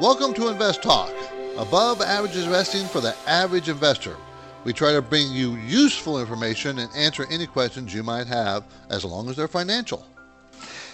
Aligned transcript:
Welcome 0.00 0.32
to 0.34 0.48
Invest 0.48 0.82
Talk, 0.82 1.12
above 1.58 2.00
average 2.00 2.34
investing 2.34 2.86
for 2.86 3.02
the 3.02 3.14
average 3.26 3.68
investor. 3.68 4.16
We 4.64 4.72
try 4.72 4.92
to 4.92 5.02
bring 5.02 5.30
you 5.30 5.56
useful 5.56 6.18
information 6.18 6.78
and 6.78 6.90
answer 6.96 7.26
any 7.30 7.46
questions 7.46 7.92
you 7.92 8.02
might 8.02 8.26
have 8.26 8.64
as 8.88 9.04
long 9.04 9.28
as 9.28 9.36
they're 9.36 9.46
financial. 9.46 10.06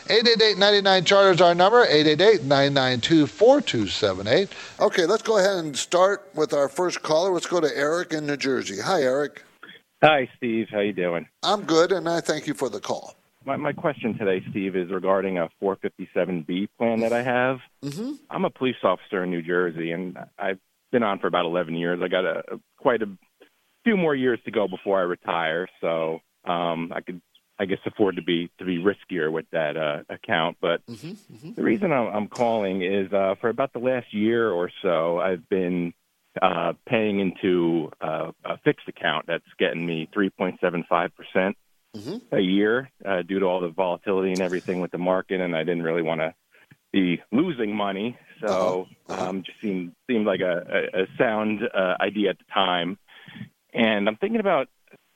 888-99 0.06 1.06
Charter 1.06 1.30
is 1.30 1.40
our 1.40 1.54
number, 1.54 1.86
888-992-4278. 1.86 4.80
Okay, 4.80 5.06
let's 5.06 5.22
go 5.22 5.38
ahead 5.38 5.58
and 5.58 5.76
start 5.76 6.28
with 6.34 6.52
our 6.52 6.68
first 6.68 7.04
caller. 7.04 7.30
Let's 7.30 7.46
go 7.46 7.60
to 7.60 7.70
Eric 7.76 8.12
in 8.12 8.26
New 8.26 8.36
Jersey. 8.36 8.80
Hi, 8.80 9.02
Eric. 9.02 9.44
Hi, 10.02 10.28
Steve. 10.36 10.66
How 10.68 10.80
you 10.80 10.92
doing? 10.92 11.28
I'm 11.44 11.62
good, 11.62 11.92
and 11.92 12.08
I 12.08 12.20
thank 12.20 12.48
you 12.48 12.54
for 12.54 12.68
the 12.68 12.80
call. 12.80 13.15
My, 13.46 13.56
my 13.56 13.72
question 13.72 14.18
today, 14.18 14.44
Steve, 14.50 14.74
is 14.74 14.90
regarding 14.90 15.38
a 15.38 15.48
457B 15.62 16.68
plan 16.78 17.00
that 17.00 17.12
I 17.12 17.22
have. 17.22 17.58
Mm-hmm. 17.84 18.12
I'm 18.28 18.44
a 18.44 18.50
police 18.50 18.76
officer 18.82 19.22
in 19.22 19.30
New 19.30 19.42
Jersey, 19.42 19.92
and 19.92 20.18
I've 20.36 20.58
been 20.90 21.04
on 21.04 21.20
for 21.20 21.28
about 21.28 21.44
11 21.44 21.74
years. 21.74 22.00
I 22.02 22.08
got 22.08 22.24
a, 22.24 22.38
a 22.54 22.60
quite 22.76 23.02
a 23.02 23.06
few 23.84 23.96
more 23.96 24.16
years 24.16 24.40
to 24.46 24.50
go 24.50 24.66
before 24.66 24.98
I 24.98 25.02
retire, 25.02 25.68
so 25.80 26.18
um, 26.44 26.90
I 26.92 27.00
could, 27.02 27.20
I 27.58 27.66
guess, 27.66 27.78
afford 27.86 28.16
to 28.16 28.22
be 28.22 28.50
to 28.58 28.64
be 28.64 28.78
riskier 28.78 29.30
with 29.30 29.46
that 29.52 29.76
uh, 29.76 30.02
account. 30.12 30.56
But 30.60 30.84
Mm-hmm. 30.86 31.08
Mm-hmm. 31.34 31.52
the 31.54 31.62
reason 31.62 31.92
I'm, 31.92 32.06
I'm 32.14 32.28
calling 32.28 32.82
is 32.82 33.12
uh, 33.12 33.36
for 33.40 33.48
about 33.48 33.72
the 33.72 33.78
last 33.78 34.12
year 34.12 34.50
or 34.50 34.70
so, 34.82 35.20
I've 35.20 35.48
been 35.48 35.94
uh, 36.42 36.72
paying 36.88 37.20
into 37.20 37.90
uh, 38.00 38.32
a 38.44 38.58
fixed 38.64 38.88
account 38.88 39.26
that's 39.28 39.44
getting 39.58 39.86
me 39.86 40.08
3.75 40.14 41.10
percent 41.14 41.56
Mhm. 41.96 42.20
a 42.32 42.40
year 42.40 42.90
uh, 43.04 43.22
due 43.22 43.38
to 43.40 43.46
all 43.46 43.60
the 43.60 43.68
volatility 43.68 44.32
and 44.32 44.42
everything 44.42 44.80
with 44.80 44.90
the 44.90 44.98
market, 44.98 45.40
and 45.40 45.56
I 45.56 45.64
didn't 45.64 45.82
really 45.82 46.02
want 46.02 46.20
to 46.20 46.34
be 46.92 47.22
losing 47.32 47.74
money, 47.74 48.16
so 48.40 48.86
Uh-huh. 49.08 49.14
Uh-huh. 49.14 49.28
um, 49.30 49.42
just 49.42 49.60
seemed 49.60 49.94
seemed 50.06 50.26
like 50.26 50.40
a, 50.40 50.88
a, 50.94 51.02
a 51.02 51.06
sound 51.18 51.60
uh, 51.74 51.96
idea 52.00 52.30
at 52.30 52.38
the 52.38 52.44
time. 52.52 52.98
And 53.72 54.08
I'm 54.08 54.16
thinking 54.16 54.40
about 54.40 54.68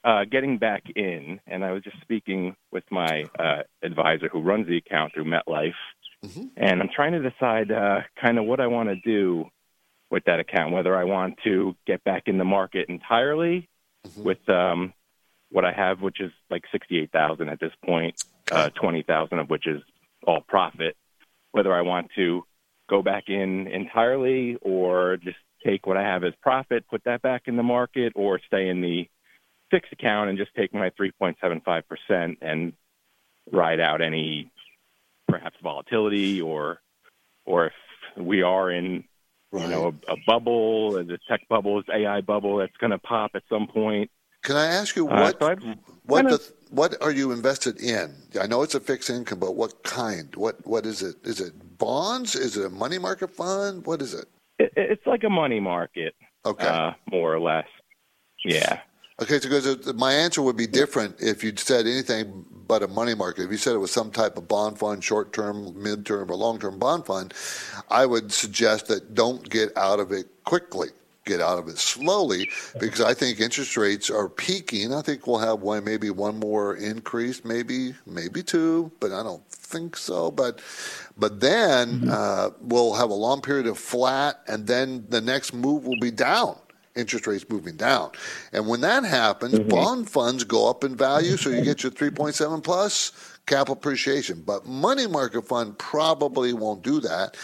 uh, 0.04 0.24
getting 0.24 0.58
back 0.58 0.82
in, 0.96 1.40
and 1.46 1.64
I 1.64 1.72
was 1.72 1.82
just 1.82 2.00
speaking 2.00 2.56
with 2.72 2.84
my 2.90 3.28
uh, 3.38 3.62
advisor 3.82 4.28
who 4.28 4.40
runs 4.40 4.66
the 4.66 4.76
account 4.78 5.12
through 5.12 5.24
MetLife, 5.24 5.74
Mhm. 6.24 6.50
and 6.56 6.80
I'm 6.80 6.88
trying 6.88 7.12
to 7.12 7.30
decide 7.30 7.70
uh, 7.70 8.00
kind 8.16 8.38
of 8.38 8.44
what 8.46 8.60
I 8.60 8.66
want 8.66 8.88
to 8.88 8.96
do 8.96 9.50
with 10.10 10.24
that 10.24 10.40
account, 10.40 10.72
whether 10.72 10.96
I 10.96 11.04
want 11.04 11.38
to 11.44 11.76
get 11.86 12.02
back 12.04 12.24
in 12.26 12.38
the 12.38 12.44
market 12.44 12.88
entirely 12.88 13.68
Mhm. 14.06 14.24
with 14.24 14.48
um, 14.48 14.92
what 15.50 15.64
I 15.64 15.72
have, 15.72 16.00
which 16.00 16.20
is 16.20 16.32
like 16.50 16.64
sixty-eight 16.72 17.12
thousand 17.12 17.48
at 17.48 17.60
this 17.60 17.72
point, 17.84 18.22
uh, 18.50 18.70
twenty 18.70 19.02
thousand 19.02 19.38
of 19.38 19.50
which 19.50 19.66
is 19.66 19.82
all 20.26 20.40
profit. 20.46 20.96
Whether 21.52 21.74
I 21.74 21.82
want 21.82 22.10
to 22.16 22.44
go 22.88 23.02
back 23.02 23.24
in 23.28 23.66
entirely 23.66 24.56
or 24.62 25.16
just 25.16 25.38
take 25.64 25.86
what 25.86 25.96
I 25.96 26.02
have 26.02 26.24
as 26.24 26.32
profit, 26.42 26.84
put 26.88 27.04
that 27.04 27.22
back 27.22 27.42
in 27.46 27.56
the 27.56 27.62
market, 27.62 28.12
or 28.16 28.40
stay 28.46 28.68
in 28.68 28.80
the 28.80 29.08
fixed 29.70 29.92
account 29.92 30.30
and 30.30 30.38
just 30.38 30.54
take 30.54 30.72
my 30.74 30.90
three 30.96 31.12
point 31.12 31.36
seven 31.40 31.60
five 31.64 31.84
percent 31.88 32.38
and 32.40 32.72
ride 33.52 33.80
out 33.80 34.00
any 34.00 34.50
perhaps 35.28 35.56
volatility 35.62 36.40
or 36.40 36.80
or 37.44 37.66
if 37.66 37.72
we 38.16 38.42
are 38.42 38.70
in 38.70 39.04
Right. 39.52 39.64
you 39.64 39.70
know 39.70 39.94
a, 40.08 40.12
a 40.12 40.16
bubble, 40.26 40.92
the 40.92 41.18
tech 41.28 41.40
bubble 41.48 41.82
AI 41.92 42.20
bubble 42.20 42.58
that's 42.58 42.76
going 42.76 42.92
to 42.92 42.98
pop 42.98 43.32
at 43.34 43.42
some 43.48 43.66
point. 43.66 44.08
Can 44.42 44.56
I 44.56 44.66
ask 44.66 44.96
you 44.96 45.08
Uh, 45.08 45.20
what 45.20 45.38
so 45.40 45.56
what 46.06 46.22
kinda- 46.22 46.38
the, 46.38 46.52
what 46.70 47.02
are 47.02 47.10
you 47.12 47.32
invested 47.32 47.80
in? 47.80 48.14
I 48.40 48.46
know 48.46 48.62
it's 48.62 48.74
a 48.74 48.80
fixed 48.80 49.10
income, 49.10 49.38
but 49.38 49.54
what 49.54 49.82
kind? 49.82 50.34
What 50.36 50.64
what 50.66 50.86
is 50.86 51.02
it? 51.02 51.16
Is 51.24 51.40
it 51.40 51.52
bonds? 51.78 52.34
Is 52.34 52.56
it 52.56 52.64
a 52.64 52.70
money 52.70 52.98
market 52.98 53.30
fund? 53.30 53.86
What 53.86 54.00
is 54.02 54.14
it? 54.14 54.26
It, 54.58 54.72
it's 54.76 55.06
like 55.06 55.24
a 55.24 55.30
money 55.30 55.60
market, 55.60 56.14
Okay. 56.46 56.66
uh, 56.66 56.92
more 57.10 57.34
or 57.34 57.40
less. 57.40 57.66
Yeah. 58.44 58.80
Okay, 59.20 59.38
so 59.38 59.48
because 59.50 59.92
my 59.94 60.14
answer 60.14 60.40
would 60.40 60.56
be 60.56 60.66
different 60.66 61.16
if 61.20 61.44
you'd 61.44 61.58
said 61.58 61.86
anything 61.86 62.44
but 62.66 62.82
a 62.82 62.88
money 62.88 63.14
market. 63.14 63.44
If 63.44 63.50
you 63.50 63.58
said 63.58 63.74
it 63.74 63.78
was 63.78 63.90
some 63.90 64.10
type 64.10 64.38
of 64.38 64.48
bond 64.48 64.78
fund, 64.78 65.04
short 65.04 65.32
term, 65.34 65.82
mid 65.82 66.06
term, 66.06 66.30
or 66.30 66.36
long 66.36 66.58
term 66.58 66.78
bond 66.78 67.04
fund, 67.04 67.34
I 67.90 68.06
would 68.06 68.32
suggest 68.32 68.86
that 68.88 69.14
don't 69.14 69.46
get 69.50 69.76
out 69.76 70.00
of 70.00 70.10
it 70.12 70.26
quickly. 70.44 70.88
Get 71.30 71.40
out 71.40 71.60
of 71.60 71.68
it 71.68 71.78
slowly 71.78 72.50
because 72.80 73.00
I 73.00 73.14
think 73.14 73.38
interest 73.38 73.76
rates 73.76 74.10
are 74.10 74.28
peaking. 74.28 74.92
I 74.92 75.00
think 75.00 75.28
we'll 75.28 75.38
have 75.38 75.60
one, 75.60 75.84
maybe 75.84 76.10
one 76.10 76.40
more 76.40 76.74
increase, 76.74 77.44
maybe, 77.44 77.94
maybe 78.04 78.42
two, 78.42 78.90
but 78.98 79.12
I 79.12 79.22
don't 79.22 79.46
think 79.48 79.96
so. 79.96 80.32
But, 80.32 80.60
but 81.16 81.38
then 81.38 82.00
mm-hmm. 82.00 82.10
uh, 82.10 82.50
we'll 82.60 82.94
have 82.94 83.10
a 83.10 83.14
long 83.14 83.42
period 83.42 83.68
of 83.68 83.78
flat, 83.78 84.40
and 84.48 84.66
then 84.66 85.06
the 85.08 85.20
next 85.20 85.54
move 85.54 85.86
will 85.86 86.00
be 86.00 86.10
down 86.10 86.58
interest 86.96 87.28
rates 87.28 87.44
moving 87.48 87.76
down. 87.76 88.10
And 88.52 88.66
when 88.66 88.80
that 88.80 89.04
happens, 89.04 89.54
mm-hmm. 89.54 89.68
bond 89.68 90.10
funds 90.10 90.42
go 90.42 90.68
up 90.68 90.82
in 90.82 90.96
value, 90.96 91.36
so 91.36 91.48
you 91.48 91.58
mm-hmm. 91.58 91.64
get 91.64 91.84
your 91.84 91.92
3.7 91.92 92.62
plus 92.64 93.12
capital 93.46 93.74
appreciation. 93.74 94.42
But 94.44 94.66
money 94.66 95.06
market 95.06 95.46
fund 95.46 95.78
probably 95.78 96.52
won't 96.52 96.82
do 96.82 97.00
that. 97.00 97.36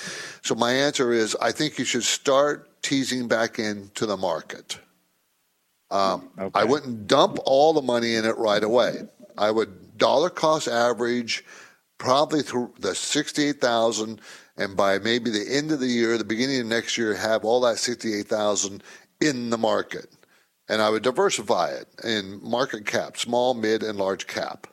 So 0.42 0.54
my 0.54 0.72
answer 0.72 1.12
is 1.12 1.36
I 1.40 1.52
think 1.52 1.78
you 1.78 1.84
should 1.84 2.04
start 2.04 2.75
teasing 2.86 3.26
back 3.26 3.58
into 3.58 4.06
the 4.06 4.16
market. 4.16 4.78
Um, 5.90 6.30
Okay. 6.38 6.50
I 6.54 6.64
wouldn't 6.64 7.08
dump 7.08 7.38
all 7.44 7.72
the 7.72 7.82
money 7.82 8.14
in 8.14 8.24
it 8.24 8.36
right 8.38 8.62
away. 8.62 9.02
I 9.36 9.50
would 9.50 9.98
dollar 9.98 10.30
cost 10.30 10.68
average 10.68 11.44
probably 11.98 12.42
through 12.42 12.74
the 12.78 12.94
68,000 12.94 14.20
and 14.56 14.76
by 14.76 14.98
maybe 14.98 15.30
the 15.30 15.46
end 15.50 15.72
of 15.72 15.80
the 15.80 15.86
year, 15.88 16.16
the 16.16 16.24
beginning 16.24 16.60
of 16.60 16.66
next 16.66 16.96
year 16.96 17.14
have 17.14 17.44
all 17.44 17.60
that 17.62 17.78
68,000 17.78 18.82
in 19.20 19.50
the 19.50 19.58
market. 19.58 20.06
And 20.68 20.80
I 20.80 20.90
would 20.90 21.02
diversify 21.02 21.70
it 21.70 21.88
in 22.04 22.40
market 22.42 22.86
cap, 22.86 23.16
small, 23.16 23.54
mid, 23.54 23.82
and 23.82 23.98
large 23.98 24.26
cap. 24.26 24.66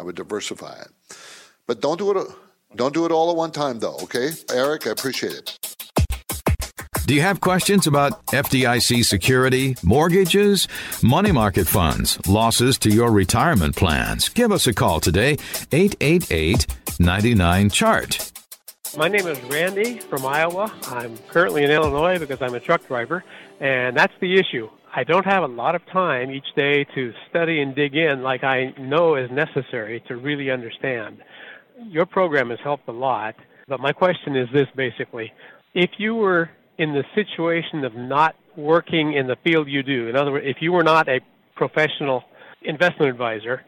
I 0.00 0.04
would 0.04 0.16
diversify 0.16 0.80
it. 0.80 1.16
But 1.66 1.80
don't 1.80 1.98
do 1.98 2.16
it 2.16 2.28
don't 2.76 2.94
do 2.94 3.06
it 3.06 3.12
all 3.12 3.30
at 3.30 3.36
one 3.36 3.50
time 3.50 3.78
though, 3.80 3.96
okay? 4.02 4.30
Eric, 4.52 4.86
I 4.86 4.90
appreciate 4.90 5.32
it. 5.32 5.76
Do 7.08 7.14
you 7.14 7.22
have 7.22 7.40
questions 7.40 7.86
about 7.86 8.26
FDIC 8.26 9.02
security, 9.02 9.76
mortgages, 9.82 10.68
money 11.02 11.32
market 11.32 11.66
funds, 11.66 12.18
losses 12.28 12.76
to 12.80 12.90
your 12.90 13.10
retirement 13.10 13.74
plans? 13.76 14.28
Give 14.28 14.52
us 14.52 14.66
a 14.66 14.74
call 14.74 15.00
today, 15.00 15.38
888 15.72 16.66
99 17.00 17.70
Chart. 17.70 18.32
My 18.94 19.08
name 19.08 19.26
is 19.26 19.42
Randy 19.44 20.00
from 20.00 20.26
Iowa. 20.26 20.70
I'm 20.88 21.16
currently 21.28 21.64
in 21.64 21.70
Illinois 21.70 22.18
because 22.18 22.42
I'm 22.42 22.54
a 22.54 22.60
truck 22.60 22.86
driver, 22.86 23.24
and 23.58 23.96
that's 23.96 24.12
the 24.20 24.38
issue. 24.38 24.68
I 24.94 25.04
don't 25.04 25.24
have 25.24 25.44
a 25.44 25.48
lot 25.48 25.74
of 25.74 25.86
time 25.86 26.30
each 26.30 26.54
day 26.56 26.84
to 26.94 27.14
study 27.30 27.62
and 27.62 27.74
dig 27.74 27.96
in 27.96 28.22
like 28.22 28.44
I 28.44 28.74
know 28.78 29.14
is 29.14 29.30
necessary 29.30 30.04
to 30.08 30.16
really 30.18 30.50
understand. 30.50 31.22
Your 31.86 32.04
program 32.04 32.50
has 32.50 32.58
helped 32.62 32.86
a 32.86 32.92
lot, 32.92 33.34
but 33.66 33.80
my 33.80 33.92
question 33.92 34.36
is 34.36 34.48
this 34.52 34.68
basically. 34.76 35.32
If 35.72 35.92
you 35.96 36.14
were 36.14 36.50
in 36.78 36.92
the 36.92 37.04
situation 37.14 37.84
of 37.84 37.94
not 37.94 38.34
working 38.56 39.12
in 39.14 39.26
the 39.26 39.36
field 39.44 39.68
you 39.68 39.82
do, 39.82 40.08
in 40.08 40.16
other 40.16 40.32
words, 40.32 40.46
if 40.48 40.58
you 40.60 40.72
were 40.72 40.84
not 40.84 41.08
a 41.08 41.20
professional 41.56 42.22
investment 42.62 43.10
advisor 43.10 43.62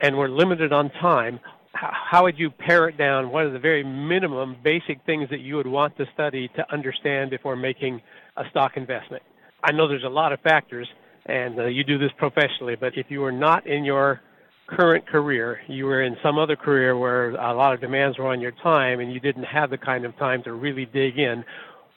and 0.00 0.16
were 0.16 0.28
limited 0.28 0.72
on 0.72 0.90
time, 0.90 1.40
how 1.74 2.24
would 2.24 2.38
you 2.38 2.50
pare 2.50 2.88
it 2.88 2.98
down? 2.98 3.30
What 3.30 3.44
are 3.44 3.50
the 3.50 3.58
very 3.58 3.82
minimum 3.82 4.56
basic 4.62 5.04
things 5.06 5.28
that 5.30 5.40
you 5.40 5.56
would 5.56 5.66
want 5.66 5.96
to 5.96 6.06
study 6.12 6.48
to 6.56 6.72
understand 6.72 7.30
before 7.30 7.56
making 7.56 8.00
a 8.36 8.44
stock 8.50 8.76
investment? 8.76 9.22
I 9.64 9.72
know 9.72 9.88
there's 9.88 10.04
a 10.04 10.08
lot 10.08 10.32
of 10.32 10.40
factors, 10.40 10.88
and 11.26 11.58
uh, 11.58 11.66
you 11.66 11.82
do 11.84 11.98
this 11.98 12.10
professionally, 12.18 12.76
but 12.76 12.96
if 12.96 13.06
you 13.08 13.20
were 13.20 13.32
not 13.32 13.66
in 13.66 13.84
your 13.84 14.20
current 14.66 15.06
career, 15.06 15.60
you 15.68 15.86
were 15.86 16.02
in 16.02 16.16
some 16.22 16.38
other 16.38 16.56
career 16.56 16.96
where 16.96 17.30
a 17.30 17.54
lot 17.54 17.74
of 17.74 17.80
demands 17.80 18.18
were 18.18 18.26
on 18.26 18.40
your 18.40 18.52
time 18.62 19.00
and 19.00 19.12
you 19.12 19.20
didn't 19.20 19.44
have 19.44 19.70
the 19.70 19.78
kind 19.78 20.04
of 20.04 20.16
time 20.18 20.42
to 20.44 20.52
really 20.52 20.86
dig 20.86 21.18
in, 21.18 21.44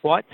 what 0.02 0.26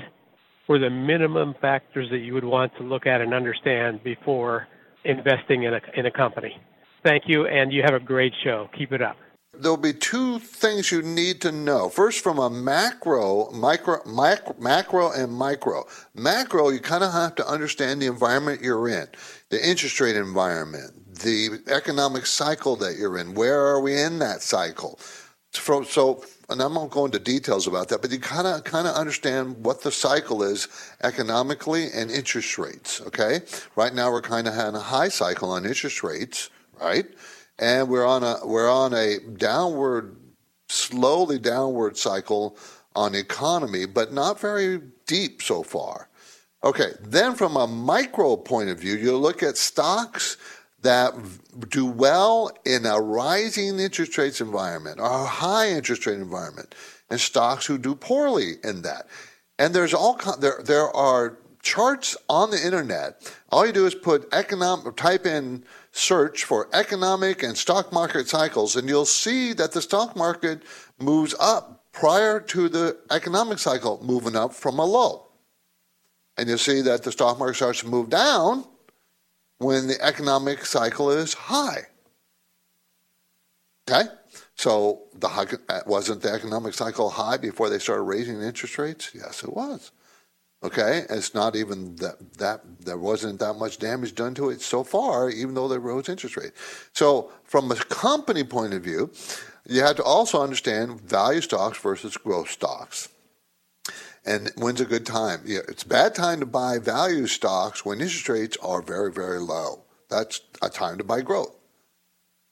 were 0.71 0.79
the 0.79 0.89
minimum 0.89 1.53
factors 1.59 2.09
that 2.11 2.19
you 2.19 2.33
would 2.33 2.45
want 2.45 2.71
to 2.77 2.83
look 2.83 3.05
at 3.05 3.19
and 3.19 3.33
understand 3.33 4.01
before 4.05 4.69
investing 5.03 5.63
in 5.63 5.73
a, 5.73 5.81
in 5.95 6.05
a 6.05 6.11
company? 6.11 6.55
Thank 7.03 7.23
you, 7.27 7.45
and 7.45 7.73
you 7.73 7.81
have 7.83 7.93
a 7.93 7.99
great 7.99 8.31
show. 8.41 8.69
Keep 8.77 8.93
it 8.93 9.01
up. 9.01 9.17
There'll 9.53 9.75
be 9.75 9.91
two 9.91 10.39
things 10.39 10.89
you 10.89 11.01
need 11.01 11.41
to 11.41 11.51
know. 11.51 11.89
First, 11.89 12.23
from 12.23 12.39
a 12.39 12.49
macro, 12.49 13.51
micro, 13.51 13.97
micro 14.05 14.55
macro, 14.59 15.11
and 15.11 15.33
micro. 15.33 15.83
Macro, 16.15 16.69
you 16.69 16.79
kind 16.79 17.03
of 17.03 17.11
have 17.11 17.35
to 17.35 17.45
understand 17.45 18.01
the 18.01 18.05
environment 18.05 18.61
you're 18.61 18.87
in, 18.87 19.07
the 19.49 19.69
interest 19.69 19.99
rate 19.99 20.15
environment, 20.15 21.15
the 21.15 21.59
economic 21.67 22.25
cycle 22.25 22.77
that 22.77 22.95
you're 22.97 23.17
in. 23.17 23.33
Where 23.33 23.59
are 23.59 23.81
we 23.81 23.99
in 24.01 24.19
that 24.19 24.41
cycle? 24.41 24.99
So, 25.53 25.83
so 25.83 26.23
and 26.49 26.61
I'm 26.61 26.73
not 26.73 26.89
going 26.89 27.13
into 27.13 27.19
details 27.19 27.67
about 27.67 27.87
that, 27.89 28.01
but 28.01 28.11
you 28.11 28.19
kind 28.19 28.47
of 28.47 28.63
kind 28.63 28.87
of 28.87 28.95
understand 28.95 29.63
what 29.63 29.81
the 29.81 29.91
cycle 29.91 30.43
is 30.43 30.67
economically 31.03 31.89
and 31.93 32.11
interest 32.11 32.57
rates. 32.57 33.01
Okay, 33.01 33.41
right 33.75 33.93
now 33.93 34.11
we're 34.11 34.21
kind 34.21 34.47
of 34.47 34.53
on 34.53 34.75
a 34.75 34.79
high 34.79 35.09
cycle 35.09 35.49
on 35.49 35.65
interest 35.65 36.03
rates, 36.03 36.49
right? 36.79 37.05
And 37.59 37.89
we're 37.89 38.05
on 38.05 38.23
a 38.23 38.37
we're 38.45 38.71
on 38.71 38.93
a 38.93 39.19
downward, 39.37 40.15
slowly 40.69 41.39
downward 41.39 41.97
cycle 41.97 42.57
on 42.95 43.15
economy, 43.15 43.85
but 43.85 44.11
not 44.11 44.39
very 44.39 44.81
deep 45.07 45.41
so 45.41 45.63
far. 45.63 46.09
Okay, 46.63 46.91
then 47.01 47.33
from 47.33 47.55
a 47.55 47.65
micro 47.65 48.35
point 48.35 48.69
of 48.69 48.79
view, 48.79 48.95
you 48.95 49.17
look 49.17 49.41
at 49.41 49.57
stocks 49.57 50.37
that 50.81 51.13
do 51.69 51.85
well 51.85 52.51
in 52.65 52.85
a 52.85 52.99
rising 52.99 53.79
interest 53.79 54.17
rates 54.17 54.41
environment 54.41 54.99
or 54.99 55.09
a 55.09 55.25
high 55.25 55.69
interest 55.69 56.05
rate 56.05 56.19
environment, 56.19 56.73
and 57.09 57.19
stocks 57.19 57.65
who 57.65 57.77
do 57.77 57.95
poorly 57.95 58.53
in 58.63 58.81
that. 58.81 59.07
And 59.59 59.73
there's 59.73 59.93
all 59.93 60.19
there 60.39 60.61
there 60.63 60.89
are 60.95 61.37
charts 61.61 62.17
on 62.27 62.49
the 62.49 62.65
internet. 62.65 63.33
All 63.51 63.65
you 63.65 63.71
do 63.71 63.85
is 63.85 63.93
put 63.93 64.27
economic 64.33 64.95
type 64.95 65.25
in 65.25 65.63
search 65.91 66.43
for 66.45 66.67
economic 66.73 67.43
and 67.43 67.55
stock 67.55 67.93
market 67.93 68.27
cycles, 68.27 68.75
and 68.75 68.87
you'll 68.89 69.05
see 69.05 69.53
that 69.53 69.71
the 69.71 69.81
stock 69.81 70.15
market 70.15 70.63
moves 70.99 71.35
up 71.39 71.85
prior 71.91 72.39
to 72.39 72.69
the 72.69 72.97
economic 73.11 73.59
cycle 73.59 73.99
moving 74.03 74.35
up 74.35 74.53
from 74.53 74.79
a 74.79 74.85
low. 74.85 75.27
And 76.37 76.47
you'll 76.47 76.57
see 76.57 76.81
that 76.81 77.03
the 77.03 77.11
stock 77.11 77.37
market 77.37 77.55
starts 77.55 77.81
to 77.81 77.87
move 77.87 78.09
down 78.09 78.65
when 79.61 79.87
the 79.87 80.01
economic 80.01 80.65
cycle 80.65 81.11
is 81.11 81.33
high. 81.33 81.83
Okay? 83.87 84.09
So 84.55 85.03
the 85.13 85.59
wasn't 85.85 86.21
the 86.21 86.31
economic 86.31 86.73
cycle 86.73 87.09
high 87.09 87.37
before 87.37 87.69
they 87.69 87.79
started 87.79 88.03
raising 88.03 88.41
interest 88.41 88.77
rates? 88.77 89.11
Yes, 89.13 89.43
it 89.43 89.53
was. 89.53 89.91
Okay, 90.63 91.05
it's 91.09 91.33
not 91.33 91.55
even 91.55 91.95
that 91.95 92.33
that 92.37 92.61
there 92.79 92.97
wasn't 92.97 93.39
that 93.39 93.55
much 93.55 93.79
damage 93.79 94.13
done 94.13 94.35
to 94.35 94.49
it 94.51 94.61
so 94.61 94.83
far, 94.83 95.29
even 95.29 95.55
though 95.55 95.67
they 95.67 95.79
rose 95.79 96.09
interest 96.09 96.37
rates. 96.37 96.59
So 96.93 97.31
from 97.43 97.71
a 97.71 97.75
company 97.75 98.43
point 98.43 98.73
of 98.73 98.83
view, 98.83 99.11
you 99.67 99.81
have 99.81 99.95
to 99.95 100.03
also 100.03 100.41
understand 100.41 101.01
value 101.01 101.41
stocks 101.41 101.79
versus 101.79 102.15
growth 102.17 102.49
stocks. 102.49 103.09
And 104.23 104.51
when's 104.55 104.81
a 104.81 104.85
good 104.85 105.05
time? 105.05 105.41
Yeah, 105.45 105.61
it's 105.67 105.83
a 105.83 105.87
bad 105.87 106.13
time 106.13 106.39
to 106.41 106.45
buy 106.45 106.77
value 106.77 107.25
stocks 107.25 107.83
when 107.83 108.01
interest 108.01 108.29
rates 108.29 108.57
are 108.61 108.81
very, 108.81 109.11
very 109.11 109.39
low. 109.39 109.83
That's 110.09 110.41
a 110.61 110.69
time 110.69 110.97
to 110.99 111.03
buy 111.03 111.21
growth. 111.21 111.55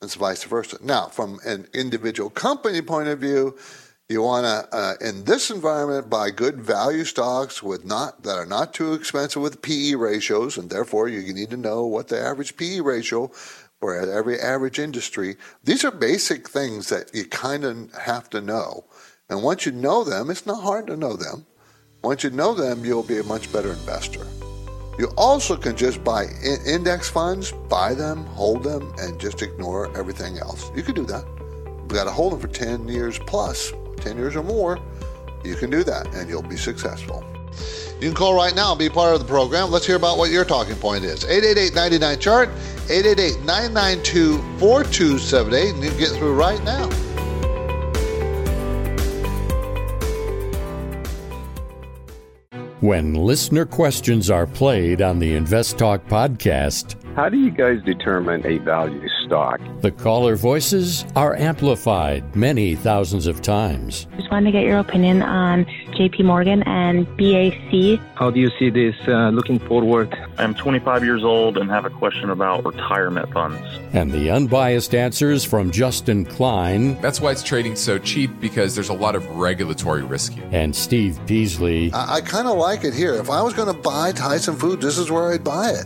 It's 0.01 0.15
vice 0.15 0.43
versa. 0.45 0.77
Now, 0.81 1.07
from 1.07 1.39
an 1.45 1.67
individual 1.73 2.29
company 2.29 2.81
point 2.81 3.09
of 3.09 3.19
view, 3.19 3.57
you 4.07 4.23
want 4.23 4.45
to, 4.45 4.75
uh, 4.75 4.93
in 5.01 5.25
this 5.25 5.51
environment, 5.51 6.09
buy 6.09 6.31
good 6.31 6.59
value 6.59 7.03
stocks 7.03 7.61
with 7.61 7.85
not 7.85 8.23
that 8.23 8.37
are 8.37 8.45
not 8.45 8.73
too 8.73 8.93
expensive 8.93 9.41
with 9.41 9.61
PE 9.61 9.93
ratios, 9.95 10.57
and 10.57 10.69
therefore 10.69 11.07
you 11.09 11.31
need 11.31 11.51
to 11.51 11.57
know 11.57 11.85
what 11.85 12.07
the 12.07 12.19
average 12.19 12.57
PE 12.57 12.79
ratio 12.79 13.27
for 13.79 13.95
every 13.95 14.39
average 14.39 14.79
industry. 14.79 15.37
These 15.63 15.85
are 15.85 15.91
basic 15.91 16.49
things 16.49 16.89
that 16.89 17.13
you 17.13 17.25
kind 17.25 17.63
of 17.63 17.93
have 17.93 18.31
to 18.31 18.41
know, 18.41 18.85
and 19.29 19.43
once 19.43 19.67
you 19.67 19.71
know 19.71 20.03
them, 20.03 20.31
it's 20.31 20.45
not 20.47 20.63
hard 20.63 20.87
to 20.87 20.97
know 20.97 21.15
them. 21.15 21.45
Once 22.01 22.23
you 22.23 22.29
know 22.29 22.53
them, 22.53 22.85
you'll 22.85 23.03
be 23.03 23.17
a 23.17 23.23
much 23.23 23.51
better 23.51 23.73
investor. 23.73 24.25
You 24.97 25.11
also 25.17 25.57
can 25.57 25.75
just 25.75 26.01
buy 26.01 26.27
index 26.65 27.09
funds, 27.09 27.51
buy 27.67 27.93
them, 27.93 28.25
hold 28.27 28.63
them, 28.63 28.93
and 28.99 29.19
just 29.19 29.41
ignore 29.41 29.95
everything 29.97 30.37
else. 30.37 30.71
You 30.75 30.81
can 30.81 30.95
do 30.95 31.05
that. 31.05 31.25
You've 31.65 31.89
got 31.89 32.05
to 32.05 32.11
hold 32.11 32.33
them 32.33 32.39
for 32.39 32.47
10 32.47 32.87
years 32.87 33.19
plus, 33.19 33.73
10 33.97 34.15
years 34.15 34.37
or 34.37 34.43
more. 34.43 34.79
You 35.43 35.55
can 35.55 35.69
do 35.69 35.83
that 35.83 36.07
and 36.13 36.29
you'll 36.29 36.41
be 36.41 36.57
successful. 36.57 37.23
You 37.95 38.07
can 38.07 38.13
call 38.13 38.33
right 38.33 38.55
now 38.55 38.71
and 38.71 38.79
be 38.79 38.89
part 38.89 39.13
of 39.13 39.19
the 39.19 39.27
program. 39.27 39.69
Let's 39.69 39.85
hear 39.85 39.97
about 39.97 40.17
what 40.17 40.31
your 40.31 40.45
talking 40.45 40.75
point 40.75 41.03
is. 41.03 41.25
888 41.25 41.75
99 41.75 42.19
chart, 42.19 42.49
888 42.89 43.43
992 43.43 44.37
4278, 44.59 45.75
and 45.75 45.83
you 45.83 45.89
can 45.89 45.99
get 45.99 46.09
through 46.11 46.33
right 46.33 46.63
now. 46.63 47.08
When 52.81 53.13
listener 53.13 53.65
questions 53.65 54.29
are 54.29 54.47
played 54.47 55.01
on 55.01 55.19
the 55.19 55.35
Invest 55.35 55.77
Talk 55.77 56.07
podcast, 56.07 56.95
how 57.19 57.27
do 57.27 57.37
you 57.37 57.51
guys 57.51 57.83
determine 57.83 58.47
a 58.47 58.59
value 58.59 59.05
stock? 59.25 59.59
The 59.81 59.91
caller 59.91 60.37
voices 60.37 61.03
are 61.17 61.35
amplified 61.35 62.33
many 62.33 62.75
thousands 62.75 63.27
of 63.27 63.41
times. 63.41 64.07
Just 64.15 64.31
wanted 64.31 64.45
to 64.45 64.51
get 64.53 64.63
your 64.63 64.79
opinion 64.79 65.21
on 65.21 65.65
JP 65.97 66.23
Morgan 66.23 66.63
and 66.63 67.05
BAC. 67.17 67.99
How 68.15 68.29
do 68.29 68.39
you 68.39 68.49
see 68.57 68.69
this 68.69 68.95
uh, 69.05 69.31
looking 69.31 69.59
forward? 69.59 70.17
I'm 70.37 70.55
25 70.55 71.03
years 71.03 71.21
old 71.25 71.57
and 71.57 71.69
have 71.69 71.83
a 71.83 71.89
question 71.89 72.29
about 72.29 72.63
retirement 72.63 73.33
funds. 73.33 73.59
And 73.91 74.13
the 74.13 74.31
unbiased 74.31 74.95
answers 74.95 75.43
from 75.43 75.71
Justin 75.71 76.23
Klein. 76.23 77.01
That's 77.01 77.19
why 77.19 77.31
it's 77.31 77.43
trading 77.43 77.75
so 77.75 77.99
cheap 77.99 78.31
because 78.39 78.75
there's 78.75 78.87
a 78.87 78.93
lot 78.93 79.15
of 79.15 79.27
regulatory 79.31 80.03
risk 80.03 80.31
here. 80.31 80.47
And 80.53 80.73
Steve 80.73 81.19
Peasley. 81.25 81.91
I, 81.91 82.15
I 82.15 82.21
kind 82.21 82.47
of 82.47 82.57
like 82.57 82.85
it 82.85 82.93
here. 82.93 83.15
If 83.15 83.29
I 83.29 83.41
was 83.41 83.53
going 83.53 83.67
to 83.67 83.81
buy 83.81 84.13
Tyson 84.13 84.55
Foods, 84.55 84.81
this 84.81 84.97
is 84.97 85.11
where 85.11 85.33
I'd 85.33 85.43
buy 85.43 85.71
it. 85.71 85.85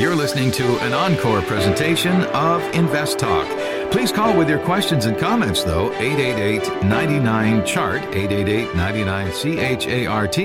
You're 0.00 0.16
listening 0.16 0.50
to 0.52 0.78
an 0.78 0.94
encore 0.94 1.42
presentation 1.42 2.22
of 2.32 2.62
Invest 2.74 3.18
Talk. 3.18 3.46
Please 3.90 4.10
call 4.10 4.34
with 4.34 4.48
your 4.48 4.58
questions 4.60 5.04
and 5.04 5.18
comments, 5.18 5.62
though, 5.62 5.92
888 5.92 6.84
99 6.84 7.66
Chart, 7.66 8.00
888 8.04 8.74
99 8.74 9.30
CHART, 9.78 10.38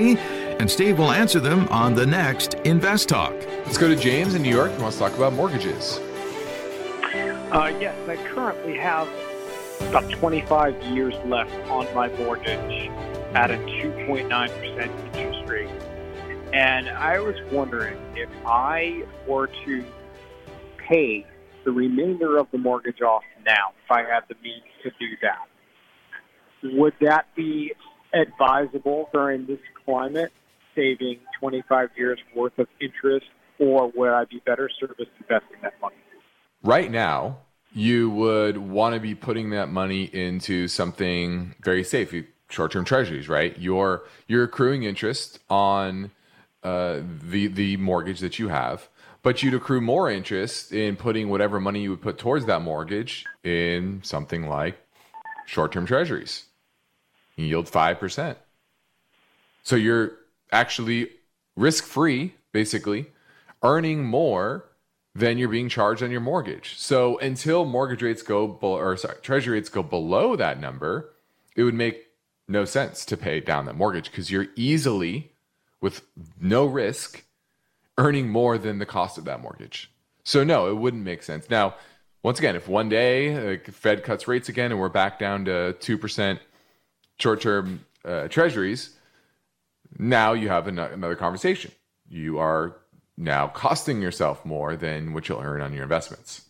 and 0.60 0.70
Steve 0.70 0.98
will 0.98 1.10
answer 1.10 1.40
them 1.40 1.66
on 1.68 1.94
the 1.94 2.04
next 2.04 2.52
Invest 2.66 3.08
Talk. 3.08 3.32
Let's 3.64 3.78
go 3.78 3.88
to 3.88 3.96
James 3.96 4.34
in 4.34 4.42
New 4.42 4.54
York 4.54 4.72
who 4.72 4.82
wants 4.82 4.98
to 4.98 5.04
talk 5.04 5.16
about 5.16 5.32
mortgages. 5.32 6.00
Uh, 7.50 7.72
yes, 7.80 7.96
I 8.06 8.16
currently 8.16 8.76
have 8.76 9.08
about 9.88 10.10
25 10.10 10.82
years 10.82 11.14
left 11.24 11.54
on 11.70 11.86
my 11.94 12.08
mortgage 12.18 12.90
at 13.32 13.50
a 13.50 13.56
2.9% 13.56 14.26
interest 14.52 14.76
rate. 14.76 15.05
And 16.56 16.88
I 16.88 17.18
was 17.18 17.34
wondering 17.52 17.98
if 18.14 18.30
I 18.46 19.04
were 19.28 19.48
to 19.66 19.84
pay 20.88 21.26
the 21.66 21.70
remainder 21.70 22.38
of 22.38 22.46
the 22.50 22.56
mortgage 22.56 23.02
off 23.02 23.24
now, 23.44 23.74
if 23.84 23.90
I 23.90 23.98
had 24.10 24.22
the 24.30 24.36
means 24.42 24.62
to 24.82 24.90
do 24.98 25.16
that, 25.20 25.46
would 26.62 26.94
that 27.02 27.26
be 27.36 27.74
advisable 28.14 29.10
during 29.12 29.44
this 29.44 29.58
climate, 29.84 30.32
saving 30.74 31.18
25 31.38 31.90
years 31.94 32.18
worth 32.34 32.58
of 32.58 32.68
interest, 32.80 33.26
or 33.58 33.92
would 33.94 34.08
I 34.08 34.24
be 34.24 34.40
better 34.46 34.70
serviced 34.80 35.10
investing 35.20 35.58
that 35.60 35.74
money? 35.82 35.96
Right 36.62 36.90
now, 36.90 37.40
you 37.74 38.08
would 38.08 38.56
want 38.56 38.94
to 38.94 39.00
be 39.00 39.14
putting 39.14 39.50
that 39.50 39.68
money 39.68 40.04
into 40.04 40.68
something 40.68 41.54
very 41.60 41.84
safe. 41.84 42.14
Short-term 42.48 42.86
treasuries, 42.86 43.28
right? 43.28 43.58
You're 43.58 44.04
you're 44.26 44.44
accruing 44.44 44.84
interest 44.84 45.40
on 45.50 46.12
uh, 46.66 47.02
the 47.30 47.46
the 47.46 47.76
mortgage 47.76 48.20
that 48.20 48.38
you 48.40 48.48
have, 48.48 48.88
but 49.22 49.42
you'd 49.42 49.54
accrue 49.54 49.80
more 49.80 50.10
interest 50.10 50.72
in 50.72 50.96
putting 50.96 51.28
whatever 51.28 51.60
money 51.60 51.80
you 51.82 51.90
would 51.90 52.02
put 52.02 52.18
towards 52.18 52.44
that 52.46 52.62
mortgage 52.62 53.24
in 53.44 54.00
something 54.02 54.48
like 54.48 54.76
short-term 55.46 55.86
treasuries. 55.86 56.44
You 57.36 57.46
yield 57.46 57.68
five 57.68 58.00
percent, 58.00 58.36
so 59.62 59.76
you're 59.76 60.12
actually 60.50 61.10
risk-free, 61.56 62.34
basically, 62.52 63.06
earning 63.62 64.04
more 64.04 64.64
than 65.14 65.38
you're 65.38 65.48
being 65.48 65.68
charged 65.68 66.02
on 66.02 66.10
your 66.10 66.20
mortgage. 66.20 66.74
So 66.76 67.18
until 67.18 67.64
mortgage 67.64 68.02
rates 68.02 68.22
go 68.22 68.58
or 68.60 68.96
sorry, 68.96 69.16
treasury 69.22 69.54
rates 69.54 69.70
go 69.70 69.82
below 69.82 70.36
that 70.36 70.60
number, 70.60 71.14
it 71.54 71.62
would 71.62 71.74
make 71.74 72.06
no 72.48 72.64
sense 72.64 73.04
to 73.06 73.16
pay 73.16 73.40
down 73.40 73.66
that 73.66 73.76
mortgage 73.76 74.10
because 74.10 74.30
you're 74.30 74.48
easily 74.56 75.32
with 75.80 76.02
no 76.40 76.66
risk 76.66 77.24
earning 77.98 78.28
more 78.28 78.58
than 78.58 78.78
the 78.78 78.86
cost 78.86 79.18
of 79.18 79.24
that 79.24 79.40
mortgage. 79.40 79.90
So 80.24 80.44
no, 80.44 80.68
it 80.68 80.74
wouldn't 80.74 81.04
make 81.04 81.22
sense. 81.22 81.48
Now, 81.48 81.76
once 82.22 82.38
again, 82.38 82.56
if 82.56 82.68
one 82.68 82.88
day 82.88 83.50
like, 83.50 83.66
Fed 83.66 84.02
cuts 84.02 84.26
rates 84.26 84.48
again 84.48 84.72
and 84.72 84.80
we're 84.80 84.88
back 84.88 85.18
down 85.18 85.44
to 85.44 85.76
2% 85.78 86.38
short-term 87.18 87.84
uh, 88.04 88.28
treasuries, 88.28 88.96
now 89.98 90.32
you 90.32 90.48
have 90.48 90.66
an- 90.66 90.78
another 90.78 91.14
conversation. 91.14 91.70
You 92.08 92.38
are 92.38 92.76
now 93.16 93.48
costing 93.48 94.02
yourself 94.02 94.44
more 94.44 94.76
than 94.76 95.12
what 95.12 95.28
you'll 95.28 95.40
earn 95.40 95.60
on 95.60 95.72
your 95.72 95.84
investments. 95.84 96.42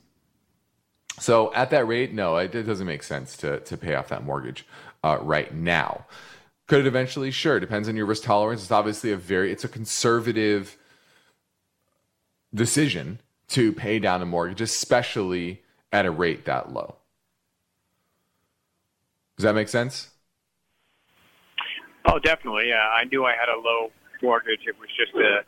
So 1.19 1.53
at 1.55 1.71
that 1.71 1.87
rate, 1.87 2.13
no, 2.13 2.37
it, 2.37 2.55
it 2.55 2.65
doesn't 2.65 2.87
make 2.87 3.03
sense 3.03 3.37
to 3.39 3.61
to 3.61 3.77
pay 3.77 3.95
off 3.95 4.09
that 4.09 4.25
mortgage 4.25 4.67
uh, 5.03 5.19
right 5.21 5.53
now. 5.55 6.07
Could 6.67 6.81
it 6.81 6.87
eventually? 6.87 7.31
Sure. 7.31 7.61
Depends 7.61 7.89
on 7.89 7.97
your 7.97 8.07
risk 8.07 8.25
tolerance. 8.25 8.63
It's 8.63 8.73
obviously 8.73 9.13
a 9.13 9.17
very 9.17 9.53
it's 9.53 9.65
a 9.65 9.69
conservative 9.69 10.77
decision 12.55 13.21
to 13.49 13.73
pay 13.73 13.99
down 13.99 14.23
a 14.23 14.27
mortgage, 14.27 14.61
especially 14.61 15.63
at 15.93 16.07
a 16.07 16.11
rate 16.11 16.45
that 16.47 16.73
low. 16.73 16.97
Does 19.37 19.45
that 19.45 19.55
make 19.55 19.69
sense? 19.69 20.11
Oh, 22.07 22.19
definitely. 22.19 22.69
Yeah, 22.69 22.89
I 22.89 23.05
knew 23.05 23.25
I 23.25 23.33
had 23.33 23.49
a 23.49 23.59
low 23.59 23.91
mortgage. 24.23 24.61
It 24.67 24.77
was 24.81 24.89
just 24.97 25.15
a 25.15 25.43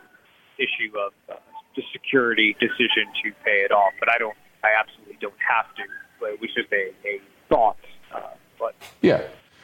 issue 0.63 0.93
of 0.99 1.13
uh, 1.31 1.39
the 1.75 1.83
security 1.93 2.57
decision 2.61 3.07
to 3.25 3.33
pay 3.45 3.63
it 3.65 3.73
off. 3.73 3.93
But 3.99 4.11
I 4.11 4.19
don't. 4.19 4.37
I 4.63 4.69
absolutely 4.79 5.17
don't 5.21 5.35
have 5.49 5.75
to. 5.77 5.83
But 6.21 6.31
it 6.31 6.41
was 6.41 6.51
just 6.55 6.71
a, 6.73 6.93
a 7.07 7.21
thought. 7.49 7.79
Uh, 8.15 8.21
but 8.59 8.75
Yeah, 9.01 9.23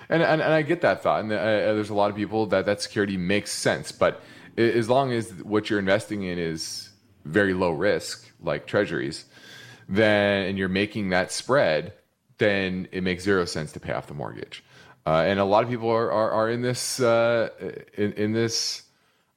and, 0.09 0.23
and 0.23 0.41
and 0.41 0.53
I 0.53 0.63
get 0.63 0.81
that 0.83 1.03
thought, 1.03 1.21
and 1.25 1.33
uh, 1.33 1.37
there's 1.37 1.91
a 1.91 1.95
lot 1.95 2.11
of 2.11 2.17
people 2.17 2.47
that 2.47 2.67
that 2.67 2.81
security 2.81 3.17
makes 3.17 3.53
sense, 3.53 3.93
but 3.93 4.23
as 4.57 4.89
long 4.89 5.13
as 5.13 5.31
what 5.43 5.69
you're 5.69 5.79
investing 5.79 6.23
in 6.23 6.39
is 6.39 6.91
very 7.25 7.55
low 7.55 7.71
risk, 7.71 8.31
like 8.41 8.67
treasuries, 8.67 9.25
then 9.89 10.47
and 10.49 10.59
you're 10.59 10.69
making 10.69 11.11
that 11.11 11.33
spread, 11.33 11.93
then 12.39 12.89
it 12.93 13.03
makes 13.03 13.25
zero 13.25 13.45
sense 13.45 13.73
to 13.73 13.81
pay 13.81 13.93
off 13.93 14.07
the 14.07 14.15
mortgage. 14.15 14.63
Uh, 15.07 15.25
and 15.27 15.39
a 15.39 15.45
lot 15.45 15.65
of 15.65 15.71
people 15.71 15.91
are 15.91 16.11
are, 16.11 16.31
are 16.31 16.51
in 16.51 16.63
this 16.63 17.01
uh, 17.01 17.49
in, 17.95 18.13
in 18.13 18.33
this 18.33 18.83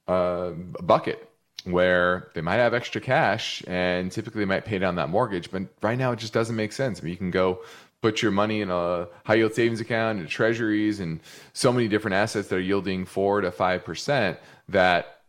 uh, 0.08 0.52
bucket 0.82 1.24
where 1.64 2.32
they 2.34 2.42
might 2.42 2.56
have 2.56 2.74
extra 2.74 3.02
cash 3.02 3.62
and 3.68 4.10
typically 4.12 4.40
they 4.40 4.46
might 4.46 4.64
pay 4.64 4.80
down 4.80 4.96
that 4.96 5.10
mortgage, 5.10 5.52
but 5.52 5.64
right 5.82 5.98
now 5.98 6.14
it 6.14 6.20
just 6.20 6.32
doesn't 6.32 6.56
make 6.56 6.72
sense. 6.72 7.02
I 7.02 7.04
mean, 7.04 7.12
you 7.12 7.18
can 7.18 7.32
go 7.32 7.60
put 8.02 8.22
your 8.22 8.32
money 8.32 8.62
in 8.62 8.70
a 8.70 9.08
high 9.26 9.36
yield 9.36 9.54
savings 9.54 9.82
account 9.82 10.20
and 10.20 10.28
treasuries 10.28 11.00
and 11.00 11.20
so 11.54 11.72
many 11.72 11.88
different 11.88 12.16
assets 12.16 12.48
that 12.50 12.56
are 12.56 12.60
yielding 12.60 13.06
four 13.06 13.42
to 13.42 13.52
five 13.52 13.84
percent 13.84 14.38
that 14.70 15.22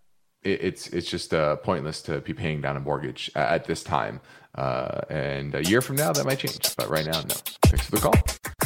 it, 0.43 0.63
it's 0.63 0.87
it's 0.89 1.11
just 1.11 1.35
uh, 1.35 1.57
pointless 1.57 2.03
to 2.03 2.21
be 2.21 2.35
paying 2.35 2.61
down 2.61 2.77
a 2.77 2.81
mortgage 2.81 3.31
at, 3.35 3.49
at 3.49 3.65
this 3.65 3.83
time. 3.83 4.21
Uh, 4.55 5.03
and 5.09 5.55
a 5.55 5.63
year 5.65 5.81
from 5.81 5.95
now 5.95 6.13
that 6.13 6.25
might 6.27 6.39
change, 6.39 6.75
but 6.77 6.89
right 6.89 7.07
now, 7.07 7.21
no. 7.21 7.35
Thanks 7.67 7.85
for 7.85 7.93
the 7.93 8.01
call. 8.01 8.15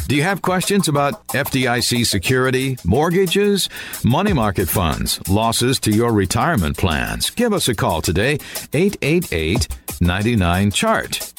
Do 0.07 0.15
you 0.15 0.23
have 0.23 0.41
questions 0.41 0.87
about 0.87 1.27
FDIC 1.27 2.05
security, 2.05 2.77
mortgages, 2.83 3.69
money 4.03 4.33
market 4.33 4.67
funds, 4.67 5.19
losses 5.29 5.79
to 5.81 5.91
your 5.91 6.11
retirement 6.11 6.77
plans? 6.77 7.29
Give 7.29 7.53
us 7.53 7.67
a 7.67 7.75
call 7.75 8.01
today, 8.01 8.39
888 8.73 9.67
99 10.01 10.71
Chart. 10.71 11.32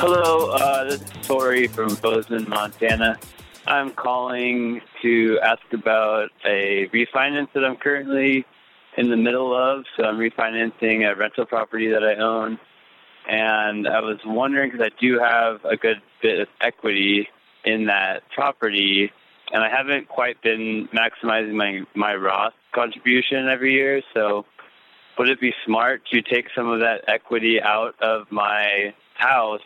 Hello, 0.00 0.50
uh, 0.50 0.84
this 0.84 1.00
is 1.00 1.26
Tori 1.26 1.66
from 1.66 1.96
Bozeman, 1.96 2.48
Montana. 2.48 3.18
I'm 3.66 3.90
calling 3.90 4.80
to 5.02 5.40
ask 5.42 5.60
about 5.72 6.30
a 6.46 6.88
refinance 6.94 7.48
that 7.52 7.64
I'm 7.64 7.74
currently 7.74 8.46
in 8.96 9.10
the 9.10 9.16
middle 9.16 9.52
of. 9.52 9.86
So 9.96 10.04
I'm 10.04 10.16
refinancing 10.16 11.04
a 11.04 11.16
rental 11.16 11.46
property 11.46 11.88
that 11.88 12.04
I 12.04 12.14
own. 12.14 12.60
And 13.28 13.88
I 13.88 13.98
was 13.98 14.18
wondering 14.24 14.70
because 14.70 14.86
I 14.86 15.00
do 15.00 15.18
have 15.18 15.64
a 15.64 15.76
good 15.76 16.00
bit 16.22 16.38
of 16.38 16.48
equity 16.60 17.26
in 17.64 17.86
that 17.86 18.22
property, 18.32 19.10
and 19.52 19.64
I 19.64 19.68
haven't 19.68 20.06
quite 20.06 20.40
been 20.42 20.88
maximizing 20.94 21.54
my, 21.54 21.80
my 21.96 22.14
Roth 22.14 22.54
contribution 22.72 23.48
every 23.48 23.72
year. 23.72 24.02
So 24.14 24.46
would 25.18 25.28
it 25.28 25.40
be 25.40 25.52
smart 25.66 26.02
to 26.12 26.22
take 26.22 26.46
some 26.54 26.68
of 26.68 26.78
that 26.78 27.02
equity 27.08 27.60
out 27.60 28.00
of 28.00 28.30
my 28.30 28.94
house 29.14 29.60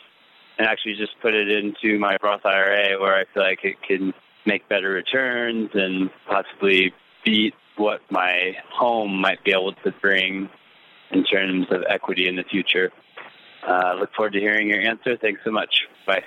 and 0.62 0.70
actually 0.70 0.94
just 0.94 1.20
put 1.20 1.34
it 1.34 1.50
into 1.50 1.98
my 1.98 2.16
Roth 2.22 2.46
IRA 2.46 3.00
where 3.00 3.16
I 3.16 3.24
feel 3.34 3.42
like 3.42 3.64
it 3.64 3.82
can 3.82 4.14
make 4.46 4.68
better 4.68 4.90
returns 4.90 5.70
and 5.74 6.08
possibly 6.28 6.94
beat 7.24 7.54
what 7.76 8.00
my 8.10 8.56
home 8.70 9.20
might 9.20 9.42
be 9.42 9.50
able 9.50 9.72
to 9.72 9.90
bring 10.00 10.48
in 11.10 11.24
terms 11.24 11.66
of 11.70 11.82
equity 11.88 12.28
in 12.28 12.36
the 12.36 12.44
future. 12.44 12.92
Uh, 13.66 13.94
look 13.98 14.14
forward 14.14 14.34
to 14.34 14.40
hearing 14.40 14.68
your 14.68 14.80
answer. 14.80 15.16
Thanks 15.16 15.40
so 15.42 15.50
much. 15.50 15.88
Bye. 16.06 16.22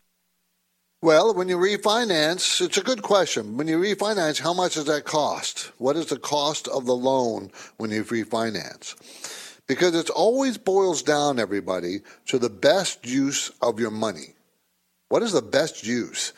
Well, 1.02 1.34
when 1.34 1.48
you 1.48 1.58
refinance, 1.58 2.60
it's 2.60 2.78
a 2.78 2.84
good 2.84 3.04
question. 3.04 3.56
When 3.56 3.70
you 3.70 3.78
refinance, 3.78 4.42
how 4.42 4.54
much 4.54 4.74
does 4.74 4.86
that 4.86 5.06
cost? 5.06 5.72
What 5.78 5.96
is 5.96 6.08
the 6.08 6.20
cost 6.20 6.68
of 6.68 6.86
the 6.86 6.96
loan 6.96 7.52
when 7.78 7.92
you 7.92 8.04
refinance? 8.04 8.96
Because 9.68 9.96
it 9.96 10.10
always 10.10 10.58
boils 10.58 11.02
down, 11.02 11.40
everybody, 11.40 12.02
to 12.28 12.38
the 12.38 12.50
best 12.50 13.06
use 13.06 13.52
of 13.62 13.80
your 13.80 13.92
money. 13.92 14.36
What 15.10 15.24
is 15.24 15.32
the 15.32 15.42
best 15.42 15.86
use? 15.86 16.34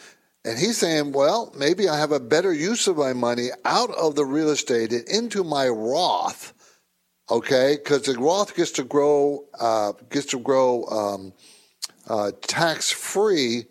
And 0.46 0.58
he's 0.58 0.78
saying, 0.78 1.12
well, 1.12 1.52
maybe 1.58 1.90
I 1.90 1.98
have 1.98 2.14
a 2.14 2.22
better 2.22 2.54
use 2.54 2.88
of 2.88 2.98
my 2.98 3.12
money 3.12 3.50
out 3.66 3.90
of 3.92 4.16
the 4.16 4.26
real 4.26 4.50
estate 4.50 4.94
and 4.94 5.06
into 5.10 5.44
my 5.44 5.68
Roth, 5.68 6.54
okay? 7.30 7.76
Because 7.76 8.04
the 8.04 8.14
Roth 8.14 8.56
gets 8.56 8.72
to 8.72 8.84
grow, 8.84 9.44
uh, 9.60 9.92
gets 10.10 10.28
to 10.28 10.40
grow 10.40 10.86
um, 10.86 11.34
uh, 12.08 12.32
tax 12.42 12.92
free. 12.92 13.66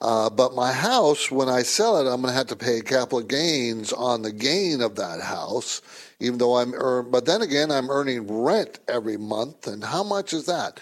Uh, 0.00 0.28
but 0.28 0.54
my 0.54 0.72
house, 0.72 1.30
when 1.30 1.48
I 1.48 1.62
sell 1.62 1.96
it, 1.96 2.10
I'm 2.10 2.20
going 2.20 2.32
to 2.32 2.36
have 2.36 2.48
to 2.48 2.56
pay 2.56 2.80
capital 2.82 3.22
gains 3.22 3.92
on 3.92 4.22
the 4.22 4.32
gain 4.32 4.82
of 4.82 4.96
that 4.96 5.22
house, 5.22 5.80
even 6.20 6.38
though 6.38 6.56
I'm 6.56 6.74
earn. 6.74 7.10
But 7.10 7.24
then 7.24 7.40
again, 7.40 7.70
I'm 7.70 7.90
earning 7.90 8.26
rent 8.26 8.78
every 8.88 9.16
month, 9.16 9.66
and 9.66 9.82
how 9.82 10.04
much 10.04 10.34
is 10.34 10.46
that? 10.46 10.80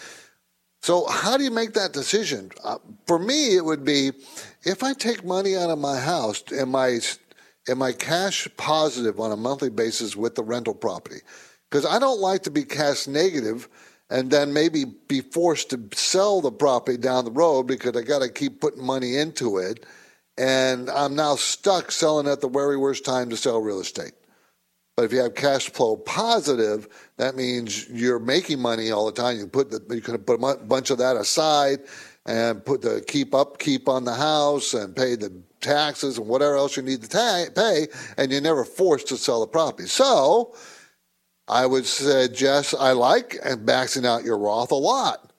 So 0.82 1.06
how 1.06 1.38
do 1.38 1.44
you 1.44 1.50
make 1.50 1.72
that 1.74 1.92
decision? 1.92 2.50
Uh, 2.62 2.78
for 3.06 3.18
me, 3.18 3.56
it 3.56 3.64
would 3.64 3.84
be 3.84 4.12
if 4.64 4.82
I 4.82 4.92
take 4.92 5.24
money 5.24 5.56
out 5.56 5.70
of 5.70 5.78
my 5.78 5.98
house, 5.98 6.42
am 6.52 6.74
I 6.74 7.00
am 7.68 7.82
I 7.82 7.92
cash 7.92 8.48
positive 8.56 9.18
on 9.20 9.32
a 9.32 9.36
monthly 9.36 9.70
basis 9.70 10.16
with 10.16 10.34
the 10.34 10.42
rental 10.42 10.74
property? 10.74 11.20
Because 11.70 11.86
I 11.86 11.98
don't 11.98 12.20
like 12.20 12.42
to 12.42 12.50
be 12.50 12.64
cash 12.64 13.06
negative 13.06 13.68
and 14.10 14.30
then 14.30 14.52
maybe 14.52 14.84
be 14.84 15.20
forced 15.20 15.70
to 15.70 15.88
sell 15.94 16.40
the 16.40 16.52
property 16.52 16.96
down 16.96 17.24
the 17.24 17.30
road 17.30 17.64
because 17.64 17.96
I 17.96 18.02
got 18.02 18.22
to 18.22 18.28
keep 18.28 18.60
putting 18.60 18.84
money 18.84 19.16
into 19.16 19.58
it, 19.58 19.86
and 20.36 20.90
I'm 20.90 21.14
now 21.14 21.36
stuck 21.36 21.90
selling 21.90 22.28
at 22.28 22.40
the 22.40 22.48
very 22.48 22.76
worst 22.76 23.04
time 23.04 23.30
to 23.30 23.36
sell 23.36 23.60
real 23.60 23.80
estate. 23.80 24.12
But 24.96 25.06
if 25.06 25.12
you 25.12 25.18
have 25.20 25.34
cash 25.34 25.70
flow 25.70 25.96
positive, 25.96 26.88
that 27.16 27.34
means 27.34 27.88
you're 27.88 28.20
making 28.20 28.60
money 28.60 28.92
all 28.92 29.06
the 29.06 29.12
time. 29.12 29.38
You 29.38 29.48
put 29.48 29.70
the, 29.70 29.80
you 29.94 30.00
can 30.00 30.16
put 30.18 30.40
a 30.40 30.56
bunch 30.64 30.90
of 30.90 30.98
that 30.98 31.16
aside 31.16 31.80
and 32.26 32.64
put 32.64 32.80
the 32.80 33.04
keep 33.06 33.34
upkeep 33.34 33.88
on 33.88 34.04
the 34.04 34.14
house 34.14 34.72
and 34.72 34.94
pay 34.94 35.16
the 35.16 35.32
taxes 35.60 36.18
and 36.18 36.28
whatever 36.28 36.56
else 36.56 36.76
you 36.76 36.82
need 36.82 37.02
to 37.02 37.08
ta- 37.08 37.46
pay, 37.54 37.88
and 38.16 38.30
you're 38.30 38.40
never 38.40 38.64
forced 38.64 39.08
to 39.08 39.16
sell 39.16 39.40
the 39.40 39.46
property. 39.46 39.88
So 39.88 40.54
I 41.48 41.66
would 41.66 41.86
suggest 41.86 42.74
I 42.78 42.92
like 42.92 43.38
maxing 43.42 44.06
out 44.06 44.24
your 44.24 44.38
Roth 44.38 44.70
a 44.70 44.76
lot. 44.76 45.32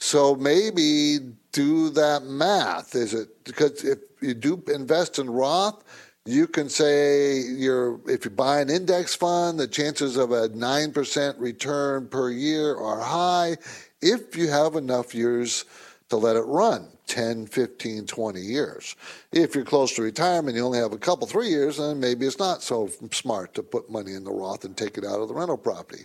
So 0.00 0.34
maybe 0.34 1.18
do 1.52 1.90
that 1.90 2.24
math. 2.24 2.94
Is 2.94 3.14
it 3.14 3.44
because 3.44 3.84
if 3.84 3.98
you 4.20 4.34
do 4.34 4.62
invest 4.66 5.18
in 5.18 5.30
Roth, 5.30 5.82
you 6.26 6.46
can 6.46 6.68
say 6.68 7.38
you're 7.38 8.00
if 8.08 8.24
you 8.24 8.30
buy 8.30 8.60
an 8.60 8.70
index 8.70 9.14
fund, 9.14 9.58
the 9.58 9.68
chances 9.68 10.16
of 10.16 10.32
a 10.32 10.48
nine 10.48 10.92
percent 10.92 11.38
return 11.38 12.08
per 12.08 12.30
year 12.30 12.76
are 12.76 13.00
high 13.00 13.56
if 14.02 14.36
you 14.36 14.48
have 14.48 14.74
enough 14.74 15.14
years 15.14 15.64
to 16.08 16.16
let 16.16 16.36
it 16.36 16.40
run. 16.42 16.88
10, 17.06 17.46
15, 17.46 18.06
20 18.06 18.40
years. 18.40 18.96
If 19.32 19.54
you're 19.54 19.64
close 19.64 19.94
to 19.94 20.02
retirement, 20.02 20.56
you 20.56 20.64
only 20.64 20.78
have 20.78 20.92
a 20.92 20.98
couple, 20.98 21.26
three 21.26 21.48
years, 21.48 21.76
then 21.78 22.00
maybe 22.00 22.26
it's 22.26 22.38
not 22.38 22.62
so 22.62 22.88
smart 23.12 23.54
to 23.54 23.62
put 23.62 23.90
money 23.90 24.14
in 24.14 24.24
the 24.24 24.32
Roth 24.32 24.64
and 24.64 24.76
take 24.76 24.96
it 24.96 25.04
out 25.04 25.20
of 25.20 25.28
the 25.28 25.34
rental 25.34 25.58
property. 25.58 26.04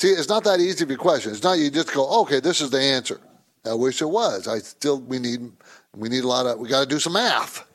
See, 0.00 0.08
it's 0.08 0.28
not 0.28 0.44
that 0.44 0.60
easy 0.60 0.84
of 0.84 0.90
a 0.90 0.96
question. 0.96 1.32
It's 1.32 1.42
not 1.42 1.58
you 1.58 1.70
just 1.70 1.92
go, 1.92 2.22
okay, 2.22 2.40
this 2.40 2.60
is 2.60 2.70
the 2.70 2.80
answer. 2.80 3.20
I 3.64 3.74
wish 3.74 4.02
it 4.02 4.06
was. 4.06 4.46
I 4.46 4.58
still 4.58 5.00
we 5.00 5.18
need 5.18 5.50
we 5.96 6.08
need 6.08 6.24
a 6.24 6.28
lot 6.28 6.46
of 6.46 6.58
we 6.58 6.68
got 6.68 6.80
to 6.80 6.86
do 6.86 6.98
some 6.98 7.14
math, 7.14 7.66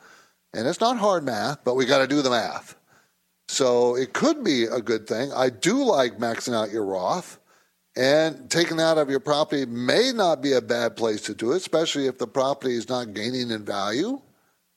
and 0.54 0.68
it's 0.68 0.82
not 0.82 0.98
hard 0.98 1.24
math, 1.24 1.64
but 1.64 1.76
we 1.76 1.86
got 1.86 2.00
to 2.00 2.08
do 2.08 2.22
the 2.22 2.30
math. 2.30 2.76
So 3.48 3.96
it 3.96 4.14
could 4.14 4.44
be 4.44 4.66
a 4.66 4.80
good 4.80 5.08
thing. 5.08 5.32
I 5.34 5.50
do 5.50 5.84
like 5.84 6.20
maxing 6.20 6.54
out 6.54 6.72
your 6.72 6.86
Roth. 6.86 7.39
And 8.00 8.50
taking 8.50 8.80
out 8.80 8.98
of 8.98 9.10
your 9.10 9.20
property 9.20 9.66
may 9.66 10.14
not 10.14 10.42
be 10.42 10.54
a 10.54 10.62
bad 10.62 10.96
place 10.96 11.20
to 11.24 11.34
do 11.36 11.52
it, 11.52 11.58
especially 11.58 12.08
if 12.08 12.18
the 12.18 12.28
property 12.28 12.74
is 12.76 12.88
not 12.88 13.14
gaining 13.14 13.52
in 13.52 13.66
value. 13.66 14.22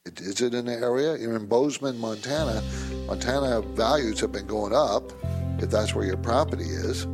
It, 0.05 0.21
is 0.21 0.41
it 0.41 0.55
in 0.55 0.65
the 0.65 0.73
area? 0.73 1.17
You're 1.17 1.37
in 1.37 1.47
Bozeman, 1.47 1.99
Montana. 1.99 2.61
Montana 3.07 3.63
values 3.63 4.19
have 4.19 4.33
been 4.33 4.49
going 4.49 4.75
up 4.75 5.13
if 5.63 5.71
that's 5.71 5.95
where 5.95 6.05
your 6.05 6.17
property 6.17 6.65
is. 6.65 7.07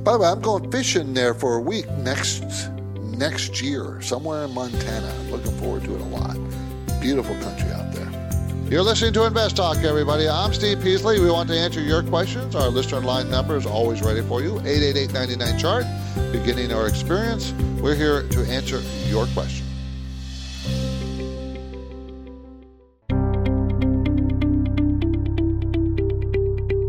By 0.00 0.12
the 0.12 0.18
way, 0.20 0.28
I'm 0.28 0.40
going 0.40 0.72
fishing 0.72 1.12
there 1.12 1.34
for 1.34 1.56
a 1.56 1.60
week 1.60 1.86
next 1.98 2.70
next 3.18 3.60
year, 3.60 4.00
somewhere 4.00 4.44
in 4.44 4.54
Montana. 4.54 5.12
Looking 5.30 5.52
forward 5.58 5.84
to 5.84 5.94
it 5.94 6.00
a 6.00 6.04
lot. 6.04 6.38
Beautiful 7.02 7.34
country 7.40 7.70
out 7.70 7.92
there. 7.92 7.95
You're 8.68 8.82
listening 8.82 9.12
to 9.12 9.24
Invest 9.24 9.54
Talk, 9.54 9.76
everybody. 9.84 10.28
I'm 10.28 10.52
Steve 10.52 10.82
Peasley. 10.82 11.20
We 11.20 11.30
want 11.30 11.48
to 11.50 11.56
answer 11.56 11.80
your 11.80 12.02
questions. 12.02 12.56
Our 12.56 12.68
listener 12.68 13.00
line 13.00 13.30
number 13.30 13.56
is 13.56 13.64
always 13.64 14.02
ready 14.02 14.22
for 14.22 14.42
you 14.42 14.58
888 14.58 15.12
99 15.12 15.58
chart. 15.58 15.84
Beginning 16.32 16.72
our 16.72 16.88
experience, 16.88 17.52
we're 17.80 17.94
here 17.94 18.28
to 18.28 18.40
answer 18.46 18.82
your 19.06 19.26
question. 19.26 19.65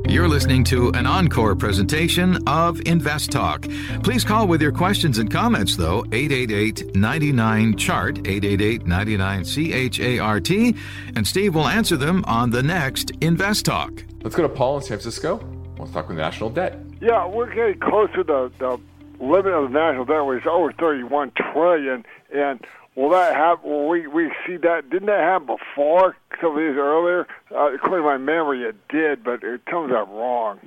You're 0.09 0.29
listening 0.29 0.63
to 0.65 0.89
an 0.91 1.05
encore 1.05 1.53
presentation 1.53 2.39
of 2.47 2.79
Invest 2.85 3.29
Talk. 3.29 3.67
Please 4.03 4.23
call 4.23 4.47
with 4.47 4.61
your 4.61 4.71
questions 4.71 5.17
and 5.17 5.29
comments, 5.29 5.75
though, 5.75 6.05
888 6.13 6.95
99 6.95 7.75
Chart, 7.75 8.17
888 8.19 8.87
99 8.87 9.43
CHART, 9.43 10.49
and 11.17 11.27
Steve 11.27 11.53
will 11.53 11.67
answer 11.67 11.97
them 11.97 12.23
on 12.25 12.49
the 12.51 12.63
next 12.63 13.11
Invest 13.19 13.65
Talk. 13.65 14.01
Let's 14.23 14.33
go 14.33 14.43
to 14.43 14.49
Paul 14.49 14.77
in 14.77 14.83
San 14.83 14.97
Francisco. 14.97 15.45
Let's 15.77 15.91
talk 15.91 16.07
with 16.07 16.17
national 16.17 16.51
debt. 16.51 16.79
Yeah, 17.01 17.27
we're 17.27 17.53
getting 17.53 17.79
close 17.79 18.09
to 18.15 18.23
the, 18.23 18.49
the 18.59 18.79
limit 19.19 19.51
of 19.51 19.73
the 19.73 19.77
national 19.77 20.05
debt, 20.05 20.25
which 20.25 20.43
is 20.43 20.47
over 20.49 20.71
31 20.71 21.33
trillion. 21.35 22.05
And 22.33 22.65
Will 22.97 23.11
that 23.11 23.35
happen? 23.35 23.69
Will 23.69 23.87
we 23.87 24.07
we 24.07 24.31
see 24.45 24.57
that? 24.57 24.89
Didn't 24.89 25.05
that 25.05 25.19
happen 25.19 25.45
before? 25.45 26.17
Some 26.41 26.53
of 26.53 26.57
these 26.57 26.75
earlier. 26.77 27.27
Uh, 27.55 27.75
according 27.75 27.99
to 27.99 28.09
my 28.09 28.17
memory, 28.17 28.63
it 28.63 28.75
did, 28.89 29.23
but 29.23 29.43
it 29.43 29.61
turns 29.67 29.93
out 29.93 30.09
wrong. 30.09 30.59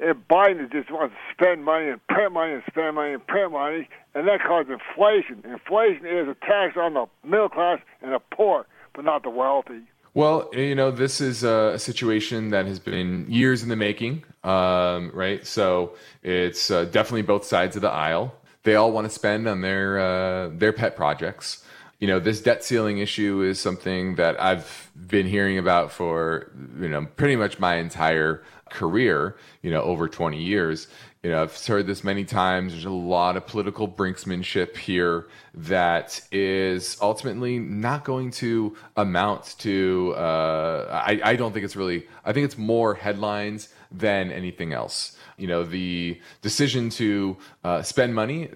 And 0.00 0.26
Biden 0.28 0.70
just 0.72 0.90
wants 0.90 1.14
to 1.14 1.32
spend 1.32 1.64
money 1.64 1.88
and 1.88 2.04
print 2.08 2.32
money 2.32 2.54
and 2.54 2.62
spend 2.68 2.96
money 2.96 3.12
and 3.14 3.24
print 3.24 3.52
money, 3.52 3.88
and 4.16 4.26
that 4.26 4.42
causes 4.42 4.72
inflation. 4.72 5.44
Inflation 5.48 6.06
is 6.06 6.26
a 6.26 6.34
tax 6.44 6.76
on 6.76 6.94
the 6.94 7.06
middle 7.24 7.48
class 7.48 7.78
and 8.02 8.12
the 8.12 8.18
poor, 8.18 8.66
but 8.92 9.04
not 9.04 9.22
the 9.22 9.30
wealthy. 9.30 9.82
Well, 10.12 10.50
you 10.52 10.74
know, 10.74 10.90
this 10.90 11.20
is 11.20 11.44
a 11.44 11.78
situation 11.78 12.50
that 12.50 12.66
has 12.66 12.80
been 12.80 13.26
years 13.28 13.62
in 13.62 13.68
the 13.68 13.76
making, 13.76 14.24
um, 14.42 15.12
right? 15.14 15.46
So 15.46 15.94
it's 16.24 16.68
uh, 16.68 16.86
definitely 16.86 17.22
both 17.22 17.44
sides 17.44 17.76
of 17.76 17.82
the 17.82 17.90
aisle. 17.90 18.34
They 18.64 18.74
all 18.74 18.90
want 18.90 19.06
to 19.06 19.12
spend 19.12 19.46
on 19.46 19.60
their 19.60 20.00
uh, 20.00 20.48
their 20.48 20.72
pet 20.72 20.96
projects 20.96 21.62
you 21.98 22.06
know, 22.06 22.20
this 22.20 22.40
debt 22.42 22.62
ceiling 22.62 22.98
issue 22.98 23.40
is 23.40 23.58
something 23.58 24.16
that 24.16 24.40
I've 24.40 24.90
been 24.94 25.26
hearing 25.26 25.58
about 25.58 25.90
for, 25.92 26.50
you 26.78 26.88
know, 26.88 27.06
pretty 27.16 27.36
much 27.36 27.58
my 27.58 27.76
entire 27.76 28.42
career, 28.70 29.36
you 29.62 29.70
know, 29.70 29.80
over 29.82 30.08
20 30.08 30.42
years. 30.42 30.88
You 31.22 31.30
know, 31.32 31.42
I've 31.42 31.66
heard 31.66 31.86
this 31.86 32.04
many 32.04 32.24
times. 32.24 32.72
There's 32.72 32.84
a 32.84 32.90
lot 32.90 33.36
of 33.36 33.46
political 33.46 33.88
brinksmanship 33.88 34.76
here 34.76 35.26
that 35.54 36.20
is 36.30 36.98
ultimately 37.00 37.58
not 37.58 38.04
going 38.04 38.30
to 38.32 38.76
amount 38.96 39.56
to. 39.60 40.14
Uh, 40.16 41.02
I, 41.04 41.20
I 41.24 41.36
don't 41.36 41.52
think 41.52 41.64
it's 41.64 41.74
really. 41.74 42.06
I 42.24 42.32
think 42.32 42.44
it's 42.44 42.58
more 42.58 42.94
headlines 42.94 43.70
than 43.90 44.30
anything 44.30 44.72
else. 44.72 45.16
You 45.36 45.48
know, 45.48 45.64
the 45.64 46.20
decision 46.42 46.90
to 46.90 47.36
uh, 47.64 47.82
spend 47.82 48.14
money 48.14 48.48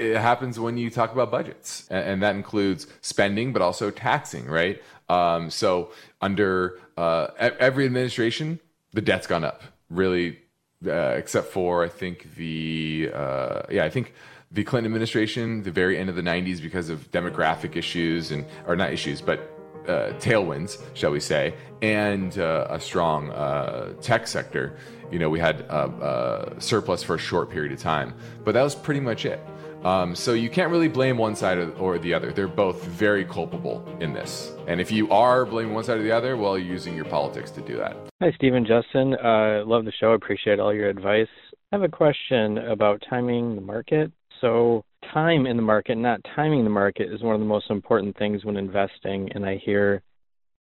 it 0.00 0.16
happens 0.16 0.58
when 0.58 0.78
you 0.78 0.90
talk 0.90 1.12
about 1.12 1.30
budgets, 1.30 1.86
and, 1.90 2.22
that 2.22 2.34
includes 2.34 2.86
spending, 3.02 3.52
but 3.52 3.62
also 3.62 3.90
taxing, 3.90 4.46
right? 4.46 4.82
Um, 5.08 5.50
so 5.50 5.92
under 6.20 6.78
uh, 6.96 7.28
every 7.38 7.84
administration, 7.84 8.60
the 8.92 9.00
debt's 9.00 9.26
gone 9.26 9.44
up, 9.44 9.62
really, 9.90 10.38
uh, 10.86 11.14
except 11.16 11.48
for 11.48 11.84
I 11.84 11.88
think 11.88 12.34
the 12.36 13.10
uh, 13.12 13.62
yeah, 13.70 13.84
I 13.84 13.90
think 13.90 14.14
the 14.50 14.64
Clinton 14.64 14.90
administration, 14.92 15.62
the 15.62 15.70
very 15.70 15.98
end 15.98 16.08
of 16.08 16.16
the 16.16 16.22
'90s, 16.22 16.62
because 16.62 16.88
of 16.88 17.10
demographic 17.10 17.76
issues 17.76 18.30
and 18.30 18.44
or 18.66 18.76
not 18.76 18.92
issues, 18.92 19.20
but 19.20 19.38
uh, 19.86 20.12
tailwinds, 20.18 20.78
shall 20.94 21.10
we 21.10 21.20
say, 21.20 21.54
and 21.82 22.38
uh, 22.38 22.66
a 22.70 22.80
strong 22.80 23.30
uh, 23.30 23.92
tech 24.00 24.26
sector. 24.26 24.76
You 25.10 25.18
know, 25.18 25.28
we 25.28 25.40
had 25.40 25.60
a, 25.62 26.54
a 26.56 26.60
surplus 26.60 27.02
for 27.02 27.16
a 27.16 27.18
short 27.18 27.50
period 27.50 27.72
of 27.72 27.80
time, 27.80 28.14
but 28.44 28.54
that 28.54 28.62
was 28.62 28.74
pretty 28.74 29.00
much 29.00 29.24
it. 29.24 29.40
Um, 29.84 30.14
so 30.14 30.34
you 30.34 30.50
can't 30.50 30.70
really 30.70 30.88
blame 30.88 31.16
one 31.16 31.34
side 31.34 31.58
or 31.78 31.98
the 31.98 32.12
other. 32.12 32.32
They're 32.32 32.48
both 32.48 32.84
very 32.84 33.24
culpable 33.24 33.86
in 34.00 34.12
this. 34.12 34.52
And 34.66 34.80
if 34.80 34.90
you 34.90 35.10
are 35.10 35.46
blaming 35.46 35.72
one 35.72 35.84
side 35.84 35.98
or 35.98 36.02
the 36.02 36.12
other, 36.12 36.36
well, 36.36 36.58
you're 36.58 36.72
using 36.72 36.94
your 36.94 37.06
politics 37.06 37.50
to 37.52 37.62
do 37.62 37.76
that. 37.78 37.96
Hi, 38.20 38.30
Steve 38.36 38.54
and 38.54 38.66
Justin. 38.66 39.14
Uh, 39.14 39.64
love 39.64 39.86
the 39.86 39.92
show. 39.98 40.12
Appreciate 40.12 40.60
all 40.60 40.74
your 40.74 40.88
advice. 40.88 41.28
I 41.72 41.76
have 41.76 41.82
a 41.82 41.88
question 41.88 42.58
about 42.58 43.02
timing 43.08 43.54
the 43.54 43.62
market. 43.62 44.12
So, 44.40 44.84
time 45.12 45.46
in 45.46 45.56
the 45.56 45.62
market, 45.62 45.96
not 45.96 46.20
timing 46.34 46.64
the 46.64 46.70
market, 46.70 47.12
is 47.12 47.22
one 47.22 47.34
of 47.34 47.40
the 47.40 47.46
most 47.46 47.70
important 47.70 48.16
things 48.18 48.44
when 48.44 48.56
investing. 48.56 49.30
And 49.34 49.46
I 49.46 49.56
hear 49.64 50.02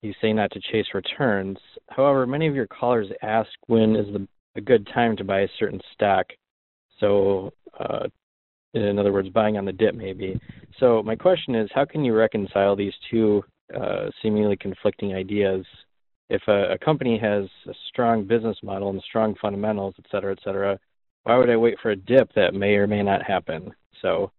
you 0.02 0.14
say 0.22 0.32
not 0.32 0.52
to 0.52 0.62
chase 0.72 0.88
returns. 0.94 1.58
However, 1.90 2.26
many 2.26 2.48
of 2.48 2.56
your 2.56 2.68
callers 2.68 3.08
ask 3.22 3.50
when 3.68 3.96
is 3.96 4.06
the, 4.14 4.28
a 4.56 4.62
good 4.62 4.88
time 4.94 5.18
to 5.18 5.24
buy 5.24 5.42
a 5.42 5.48
certain 5.60 5.82
stock. 5.94 6.26
So, 7.00 7.52
uh, 7.80 8.08
in 8.74 9.00
other 9.00 9.12
words, 9.12 9.30
buying 9.30 9.58
on 9.58 9.66
the 9.66 9.72
dip 9.72 9.96
maybe. 9.96 10.40
So 10.80 11.02
my 11.04 11.16
question 11.16 11.56
is, 11.56 11.70
how 11.74 11.86
can 11.86 12.06
you 12.06 12.14
reconcile 12.14 12.76
these 12.76 12.94
two 13.10 13.44
uh, 13.76 14.10
seemingly 14.22 14.58
conflicting 14.58 15.16
ideas? 15.16 15.66
If 16.30 16.42
a, 16.48 16.74
a, 16.74 16.78
company 16.78 17.18
has 17.18 17.46
a 17.68 17.74
strong 17.88 18.26
business 18.26 18.58
model 18.62 18.92
and 18.92 19.02
strong 19.02 19.36
fundamentals, 19.42 19.96
et 19.98 20.06
cetera, 20.12 20.32
et 20.32 20.40
cetera, 20.44 20.80
why 21.24 21.38
would 21.38 21.50
I 21.50 21.58
wait 21.58 21.78
for 21.82 21.92
a 21.92 21.96
dip 21.96 22.32
that 22.36 22.54
may 22.54 22.76
or 22.76 22.88
may 22.88 23.02
not 23.02 23.24
happen? 23.24 23.72
So 24.02 24.32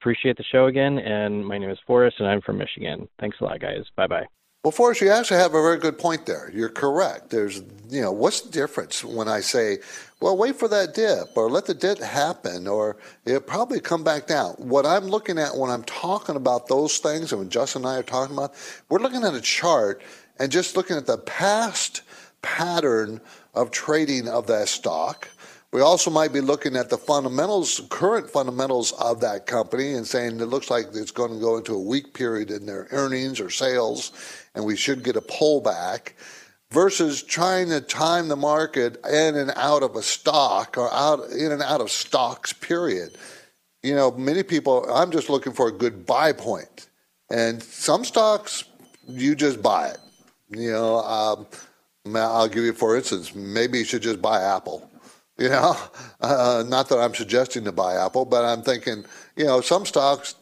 appreciate 0.00 0.36
the 0.36 0.44
show 0.52 0.66
again, 0.66 0.98
and 0.98 1.44
my 1.44 1.58
name 1.58 1.70
is 1.70 1.78
Forrest, 1.86 2.16
and 2.18 2.28
I'm 2.28 2.42
from 2.42 2.58
Michigan. 2.58 3.08
Thanks 3.18 3.38
a 3.40 3.44
lot, 3.44 3.60
guys. 3.60 3.84
Bye 3.96 4.06
bye. 4.06 4.26
Well, 4.68 4.72
Forrest, 4.72 5.00
you 5.00 5.10
actually 5.10 5.38
have 5.38 5.54
a 5.54 5.62
very 5.62 5.78
good 5.78 5.96
point 5.96 6.26
there. 6.26 6.50
You're 6.52 6.68
correct. 6.68 7.30
There's, 7.30 7.62
you 7.88 8.02
know, 8.02 8.12
what's 8.12 8.42
the 8.42 8.50
difference 8.50 9.02
when 9.02 9.26
I 9.26 9.40
say, 9.40 9.78
well, 10.20 10.36
wait 10.36 10.56
for 10.56 10.68
that 10.68 10.92
dip 10.92 11.34
or 11.38 11.48
let 11.48 11.64
the 11.64 11.72
dip 11.72 11.98
happen 12.00 12.66
or 12.66 12.98
it'll 13.24 13.40
probably 13.40 13.80
come 13.80 14.04
back 14.04 14.26
down. 14.26 14.56
What 14.58 14.84
I'm 14.84 15.06
looking 15.06 15.38
at 15.38 15.56
when 15.56 15.70
I'm 15.70 15.84
talking 15.84 16.36
about 16.36 16.68
those 16.68 16.98
things 16.98 17.32
and 17.32 17.38
when 17.38 17.48
Justin 17.48 17.86
and 17.86 17.92
I 17.92 17.96
are 17.96 18.02
talking 18.02 18.36
about, 18.36 18.52
we're 18.90 18.98
looking 18.98 19.24
at 19.24 19.32
a 19.32 19.40
chart 19.40 20.02
and 20.38 20.52
just 20.52 20.76
looking 20.76 20.98
at 20.98 21.06
the 21.06 21.16
past 21.16 22.02
pattern 22.42 23.22
of 23.54 23.70
trading 23.70 24.28
of 24.28 24.48
that 24.48 24.68
stock 24.68 25.30
we 25.72 25.82
also 25.82 26.10
might 26.10 26.32
be 26.32 26.40
looking 26.40 26.76
at 26.76 26.88
the 26.88 26.96
fundamentals, 26.96 27.82
current 27.90 28.30
fundamentals 28.30 28.92
of 28.92 29.20
that 29.20 29.46
company, 29.46 29.92
and 29.92 30.06
saying 30.06 30.40
it 30.40 30.46
looks 30.46 30.70
like 30.70 30.86
it's 30.94 31.10
going 31.10 31.32
to 31.32 31.38
go 31.38 31.58
into 31.58 31.74
a 31.74 31.82
weak 31.82 32.14
period 32.14 32.50
in 32.50 32.64
their 32.64 32.88
earnings 32.90 33.38
or 33.38 33.50
sales, 33.50 34.12
and 34.54 34.64
we 34.64 34.76
should 34.76 35.02
get 35.02 35.16
a 35.16 35.20
pullback. 35.20 36.12
Versus 36.70 37.22
trying 37.22 37.70
to 37.70 37.80
time 37.80 38.28
the 38.28 38.36
market 38.36 39.02
in 39.06 39.36
and 39.36 39.50
out 39.56 39.82
of 39.82 39.96
a 39.96 40.02
stock 40.02 40.76
or 40.76 40.92
out 40.92 41.30
in 41.30 41.50
and 41.50 41.62
out 41.62 41.80
of 41.80 41.90
stocks. 41.90 42.52
Period. 42.52 43.16
You 43.82 43.94
know, 43.94 44.10
many 44.10 44.42
people. 44.42 44.84
I'm 44.92 45.10
just 45.10 45.30
looking 45.30 45.54
for 45.54 45.68
a 45.68 45.72
good 45.72 46.04
buy 46.04 46.32
point, 46.32 46.88
and 47.30 47.62
some 47.62 48.04
stocks 48.04 48.64
you 49.08 49.34
just 49.34 49.62
buy 49.62 49.88
it. 49.88 49.98
You 50.50 50.72
know, 50.72 50.98
um, 50.98 51.46
I'll 52.14 52.48
give 52.48 52.64
you 52.64 52.74
for 52.74 52.96
instance. 52.98 53.34
Maybe 53.34 53.78
you 53.78 53.84
should 53.84 54.02
just 54.02 54.20
buy 54.20 54.42
Apple 54.42 54.90
you 55.44 55.48
know, 55.48 55.76
uh, 56.20 56.64
not 56.66 56.88
that 56.88 56.98
I'm 56.98 57.14
suggesting 57.14 57.64
to 57.64 57.72
buy 57.72 57.94
Apple, 57.94 58.24
but 58.24 58.44
I'm 58.44 58.62
thinking, 58.62 59.04
you 59.36 59.44
know, 59.44 59.60
some 59.60 59.86
stocks 59.86 60.34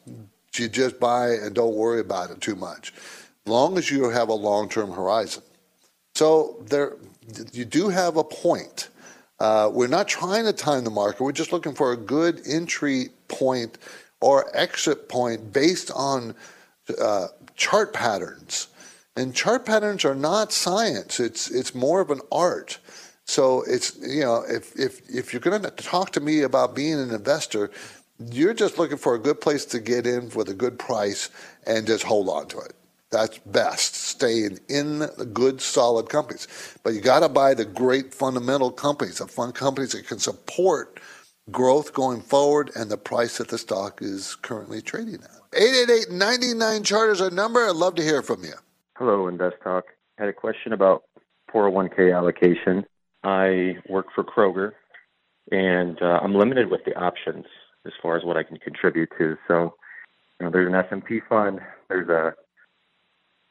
you 0.59 0.69
just 0.69 0.99
buy 0.99 1.33
and 1.33 1.55
don't 1.55 1.75
worry 1.75 2.01
about 2.01 2.31
it 2.31 2.41
too 2.41 2.57
much, 2.57 2.95
long 3.45 3.77
as 3.77 3.91
you 3.91 4.09
have 4.09 4.31
a 4.31 4.35
long-term 4.35 4.91
horizon. 4.91 5.43
So 6.15 6.65
there, 6.69 6.97
you 7.53 7.67
do 7.67 7.89
have 7.91 8.17
a 8.17 8.25
point. 8.25 8.89
Uh, 9.39 9.71
we're 9.71 9.87
not 9.87 10.09
trying 10.09 10.45
to 10.47 10.53
time 10.53 10.85
the 10.85 10.91
market. 10.91 11.23
We're 11.23 11.33
just 11.33 11.53
looking 11.53 11.75
for 11.75 11.93
a 11.93 11.97
good 11.97 12.41
entry 12.49 13.11
point 13.29 13.77
or 14.21 14.57
exit 14.57 15.11
point 15.11 15.53
based 15.53 15.91
on 15.95 16.35
uh, 16.99 17.27
chart 17.55 17.93
patterns. 17.93 18.69
And 19.15 19.35
chart 19.35 19.67
patterns 19.67 20.05
are 20.05 20.15
not 20.15 20.53
science. 20.53 21.21
It's 21.21 21.51
it's 21.51 21.75
more 21.75 22.01
of 22.01 22.11
an 22.11 22.21
art. 22.31 22.79
So 23.27 23.63
it's 23.67 23.97
you 24.01 24.23
know 24.23 24.45
if 24.49 24.79
if 24.79 25.09
if 25.11 25.33
you're 25.33 25.41
going 25.41 25.63
to 25.63 25.71
talk 25.71 26.13
to 26.13 26.21
me 26.21 26.43
about 26.43 26.75
being 26.75 26.95
an 26.95 27.11
investor, 27.11 27.71
you're 28.19 28.55
just 28.55 28.79
looking 28.79 28.97
for 28.97 29.15
a 29.15 29.19
good 29.19 29.41
place 29.41 29.65
to 29.67 29.81
get 29.81 30.07
in 30.07 30.31
with 30.31 30.49
a 30.49 30.55
good 30.55 30.79
price 30.79 31.31
and 31.67 31.87
just 31.87 32.05
hold 32.05 32.29
on 32.29 32.47
to 32.49 32.59
it. 32.59 32.73
That's 33.11 33.39
best, 33.39 33.95
staying 33.95 34.59
in 34.69 34.99
the 34.99 35.29
good, 35.33 35.61
solid 35.61 36.09
companies. 36.09 36.49
But 36.83 36.95
you 36.95 37.01
got 37.01 37.21
to 37.21 37.29
buy 37.29 37.55
the 37.55 37.65
great 37.65 38.13
fundamental 38.13 38.71
companies, 38.71 39.19
the 39.19 39.27
fund 39.27 39.55
companies 39.55 39.93
that 39.93 40.07
can 40.07 40.19
support 40.19 41.01
growth 41.51 41.93
going 41.93 42.21
forward 42.21 42.71
and 42.75 42.91
the 42.91 42.97
price 42.97 43.39
that 43.39 43.49
the 43.49 43.59
stock 43.59 44.01
is 44.03 44.35
currently 44.35 44.83
trading 44.83 45.21
at. 45.23 45.51
888-99 45.53 46.85
chart 46.85 47.11
is 47.11 47.21
our 47.21 47.31
number. 47.31 47.65
I'd 47.65 47.77
love 47.77 47.95
to 47.97 48.03
hear 48.03 48.23
from 48.23 48.43
you. 48.43 48.55
Hello, 48.99 49.29
Invest 49.29 49.57
Talk. 49.63 49.85
I 50.19 50.23
had 50.23 50.29
a 50.29 50.33
question 50.33 50.73
about 50.73 51.05
401k 51.53 52.15
allocation. 52.15 52.85
I 53.23 53.77
work 53.89 54.07
for 54.15 54.25
Kroger, 54.25 54.73
and 55.51 56.01
uh, 56.01 56.21
I'm 56.23 56.35
limited 56.35 56.71
with 56.71 56.85
the 56.85 56.95
options 56.95 57.45
as 57.87 57.93
far 58.03 58.17
as 58.17 58.25
what 58.25 58.37
I 58.37 58.43
can 58.43 58.59
contribute 58.59 59.11
to. 59.19 59.37
So, 59.49 59.75
you 60.39 60.47
know, 60.47 60.51
there's 60.51 60.69
an 60.69 60.75
S&P 60.75 61.21
fund, 61.29 61.61
there's 61.89 62.09
a 62.09 62.35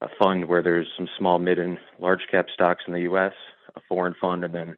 a 0.02 0.08
fund 0.20 0.48
where 0.48 0.62
there's 0.62 0.88
some 0.98 1.08
small, 1.18 1.40
mid, 1.40 1.60
and 1.60 1.78
large 2.00 2.22
cap 2.30 2.48
stocks 2.54 2.84
in 2.88 2.94
the 2.94 3.02
U.S., 3.02 3.34
a 3.76 3.82
foreign 3.88 4.16
fund, 4.20 4.44
and 4.44 4.54
then 4.54 4.76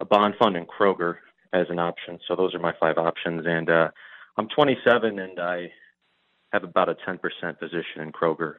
a 0.00 0.04
bond 0.04 0.34
fund 0.38 0.56
in 0.56 0.66
Kroger 0.66 1.16
as 1.52 1.66
an 1.70 1.78
option. 1.78 2.18
So 2.26 2.36
those 2.36 2.54
are 2.54 2.58
my 2.58 2.72
five 2.78 2.98
options. 2.98 3.44
And 3.46 3.68
uh, 3.68 3.88
I'm 4.36 4.48
27 4.48 5.18
and 5.18 5.40
I 5.40 5.70
have 6.52 6.64
about 6.64 6.88
a 6.88 6.94
10% 6.94 7.18
position 7.58 8.02
in 8.02 8.12
Kroger. 8.12 8.56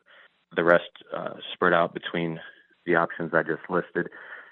The 0.55 0.63
rest 0.63 0.89
uh, 1.15 1.35
spread 1.53 1.73
out 1.73 1.93
between 1.93 2.39
the 2.85 2.95
options 2.95 3.31
I 3.33 3.43
just 3.43 3.61
listed. 3.69 4.09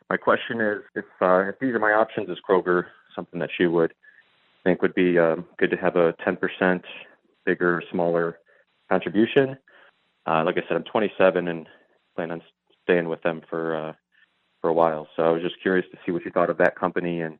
My 0.10 0.17
question 0.17 0.62
is 0.62 0.82
if, 0.95 1.06
uh, 1.22 1.50
if 1.50 1.60
these 1.60 1.74
are 1.74 1.80
my 1.80 1.93
options, 1.93 2.30
is 2.30 2.38
Kroger 2.48 2.86
something 3.15 3.39
that 3.39 3.52
you 3.60 3.72
would 3.72 3.93
think 4.63 4.82
would 4.82 4.95
be 4.95 5.17
um, 5.19 5.45
good 5.58 5.72
to 5.72 5.78
have 5.78 5.95
a 5.95 6.13
10% 6.26 6.82
bigger, 7.45 7.82
smaller 7.91 8.39
contribution? 8.89 9.58
uh, 10.30 10.43
like 10.45 10.58
I 10.58 10.62
said, 10.67 10.78
I'm 10.78 10.84
27 10.84 11.48
and 11.48 11.67
plan 12.15 12.32
on 12.32 12.41
staying 12.84 13.10
with 13.10 13.22
them 13.24 13.41
for 13.50 13.76
uh, 13.76 13.93
for 14.62 14.69
a 14.69 14.74
while. 14.74 15.08
So 15.15 15.24
I 15.24 15.30
was 15.30 15.41
just 15.41 15.62
curious 15.62 15.86
to 15.91 15.98
see 16.06 16.12
what 16.12 16.26
you 16.26 16.32
thought 16.32 16.50
of 16.50 16.58
that 16.58 16.78
company 16.78 17.22
and 17.22 17.39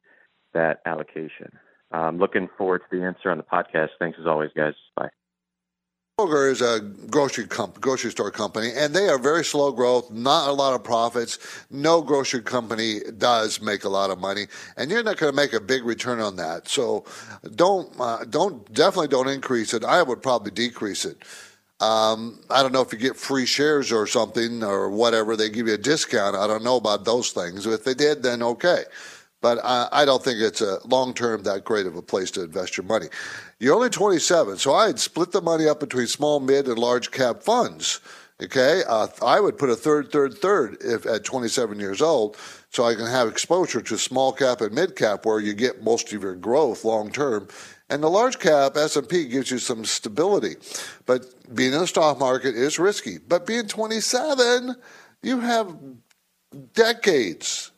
that 0.54 0.80
allocation. 0.86 1.52
I'm 1.92 2.18
looking 2.18 2.48
forward 2.58 2.82
to 2.90 2.98
the 2.98 3.04
answer 3.04 3.30
on 3.30 3.38
the 3.38 3.44
podcast. 3.44 3.90
Thanks 4.00 4.18
as 4.20 4.28
always, 4.28 4.52
guys. 4.56 4.74
Bye. 4.96 5.10
Kroger 6.20 6.52
is 6.52 6.62
a 6.62 6.82
grocery 7.10 7.48
comp- 7.48 7.80
grocery 7.80 8.12
store 8.12 8.30
company, 8.30 8.72
and 8.76 8.94
they 8.94 9.08
are 9.08 9.18
very 9.18 9.46
slow 9.46 9.72
growth, 9.72 10.12
not 10.12 10.50
a 10.50 10.52
lot 10.52 10.74
of 10.74 10.84
profits. 10.84 11.40
No 11.72 12.02
grocery 12.02 12.42
company 12.42 13.00
does 13.18 13.62
make 13.62 13.86
a 13.86 13.90
lot 13.90 14.10
of 14.10 14.20
money, 14.20 14.48
and 14.76 14.92
you're 14.92 15.02
not 15.02 15.16
going 15.16 15.32
to 15.32 15.36
make 15.36 15.54
a 15.54 15.62
big 15.62 15.86
return 15.86 16.20
on 16.20 16.36
that. 16.36 16.68
So, 16.68 17.06
don't 17.56 17.90
uh, 17.98 18.26
don't 18.26 18.70
definitely 18.74 19.08
don't 19.08 19.30
increase 19.30 19.74
it. 19.74 19.86
I 19.86 20.04
would 20.04 20.22
probably 20.22 20.52
decrease 20.52 21.06
it. 21.06 21.24
Um, 21.80 22.42
I 22.50 22.64
don't 22.64 22.74
know 22.74 22.82
if 22.82 22.92
you 22.92 23.00
get 23.00 23.16
free 23.16 23.46
shares 23.46 23.90
or 23.90 24.06
something 24.06 24.62
or 24.62 24.90
whatever. 24.90 25.38
They 25.38 25.50
give 25.50 25.70
you 25.70 25.76
a 25.76 25.78
discount. 25.78 26.36
I 26.36 26.48
don't 26.48 26.66
know 26.66 26.76
about 26.76 27.06
those 27.06 27.32
things. 27.32 27.66
If 27.66 27.86
they 27.86 27.94
did, 27.94 28.24
then 28.24 28.44
okay. 28.44 28.84
But 29.42 29.60
I, 29.64 29.88
I 29.92 30.06
don't 30.06 30.24
think 30.24 30.40
it's 30.42 30.62
a 30.62 30.80
long 30.86 31.14
term 31.14 31.44
that 31.44 31.64
great 31.64 31.86
of 31.86 31.96
a 31.96 32.02
place 32.02 32.32
to 32.32 32.44
invest 32.44 32.78
your 32.78 32.86
money. 32.86 33.08
You're 33.60 33.76
only 33.76 33.90
27, 33.90 34.58
so 34.58 34.74
I'd 34.74 35.00
split 35.00 35.32
the 35.32 35.42
money 35.42 35.68
up 35.68 35.80
between 35.80 36.08
small, 36.08 36.40
mid, 36.40 36.68
and 36.68 36.78
large 36.78 37.12
cap 37.12 37.42
funds. 37.42 38.02
Okay, 38.42 38.84
uh, 38.88 39.08
I 39.22 39.42
would 39.42 39.58
put 39.58 39.70
a 39.70 39.76
third, 39.76 40.14
third, 40.14 40.38
third 40.38 40.78
if 40.80 41.06
at 41.06 41.26
27 41.26 41.78
years 41.78 42.02
old, 42.02 42.38
so 42.70 42.86
I 42.86 42.96
can 42.96 43.06
have 43.06 43.28
exposure 43.28 43.82
to 43.82 43.98
small 43.98 44.32
cap 44.32 44.62
and 44.62 44.74
mid 44.74 44.96
cap 44.96 45.26
where 45.26 45.42
you 45.42 45.54
get 45.54 45.84
most 45.84 46.14
of 46.14 46.24
your 46.24 46.36
growth 46.36 46.86
long 46.86 47.12
term, 47.12 47.50
and 47.90 48.02
the 48.02 48.10
large 48.10 48.40
cap 48.40 48.78
S&P 48.78 49.26
gives 49.26 49.52
you 49.52 49.58
some 49.58 49.84
stability. 49.84 50.56
But 51.06 51.26
being 51.54 51.74
in 51.74 51.80
the 51.80 51.88
stock 51.88 52.18
market 52.18 52.56
is 52.56 52.80
risky. 52.80 53.18
But 53.18 53.46
being 53.46 53.68
27, 53.68 54.76
you 55.22 55.40
have 55.42 55.76
decades 56.74 57.72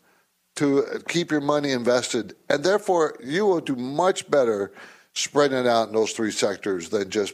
to 0.61 1.01
keep 1.07 1.31
your 1.31 1.41
money 1.41 1.71
invested. 1.71 2.35
And 2.47 2.63
therefore, 2.63 3.17
you 3.23 3.47
will 3.47 3.61
do 3.61 3.75
much 3.75 4.29
better 4.29 4.71
spreading 5.13 5.57
it 5.57 5.65
out 5.65 5.87
in 5.87 5.95
those 5.95 6.11
three 6.11 6.29
sectors 6.29 6.89
than 6.89 7.09
just 7.09 7.33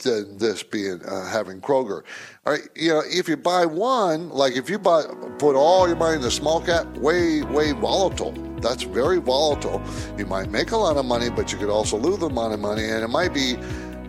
than 0.00 0.36
this 0.36 0.64
being 0.64 1.00
uh, 1.04 1.28
having 1.28 1.60
Kroger. 1.60 2.02
All 2.44 2.52
right, 2.52 2.68
you 2.74 2.90
know, 2.90 3.02
if 3.06 3.28
you 3.28 3.36
buy 3.36 3.64
one, 3.64 4.30
like 4.30 4.56
if 4.56 4.68
you 4.68 4.80
buy 4.80 5.04
put 5.38 5.54
all 5.54 5.86
your 5.86 5.96
money 5.96 6.16
in 6.16 6.22
the 6.22 6.30
small 6.30 6.60
cap, 6.60 6.86
way 6.96 7.42
way 7.42 7.70
volatile. 7.70 8.32
That's 8.60 8.82
very 8.82 9.20
volatile. 9.20 9.80
You 10.18 10.26
might 10.26 10.50
make 10.50 10.72
a 10.72 10.76
lot 10.76 10.96
of 10.96 11.04
money, 11.04 11.30
but 11.30 11.52
you 11.52 11.58
could 11.58 11.70
also 11.70 11.96
lose 11.96 12.20
a 12.20 12.26
lot 12.26 12.50
of 12.50 12.58
money, 12.58 12.84
and 12.84 13.04
it 13.04 13.08
might 13.08 13.32
be. 13.32 13.56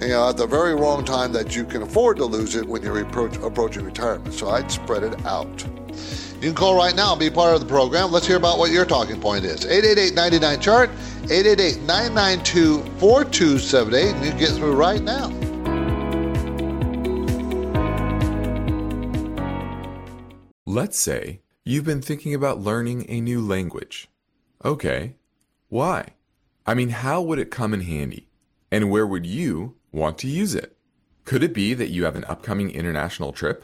You 0.02 0.10
know, 0.10 0.28
at 0.28 0.36
the 0.36 0.46
very 0.46 0.76
wrong 0.76 1.06
time 1.06 1.32
that 1.32 1.56
you 1.56 1.64
can 1.64 1.82
afford 1.82 2.18
to 2.18 2.26
lose 2.26 2.56
it 2.56 2.68
when 2.68 2.82
you're 2.84 3.00
approach, 3.00 3.38
approaching 3.38 3.86
retirement. 3.86 4.34
So 4.34 4.50
I'd 4.50 4.70
spread 4.70 5.04
it 5.04 5.26
out. 5.26 5.64
You 6.36 6.52
can 6.52 6.56
call 6.56 6.76
right 6.76 6.94
now 6.94 7.14
and 7.14 7.20
be 7.20 7.30
part 7.30 7.56
of 7.56 7.62
the 7.62 7.66
program. 7.66 8.12
Let's 8.12 8.28
hear 8.28 8.36
about 8.36 8.60
what 8.60 8.70
your 8.70 8.86
talking 8.86 9.22
point 9.22 9.46
is. 9.46 9.66
888 9.66 10.62
chart 10.62 10.90
888 11.24 11.82
992 11.84 12.84
4278, 13.00 14.16
and 14.16 14.26
you 14.26 14.32
get 14.34 14.50
through 14.50 14.76
right 14.76 15.02
now. 15.02 15.30
Let's 20.66 21.00
say 21.00 21.42
you've 21.64 21.86
been 21.86 22.02
thinking 22.02 22.34
about 22.34 22.60
learning 22.60 23.06
a 23.08 23.22
new 23.22 23.40
language. 23.40 24.10
Okay, 24.64 25.16
why? 25.70 26.16
I 26.66 26.74
mean, 26.74 26.90
how 26.90 27.22
would 27.22 27.40
it 27.40 27.50
come 27.50 27.74
in 27.74 27.82
handy? 27.82 28.28
And 28.72 28.92
where 28.92 29.08
would 29.08 29.26
you 29.26 29.76
want 29.92 30.18
to 30.18 30.28
use 30.28 30.54
it? 30.54 30.76
Could 31.24 31.44
it 31.44 31.54
be 31.54 31.74
that 31.74 31.92
you 31.92 32.04
have 32.04 32.16
an 32.16 32.26
upcoming 32.26 32.70
international 32.72 33.32
trip? 33.32 33.64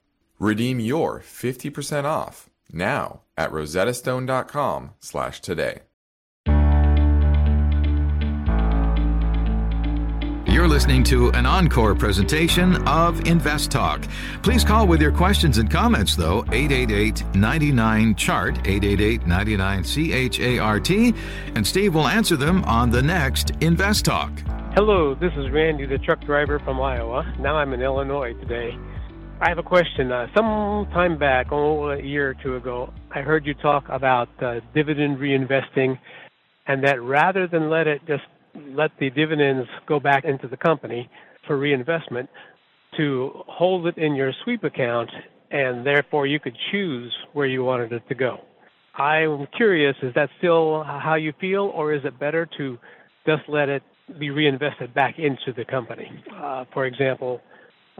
Redeem 0.41 0.79
your 0.79 1.19
50% 1.19 2.05
off 2.05 2.49
now 2.73 3.21
at 3.37 3.51
rosettastone.com 3.51 4.89
slash 4.99 5.39
today. 5.39 5.81
You're 10.51 10.67
listening 10.67 11.03
to 11.03 11.29
an 11.33 11.45
encore 11.45 11.93
presentation 11.93 12.75
of 12.87 13.27
Invest 13.27 13.69
Talk. 13.69 14.07
Please 14.41 14.63
call 14.63 14.87
with 14.87 14.99
your 14.99 15.11
questions 15.11 15.59
and 15.59 15.69
comments, 15.69 16.15
though, 16.15 16.39
888 16.51 17.23
99 17.35 18.15
Chart, 18.15 18.57
888 18.67 19.27
99 19.27 19.83
C 19.83 20.11
H 20.11 20.39
A 20.39 20.57
R 20.57 20.79
T, 20.79 21.13
and 21.53 21.65
Steve 21.65 21.93
will 21.93 22.07
answer 22.07 22.35
them 22.35 22.63
on 22.63 22.89
the 22.89 23.03
next 23.03 23.51
Invest 23.61 24.05
Talk. 24.05 24.31
Hello, 24.73 25.13
this 25.13 25.33
is 25.37 25.51
Randy, 25.51 25.85
the 25.85 25.99
truck 25.99 26.21
driver 26.21 26.57
from 26.57 26.81
Iowa. 26.81 27.31
Now 27.39 27.57
I'm 27.57 27.73
in 27.73 27.83
Illinois 27.83 28.33
today. 28.33 28.75
I 29.41 29.49
have 29.49 29.57
a 29.57 29.63
question. 29.63 30.11
Uh, 30.11 30.27
some 30.35 30.87
time 30.93 31.17
back, 31.17 31.47
oh, 31.51 31.89
a 31.89 31.99
year 31.99 32.29
or 32.29 32.35
two 32.43 32.57
ago, 32.57 32.93
I 33.09 33.21
heard 33.21 33.43
you 33.43 33.55
talk 33.55 33.85
about 33.89 34.29
uh, 34.39 34.59
dividend 34.75 35.17
reinvesting, 35.17 35.97
and 36.67 36.83
that 36.83 37.01
rather 37.01 37.47
than 37.47 37.71
let 37.71 37.87
it 37.87 38.01
just 38.07 38.21
let 38.53 38.91
the 38.99 39.09
dividends 39.09 39.67
go 39.87 39.99
back 39.99 40.25
into 40.25 40.47
the 40.47 40.57
company 40.57 41.09
for 41.47 41.57
reinvestment, 41.57 42.29
to 42.97 43.31
hold 43.47 43.87
it 43.87 43.97
in 43.97 44.13
your 44.13 44.31
sweep 44.43 44.63
account, 44.63 45.09
and 45.49 45.83
therefore 45.83 46.27
you 46.27 46.39
could 46.39 46.55
choose 46.71 47.11
where 47.33 47.47
you 47.47 47.63
wanted 47.63 47.91
it 47.93 48.07
to 48.09 48.13
go. 48.13 48.37
I'm 48.93 49.47
curious, 49.57 49.95
is 50.03 50.13
that 50.13 50.29
still 50.37 50.83
how 50.83 51.15
you 51.15 51.33
feel, 51.41 51.71
or 51.73 51.95
is 51.95 52.01
it 52.05 52.19
better 52.19 52.47
to 52.57 52.77
just 53.25 53.41
let 53.47 53.69
it 53.69 53.81
be 54.19 54.29
reinvested 54.29 54.93
back 54.93 55.17
into 55.17 55.51
the 55.57 55.65
company? 55.65 56.11
Uh, 56.31 56.65
for 56.73 56.85
example, 56.85 57.41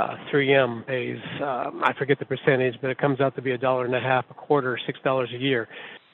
uh, 0.01 0.15
3M 0.33 0.85
pays, 0.87 1.17
um, 1.41 1.81
I 1.83 1.93
forget 1.97 2.17
the 2.19 2.25
percentage, 2.25 2.75
but 2.81 2.89
it 2.89 2.97
comes 2.97 3.21
out 3.21 3.35
to 3.35 3.41
be 3.41 3.51
a 3.51 3.57
dollar 3.57 3.85
and 3.85 3.95
a 3.95 3.99
half 3.99 4.25
a 4.29 4.33
quarter, 4.33 4.79
six 4.85 4.99
dollars 5.03 5.29
a 5.33 5.37
year. 5.37 5.67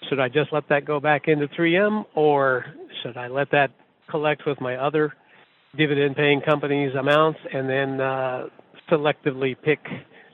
Should 0.10 0.20
I 0.20 0.28
just 0.28 0.52
let 0.52 0.68
that 0.70 0.86
go 0.86 1.00
back 1.00 1.28
into 1.28 1.48
3M, 1.48 2.06
or 2.16 2.66
should 3.02 3.18
I 3.18 3.28
let 3.28 3.50
that 3.52 3.72
collect 4.10 4.44
with 4.46 4.60
my 4.62 4.76
other 4.76 5.14
dividend-paying 5.78 6.42
companies' 6.42 6.96
amounts 6.96 7.40
and 7.54 7.70
then 7.70 8.02
uh, 8.02 8.48
selectively 8.92 9.56
pick 9.62 9.80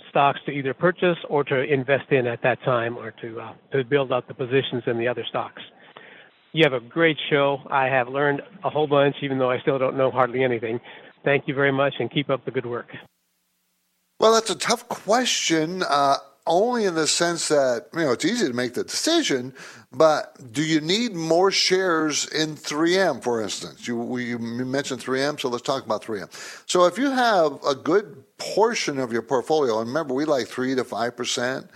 stocks 0.09 0.39
to 0.45 0.51
either 0.51 0.73
purchase 0.73 1.17
or 1.29 1.43
to 1.43 1.63
invest 1.63 2.11
in 2.11 2.27
at 2.27 2.41
that 2.43 2.61
time, 2.63 2.97
or 2.97 3.11
to 3.21 3.39
uh, 3.39 3.53
to 3.71 3.83
build 3.83 4.11
up 4.11 4.27
the 4.27 4.33
positions 4.33 4.83
in 4.87 4.97
the 4.97 5.07
other 5.07 5.25
stocks? 5.29 5.61
You 6.51 6.63
have 6.69 6.73
a 6.73 6.85
great 6.85 7.17
show. 7.31 7.57
I 7.69 7.85
have 7.85 8.07
learned 8.07 8.41
a 8.63 8.69
whole 8.69 8.87
bunch, 8.87 9.15
even 9.23 9.39
though 9.39 9.49
I 9.49 9.59
still 9.61 9.79
don't 9.79 9.97
know 9.97 10.11
hardly 10.11 10.43
anything. 10.43 10.79
Thank 11.23 11.47
you 11.47 11.55
very 11.55 11.71
much, 11.71 11.93
and 11.99 12.11
keep 12.11 12.29
up 12.29 12.45
the 12.45 12.51
good 12.51 12.65
work. 12.65 12.87
Well, 14.19 14.33
that's 14.33 14.49
a 14.49 14.55
tough 14.55 14.87
question, 14.87 15.83
uh, 15.83 16.17
only 16.45 16.85
in 16.85 16.95
the 16.95 17.07
sense 17.07 17.47
that, 17.47 17.87
you 17.93 18.01
know, 18.01 18.11
it's 18.11 18.25
easy 18.25 18.47
to 18.47 18.53
make 18.53 18.73
the 18.73 18.83
decision, 18.83 19.53
but 19.91 20.53
do 20.53 20.63
you 20.63 20.81
need 20.81 21.13
more 21.13 21.51
shares 21.51 22.27
in 22.27 22.55
3M, 22.55 23.23
for 23.23 23.41
instance? 23.41 23.87
You, 23.87 24.17
you 24.17 24.39
mentioned 24.39 25.01
3M, 25.01 25.39
so 25.39 25.49
let's 25.49 25.63
talk 25.63 25.85
about 25.85 26.03
3M. 26.03 26.29
So 26.69 26.85
if 26.85 26.97
you 26.97 27.11
have 27.11 27.59
a 27.65 27.75
good 27.75 28.23
portion 28.37 28.99
of 28.99 29.11
your 29.11 29.21
portfolio, 29.21 29.79
and 29.79 29.87
remember, 29.87 30.13
we 30.13 30.25
like 30.25 30.47
3 30.47 30.75
to 30.75 30.83
5%, 30.83 31.69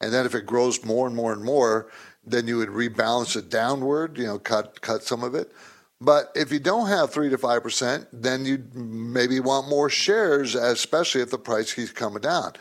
and 0.00 0.12
then 0.12 0.26
if 0.26 0.34
it 0.34 0.46
grows 0.46 0.84
more 0.84 1.06
and 1.06 1.14
more 1.14 1.32
and 1.32 1.42
more, 1.42 1.88
then 2.26 2.46
you 2.46 2.58
would 2.58 2.70
rebalance 2.70 3.36
it 3.36 3.50
downward, 3.50 4.18
you 4.18 4.26
know, 4.26 4.38
cut 4.38 4.80
cut 4.80 5.02
some 5.02 5.22
of 5.22 5.34
it. 5.34 5.52
But 6.00 6.32
if 6.34 6.52
you 6.52 6.58
don't 6.58 6.88
have 6.88 7.12
three 7.12 7.30
to 7.30 7.38
five 7.38 7.62
percent, 7.62 8.08
then 8.12 8.44
you 8.44 8.64
maybe 8.74 9.40
want 9.40 9.68
more 9.68 9.88
shares, 9.88 10.54
especially 10.54 11.22
if 11.22 11.30
the 11.30 11.38
price 11.38 11.72
keeps 11.72 11.92
coming 11.92 12.20
down. 12.20 12.52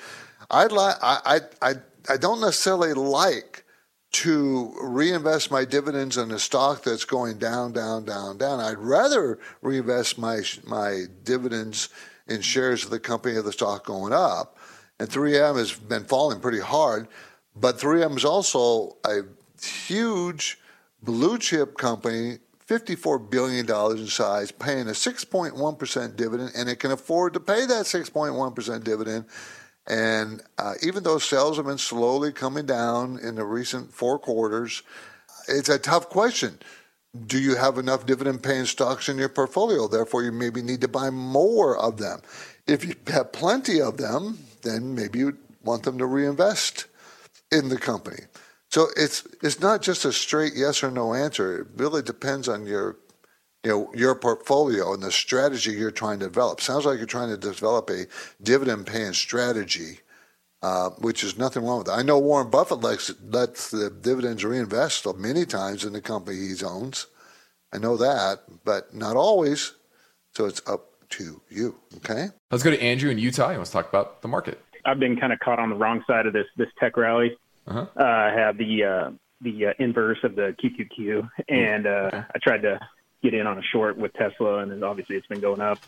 I'd 0.50 0.72
like 0.72 0.96
I 1.02 1.42
I 1.62 1.74
I 2.10 2.18
don't 2.18 2.42
necessarily 2.42 2.94
like 2.94 3.66
to 4.14 4.74
reinvest 4.80 5.50
my 5.50 5.66
dividends 5.66 6.18
in 6.18 6.32
a 6.32 6.38
stock 6.38 6.84
that's 6.84 7.04
going 7.04 7.40
down, 7.40 7.74
down, 7.74 8.06
down, 8.06 8.38
down. 8.38 8.60
I'd 8.60 8.78
rather 8.78 9.40
reinvest 9.62 10.18
my 10.18 10.42
my 10.66 11.06
dividends 11.24 11.90
in 12.28 12.42
shares 12.42 12.86
of 12.86 12.92
the 12.92 13.00
company 13.00 13.36
of 13.36 13.46
the 13.46 13.52
stock 13.52 13.86
going 13.86 14.14
up. 14.14 14.58
And 15.00 15.10
3M 15.10 15.58
has 15.58 15.74
been 15.74 16.06
falling 16.06 16.40
pretty 16.40 16.60
hard, 16.60 17.08
but 17.56 17.80
3M 17.80 18.16
is 18.16 18.24
also 18.24 18.98
a 19.04 19.22
huge 19.62 20.60
blue 21.02 21.38
chip 21.38 21.78
company 21.78 22.38
$54 22.80 23.30
billion 23.30 23.70
in 23.98 24.08
size, 24.08 24.52
paying 24.52 24.88
a 24.88 24.92
6.1% 24.92 26.16
dividend, 26.16 26.52
and 26.56 26.70
it 26.70 26.80
can 26.80 26.92
afford 26.92 27.34
to 27.34 27.40
pay 27.40 27.66
that 27.66 27.86
6.1% 27.86 28.84
dividend. 28.84 29.26
And 29.88 30.42
uh, 30.58 30.74
even 30.82 31.04
though 31.04 31.18
sales 31.18 31.58
have 31.58 31.66
been 31.66 31.78
slowly 31.78 32.32
coming 32.32 32.66
down 32.66 33.20
in 33.20 33.36
the 33.36 33.46
recent 33.46 33.94
four 33.94 34.18
quarters, 34.18 34.82
it's 35.48 35.70
a 35.70 35.80
tough 35.80 36.10
question. 36.10 36.60
Do 37.28 37.38
you 37.38 37.56
have 37.56 37.78
enough 37.78 38.06
dividend 38.06 38.42
paying 38.42 38.66
stocks 38.66 39.10
in 39.10 39.18
your 39.18 39.30
portfolio? 39.30 39.88
Therefore, 39.88 40.24
you 40.24 40.32
maybe 40.32 40.62
need 40.62 40.82
to 40.82 40.88
buy 40.88 41.10
more 41.10 41.78
of 41.78 41.98
them. 41.98 42.22
If 42.66 42.86
you 42.86 42.96
have 43.08 43.34
plenty 43.34 43.82
of 43.82 43.98
them, 43.98 44.40
then 44.64 44.96
maybe 44.96 45.20
you 45.20 45.38
want 45.64 45.84
them 45.84 45.98
to 46.00 46.06
reinvest 46.06 46.86
in 47.52 47.70
the 47.70 47.78
company. 47.78 48.24
So 48.74 48.88
it's 48.98 49.28
it's 49.44 49.60
not 49.60 49.84
just 49.84 50.04
a 50.04 50.12
straight 50.12 50.54
yes 50.56 50.84
or 50.84 50.90
no 50.90 51.14
answer. 51.14 51.62
It 51.62 51.68
really 51.76 52.02
depends 52.02 52.50
on 52.50 52.66
your 52.66 52.98
you 53.64 53.70
know 53.70 53.92
your 53.94 54.16
portfolio 54.16 54.96
and 54.96 55.04
the 55.04 55.12
strategy 55.12 55.74
you're 55.74 55.92
trying 55.92 56.18
to 56.22 56.26
develop. 56.26 56.60
Sounds 56.60 56.84
like 56.84 56.98
you're 56.98 57.06
trying 57.06 57.30
to 57.30 57.38
develop 57.38 57.92
a 57.92 58.08
dividend 58.42 58.88
paying 58.88 59.14
strategy, 59.14 60.00
uh, 60.64 60.90
which 60.98 61.24
is 61.24 61.38
nothing 61.38 61.64
wrong 61.64 61.78
with 61.78 61.88
that. 61.88 62.00
I 62.00 62.02
know 62.02 62.18
Warren 62.18 62.50
Buffett 62.50 62.82
lets 62.82 63.14
lets 63.22 63.70
the 63.70 63.92
dividends 63.92 64.44
reinvest 64.44 65.06
many 65.20 65.46
times 65.46 65.86
in 65.86 65.94
the 65.94 66.02
company 66.02 66.36
he 66.38 66.66
owns. 66.66 67.06
I 67.72 67.78
know 67.78 67.96
that, 67.98 68.40
but 68.66 68.92
not 68.92 69.16
always. 69.16 69.74
So 70.34 70.46
it's 70.46 70.64
up 70.68 71.10
to 71.10 71.40
you. 71.48 71.76
Okay. 71.98 72.30
Let's 72.50 72.64
go 72.64 72.72
to 72.72 72.82
Andrew 72.82 73.12
in 73.12 73.20
Utah. 73.20 73.52
He 73.52 73.56
wants 73.58 73.70
to 73.70 73.78
talk 73.78 73.88
about 73.88 74.24
the 74.24 74.28
market. 74.28 74.60
I've 74.84 75.00
been 75.00 75.16
kind 75.16 75.32
of 75.32 75.38
caught 75.42 75.60
on 75.60 75.70
the 75.70 75.76
wrong 75.76 76.04
side 76.08 76.26
of 76.26 76.34
this 76.34 76.48
this 76.58 76.70
tech 76.80 76.98
rally. 76.98 77.38
Uh-huh. 77.68 77.86
Uh, 77.98 78.04
I 78.04 78.34
have 78.36 78.58
the 78.58 78.84
uh, 78.84 79.12
the 79.42 79.68
uh, 79.68 79.74
inverse 79.80 80.20
of 80.24 80.36
the 80.36 80.56
QQQ, 80.62 81.30
and 81.48 81.88
uh, 81.88 81.90
okay. 81.90 82.24
I 82.36 82.40
tried 82.42 82.62
to 82.64 82.80
get 83.22 83.34
in 83.34 83.48
on 83.48 83.58
a 83.58 83.64
short 83.64 83.98
with 83.98 84.14
Tesla, 84.14 84.60
and 84.60 84.72
then 84.72 84.84
obviously 84.84 85.16
it's 85.16 85.28
been 85.28 85.42
going 85.42 85.62
up. 85.62 85.80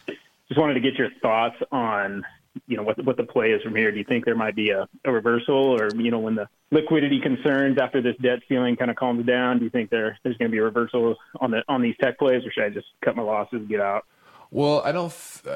Just 0.48 0.60
wanted 0.60 0.76
to 0.76 0.80
get 0.80 0.96
your 0.96 1.10
thoughts 1.22 1.58
on 1.72 2.24
you 2.68 2.78
know 2.78 2.84
what 2.84 3.04
what 3.04 3.18
the 3.18 3.24
play 3.24 3.52
is 3.52 3.62
from 3.62 3.76
here. 3.76 3.92
Do 3.92 3.98
you 3.98 4.04
think 4.04 4.26
there 4.26 4.36
might 4.36 4.56
be 4.56 4.70
a, 4.70 4.88
a 5.04 5.12
reversal, 5.12 5.56
or 5.56 5.90
you 5.96 6.12
know 6.12 6.20
when 6.20 6.36
the 6.36 6.48
liquidity 6.72 7.20
concerns 7.20 7.78
after 7.78 8.02
this 8.02 8.16
debt 8.22 8.40
ceiling 8.48 8.76
kind 8.76 8.90
of 8.90 8.98
calms 8.98 9.26
down? 9.26 9.60
Do 9.60 9.66
you 9.66 9.70
think 9.70 9.90
there 9.90 10.18
there's 10.24 10.38
going 10.38 10.50
to 10.50 10.54
be 10.54 10.60
a 10.60 10.64
reversal 10.64 11.18
on 11.40 11.52
the 11.52 11.64
on 11.68 11.82
these 11.82 11.96
tech 12.02 12.18
plays, 12.18 12.46
or 12.46 12.52
should 12.52 12.64
I 12.64 12.70
just 12.70 12.88
cut 13.04 13.16
my 13.16 13.24
losses 13.24 13.60
and 13.60 13.70
get 13.70 13.82
out? 13.82 14.06
Well, 14.52 14.82
I 14.86 14.92
don't. 14.92 15.14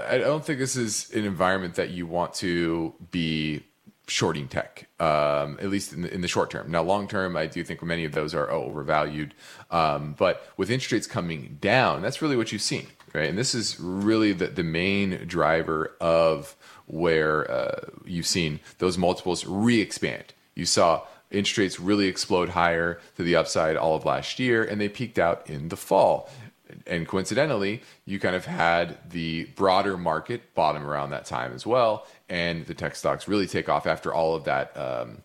I 0.09 0.17
don't 0.17 0.43
think 0.43 0.59
this 0.59 0.75
is 0.75 1.09
an 1.11 1.23
environment 1.23 1.75
that 1.75 1.91
you 1.91 2.05
want 2.05 2.33
to 2.35 2.93
be 3.11 3.63
shorting 4.09 4.47
tech, 4.47 4.87
um, 4.99 5.57
at 5.61 5.69
least 5.69 5.93
in 5.93 6.01
the, 6.01 6.13
in 6.13 6.21
the, 6.21 6.27
short 6.27 6.49
term. 6.49 6.71
Now, 6.71 6.83
long 6.83 7.07
term, 7.07 7.37
I 7.37 7.45
do 7.45 7.63
think 7.63 7.81
many 7.83 8.05
of 8.05 8.11
those 8.11 8.33
are 8.33 8.49
overvalued. 8.49 9.33
Um, 9.71 10.15
but 10.17 10.47
with 10.57 10.69
interest 10.69 10.91
rates 10.91 11.07
coming 11.07 11.57
down, 11.61 12.01
that's 12.01 12.21
really 12.21 12.35
what 12.35 12.51
you've 12.51 12.61
seen, 12.61 12.87
right? 13.13 13.29
And 13.29 13.37
this 13.37 13.53
is 13.53 13.79
really 13.79 14.33
the, 14.33 14.47
the 14.47 14.63
main 14.63 15.25
driver 15.27 15.95
of 16.01 16.55
where 16.87 17.49
uh, 17.49 17.89
you've 18.05 18.27
seen 18.27 18.59
those 18.79 18.97
multiples 18.97 19.45
re 19.45 19.79
expand. 19.79 20.33
You 20.55 20.65
saw 20.65 21.03
interest 21.31 21.57
rates 21.57 21.79
really 21.79 22.07
explode 22.07 22.49
higher 22.49 22.99
to 23.15 23.23
the 23.23 23.35
upside 23.35 23.77
all 23.77 23.95
of 23.95 24.05
last 24.05 24.39
year, 24.39 24.63
and 24.63 24.81
they 24.81 24.89
peaked 24.89 25.19
out 25.19 25.47
in 25.49 25.69
the 25.69 25.77
fall 25.77 26.29
and 26.87 27.07
coincidentally, 27.07 27.81
you 28.05 28.19
kind 28.19 28.35
of 28.35 28.45
had 28.45 28.97
the 29.09 29.45
broader 29.55 29.97
market 29.97 30.53
bottom 30.53 30.85
around 30.85 31.11
that 31.11 31.25
time 31.25 31.53
as 31.53 31.65
well, 31.65 32.07
and 32.27 32.65
the 32.65 32.73
tech 32.73 32.95
stocks 32.95 33.27
really 33.27 33.47
take 33.47 33.69
off 33.69 33.87
after 33.87 34.13
all 34.13 34.35
of 34.35 34.43
that 34.45 34.75
um, 34.77 35.23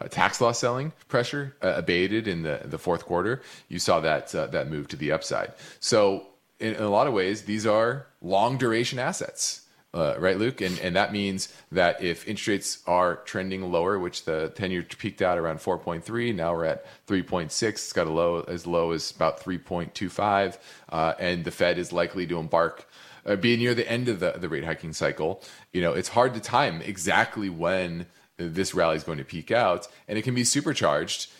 uh, 0.00 0.08
tax 0.08 0.40
loss 0.40 0.58
selling 0.58 0.92
pressure 1.08 1.56
uh, 1.62 1.74
abated 1.76 2.28
in 2.28 2.42
the 2.42 2.60
the 2.64 2.78
fourth 2.78 3.04
quarter. 3.04 3.42
You 3.68 3.78
saw 3.78 4.00
that 4.00 4.34
uh, 4.34 4.46
that 4.48 4.68
move 4.68 4.88
to 4.88 4.96
the 4.96 5.12
upside. 5.12 5.52
So 5.80 6.26
in, 6.58 6.74
in, 6.74 6.82
a 6.82 6.90
lot 6.90 7.06
of 7.06 7.12
ways, 7.12 7.42
these 7.42 7.66
are 7.66 8.06
long 8.22 8.58
duration 8.58 8.98
assets. 8.98 9.63
Uh, 9.94 10.16
right, 10.18 10.38
Luke, 10.38 10.60
and 10.60 10.76
and 10.80 10.96
that 10.96 11.12
means 11.12 11.54
that 11.70 12.02
if 12.02 12.26
interest 12.26 12.48
rates 12.48 12.78
are 12.86 13.16
trending 13.24 13.62
lower, 13.70 13.98
which 13.98 14.24
the 14.24 14.52
ten 14.56 14.72
year 14.72 14.82
peaked 14.82 15.22
out 15.22 15.38
around 15.38 15.60
four 15.60 15.78
point 15.78 16.04
three, 16.04 16.32
now 16.32 16.52
we're 16.52 16.64
at 16.64 16.84
three 17.06 17.22
point 17.22 17.52
six. 17.52 17.84
It's 17.84 17.92
got 17.92 18.08
a 18.08 18.10
low 18.10 18.40
as 18.48 18.66
low 18.66 18.90
as 18.90 19.12
about 19.12 19.38
three 19.38 19.58
point 19.58 19.94
two 19.94 20.10
five, 20.10 20.58
uh, 20.90 21.14
and 21.20 21.44
the 21.44 21.52
Fed 21.52 21.78
is 21.78 21.92
likely 21.92 22.26
to 22.26 22.38
embark 22.38 22.88
uh, 23.26 23.36
be 23.36 23.56
near 23.56 23.74
the 23.74 23.88
end 23.90 24.08
of 24.08 24.20
the, 24.20 24.32
the 24.32 24.48
rate 24.48 24.64
hiking 24.64 24.92
cycle, 24.92 25.42
you 25.72 25.80
know, 25.80 25.92
it's 25.92 26.10
hard 26.10 26.34
to 26.34 26.40
time 26.40 26.82
exactly 26.82 27.48
when 27.48 28.06
this 28.36 28.74
rally 28.74 28.96
is 28.96 29.04
going 29.04 29.18
to 29.18 29.24
peak 29.24 29.50
out. 29.50 29.88
And 30.08 30.18
it 30.18 30.22
can 30.22 30.34
be 30.34 30.44
supercharged 30.44 31.30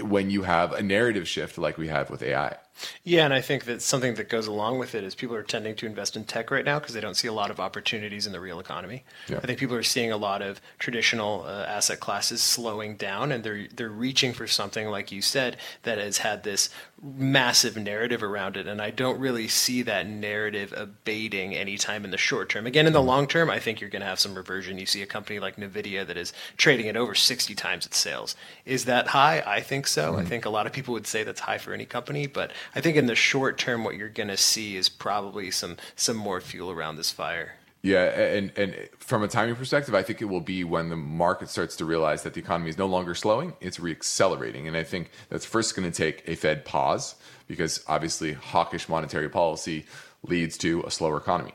when 0.00 0.30
you 0.30 0.42
have 0.42 0.72
a 0.72 0.82
narrative 0.82 1.28
shift 1.28 1.58
like 1.58 1.76
we 1.78 1.88
have 1.88 2.10
with 2.10 2.22
AI. 2.22 2.56
Yeah, 3.04 3.24
and 3.24 3.34
I 3.34 3.40
think 3.40 3.64
that 3.66 3.82
something 3.82 4.14
that 4.14 4.28
goes 4.28 4.46
along 4.46 4.78
with 4.78 4.94
it 4.94 5.04
is 5.04 5.14
people 5.14 5.36
are 5.36 5.42
tending 5.42 5.76
to 5.76 5.86
invest 5.86 6.16
in 6.16 6.24
tech 6.24 6.50
right 6.50 6.64
now 6.64 6.78
because 6.78 6.94
they 6.94 7.00
don't 7.00 7.16
see 7.16 7.28
a 7.28 7.32
lot 7.32 7.50
of 7.50 7.60
opportunities 7.60 8.26
in 8.26 8.32
the 8.32 8.40
real 8.40 8.58
economy. 8.58 9.04
Yeah. 9.28 9.38
I 9.38 9.46
think 9.46 9.58
people 9.58 9.76
are 9.76 9.82
seeing 9.82 10.10
a 10.10 10.16
lot 10.16 10.42
of 10.42 10.60
traditional 10.78 11.44
uh, 11.46 11.64
asset 11.68 12.00
classes 12.00 12.42
slowing 12.42 12.96
down, 12.96 13.30
and 13.32 13.44
they're 13.44 13.66
they're 13.74 13.88
reaching 13.88 14.32
for 14.32 14.46
something 14.46 14.88
like 14.88 15.12
you 15.12 15.22
said 15.22 15.56
that 15.82 15.98
has 15.98 16.18
had 16.18 16.42
this 16.42 16.70
massive 17.02 17.76
narrative 17.76 18.22
around 18.22 18.56
it, 18.56 18.66
and 18.66 18.80
I 18.80 18.90
don't 18.90 19.18
really 19.18 19.48
see 19.48 19.82
that 19.82 20.06
narrative 20.06 20.72
abating 20.76 21.54
anytime 21.54 22.04
in 22.04 22.10
the 22.10 22.16
short 22.18 22.48
term. 22.48 22.66
Again, 22.66 22.86
in 22.86 22.92
the 22.92 23.02
long 23.02 23.26
term, 23.26 23.50
I 23.50 23.58
think 23.58 23.80
you're 23.80 23.90
going 23.90 24.00
to 24.02 24.06
have 24.06 24.20
some 24.20 24.34
reversion. 24.34 24.78
You 24.78 24.86
see 24.86 25.02
a 25.02 25.06
company 25.06 25.38
like 25.40 25.56
Nvidia 25.56 26.06
that 26.06 26.16
is 26.16 26.32
trading 26.56 26.88
at 26.88 26.96
over 26.96 27.14
60 27.14 27.54
times 27.54 27.86
its 27.86 27.98
sales. 27.98 28.36
Is 28.64 28.84
that 28.86 29.08
high? 29.08 29.42
I 29.46 29.60
think 29.60 29.86
so. 29.86 30.16
I 30.16 30.22
Mhm. 30.22 30.28
think 30.28 30.44
a 30.44 30.50
lot 30.50 30.66
of 30.66 30.72
people 30.72 30.94
would 30.94 31.06
say 31.06 31.24
that's 31.24 31.40
high 31.40 31.58
for 31.58 31.72
any 31.74 31.84
company, 31.86 32.26
but 32.26 32.52
I 32.74 32.80
think 32.80 32.96
in 32.96 33.06
the 33.06 33.14
short 33.14 33.58
term, 33.58 33.84
what 33.84 33.96
you're 33.96 34.08
going 34.08 34.28
to 34.28 34.36
see 34.36 34.76
is 34.76 34.88
probably 34.88 35.50
some 35.50 35.76
some 35.96 36.16
more 36.16 36.40
fuel 36.40 36.70
around 36.70 36.96
this 36.96 37.10
fire. 37.10 37.54
Yeah, 37.82 38.04
and 38.04 38.52
and 38.56 38.76
from 38.98 39.24
a 39.24 39.28
timing 39.28 39.56
perspective, 39.56 39.94
I 39.94 40.02
think 40.02 40.22
it 40.22 40.26
will 40.26 40.40
be 40.40 40.62
when 40.62 40.88
the 40.88 40.96
market 40.96 41.48
starts 41.48 41.74
to 41.76 41.84
realize 41.84 42.22
that 42.22 42.34
the 42.34 42.40
economy 42.40 42.70
is 42.70 42.78
no 42.78 42.86
longer 42.86 43.14
slowing; 43.14 43.54
it's 43.60 43.78
reaccelerating. 43.78 44.68
And 44.68 44.76
I 44.76 44.84
think 44.84 45.10
that's 45.28 45.44
first 45.44 45.74
going 45.74 45.90
to 45.90 45.96
take 45.96 46.22
a 46.28 46.36
Fed 46.36 46.64
pause 46.64 47.16
because 47.48 47.82
obviously 47.88 48.34
hawkish 48.34 48.88
monetary 48.88 49.28
policy 49.28 49.84
leads 50.22 50.56
to 50.58 50.84
a 50.86 50.92
slower 50.92 51.16
economy, 51.16 51.54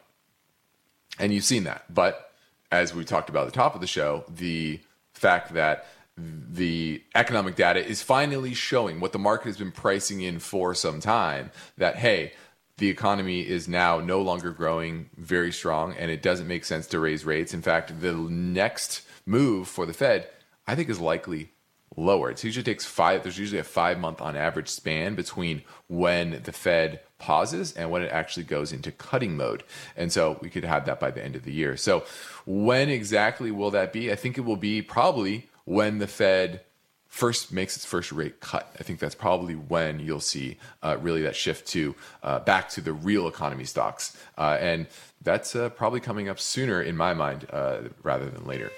and 1.17 1.34
you've 1.34 1.46
seen 1.46 1.63
that. 1.63 1.86
But 1.93 2.34
as 2.72 2.93
we 2.93 3.06
talked 3.06 3.30
about 3.30 3.48
at 3.48 3.54
the 3.54 3.60
top 3.60 3.76
of 3.76 3.80
the 3.80 3.88
show, 3.88 4.26
the 4.28 4.82
fact 5.13 5.54
that 5.54 5.88
the 6.17 7.03
economic 7.13 7.56
data 7.56 7.86
is 7.86 8.01
finally 8.01 8.53
showing 8.53 8.99
what 8.99 9.12
the 9.12 9.19
market 9.19 9.45
has 9.45 9.58
been 9.58 9.71
pricing 9.71 10.21
in 10.21 10.39
for 10.39 10.73
some 10.73 10.99
time 10.99 11.51
that 11.77 11.95
hey 11.97 12.34
the 12.77 12.89
economy 12.89 13.41
is 13.41 13.67
now 13.67 13.99
no 13.99 14.21
longer 14.21 14.51
growing 14.51 15.10
very 15.17 15.51
strong 15.51 15.93
and 15.93 16.12
it 16.12 16.21
doesn't 16.21 16.47
make 16.47 16.63
sense 16.63 16.86
to 16.88 16.99
raise 16.99 17.25
rates. 17.25 17.53
In 17.53 17.62
fact 17.62 18.01
the 18.01 18.13
next 18.13 19.03
move 19.25 19.67
for 19.67 19.86
the 19.86 19.93
fed 19.93 20.27
i 20.65 20.73
think 20.73 20.89
is 20.89 20.99
likely 20.99 21.51
lower. 21.95 22.30
It 22.32 22.43
usually 22.43 22.63
takes 22.63 22.86
five 22.86 23.23
there's 23.23 23.38
usually 23.38 23.60
a 23.60 23.63
five 23.63 23.99
month 23.99 24.19
on 24.19 24.36
average 24.36 24.69
span 24.69 25.15
between 25.15 25.63
when 25.88 26.41
the 26.43 26.51
fed 26.51 27.01
pauses 27.19 27.73
and 27.73 27.91
when 27.91 28.01
it 28.01 28.12
actually 28.12 28.43
goes 28.43 28.71
into 28.71 28.91
cutting 28.91 29.36
mode. 29.36 29.63
And 29.95 30.12
so 30.12 30.38
we 30.41 30.49
could 30.49 30.63
have 30.63 30.86
that 30.86 30.99
by 30.99 31.12
the 31.12 31.23
end 31.23 31.36
of 31.36 31.43
the 31.43 31.53
year. 31.53 31.77
So 31.77 32.06
when 32.45 32.89
exactly 32.89 33.51
will 33.51 33.71
that 33.71 33.91
be? 33.91 34.12
I 34.12 34.15
think 34.15 34.38
it 34.38 34.41
will 34.41 34.58
be 34.58 34.82
probably 34.82 35.49
when 35.67 35.97
the 35.97 36.08
fed 36.08 36.62
first 37.08 37.51
makes 37.51 37.75
its 37.75 37.86
first 37.86 38.12
rate 38.12 38.39
cut. 38.39 38.73
I 38.80 38.84
think 38.84 38.99
that's 38.99 39.15
probably 39.15 39.56
when 39.56 39.99
you'll 39.99 40.21
see 40.21 40.58
uh, 40.82 40.97
really 41.01 41.21
that 41.23 41.36
shift 41.36 41.67
to 41.69 41.93
uh, 42.23 42.39
back 42.39 42.69
to 42.69 42.82
the 42.82 42.93
real 42.93 43.27
economy 43.27 43.65
stocks, 43.65 44.17
uh, 44.38 44.58
and 44.62 44.88
that's 45.21 45.56
uh, 45.56 45.69
probably 45.69 45.99
coming 45.99 46.30
up 46.30 46.39
sooner 46.39 46.82
in 46.82 46.95
my 46.95 47.13
mind 47.13 47.45
uh, 47.51 47.80
rather 48.01 48.30
than 48.30 48.45
later. 48.45 48.71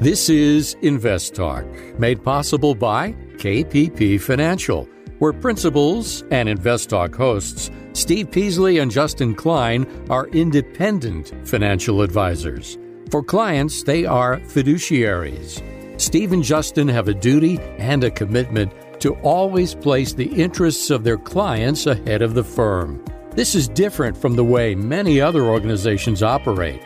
This 0.00 0.30
is 0.30 0.74
Invest 0.80 1.34
Talk, 1.34 1.66
made 1.98 2.24
possible 2.24 2.74
by 2.74 3.12
KPP 3.36 4.18
Financial, 4.20 4.88
where 5.18 5.34
principals 5.34 6.24
and 6.30 6.48
Invest 6.48 6.88
Talk 6.88 7.14
hosts 7.14 7.70
Steve 7.92 8.30
Peasley 8.30 8.78
and 8.78 8.90
Justin 8.90 9.34
Klein 9.34 9.86
are 10.08 10.26
independent 10.28 11.32
financial 11.46 12.00
advisors. 12.00 12.78
For 13.10 13.22
clients, 13.22 13.82
they 13.82 14.06
are 14.06 14.38
fiduciaries. 14.40 15.62
Steve 15.96 16.32
and 16.32 16.42
Justin 16.42 16.88
have 16.88 17.08
a 17.08 17.14
duty 17.14 17.58
and 17.78 18.02
a 18.02 18.10
commitment 18.10 18.72
to 19.00 19.14
always 19.16 19.74
place 19.74 20.12
the 20.12 20.32
interests 20.42 20.90
of 20.90 21.04
their 21.04 21.18
clients 21.18 21.86
ahead 21.86 22.22
of 22.22 22.34
the 22.34 22.44
firm. 22.44 23.04
This 23.32 23.54
is 23.54 23.68
different 23.68 24.16
from 24.16 24.34
the 24.34 24.44
way 24.44 24.74
many 24.74 25.20
other 25.20 25.42
organizations 25.42 26.22
operate. 26.22 26.82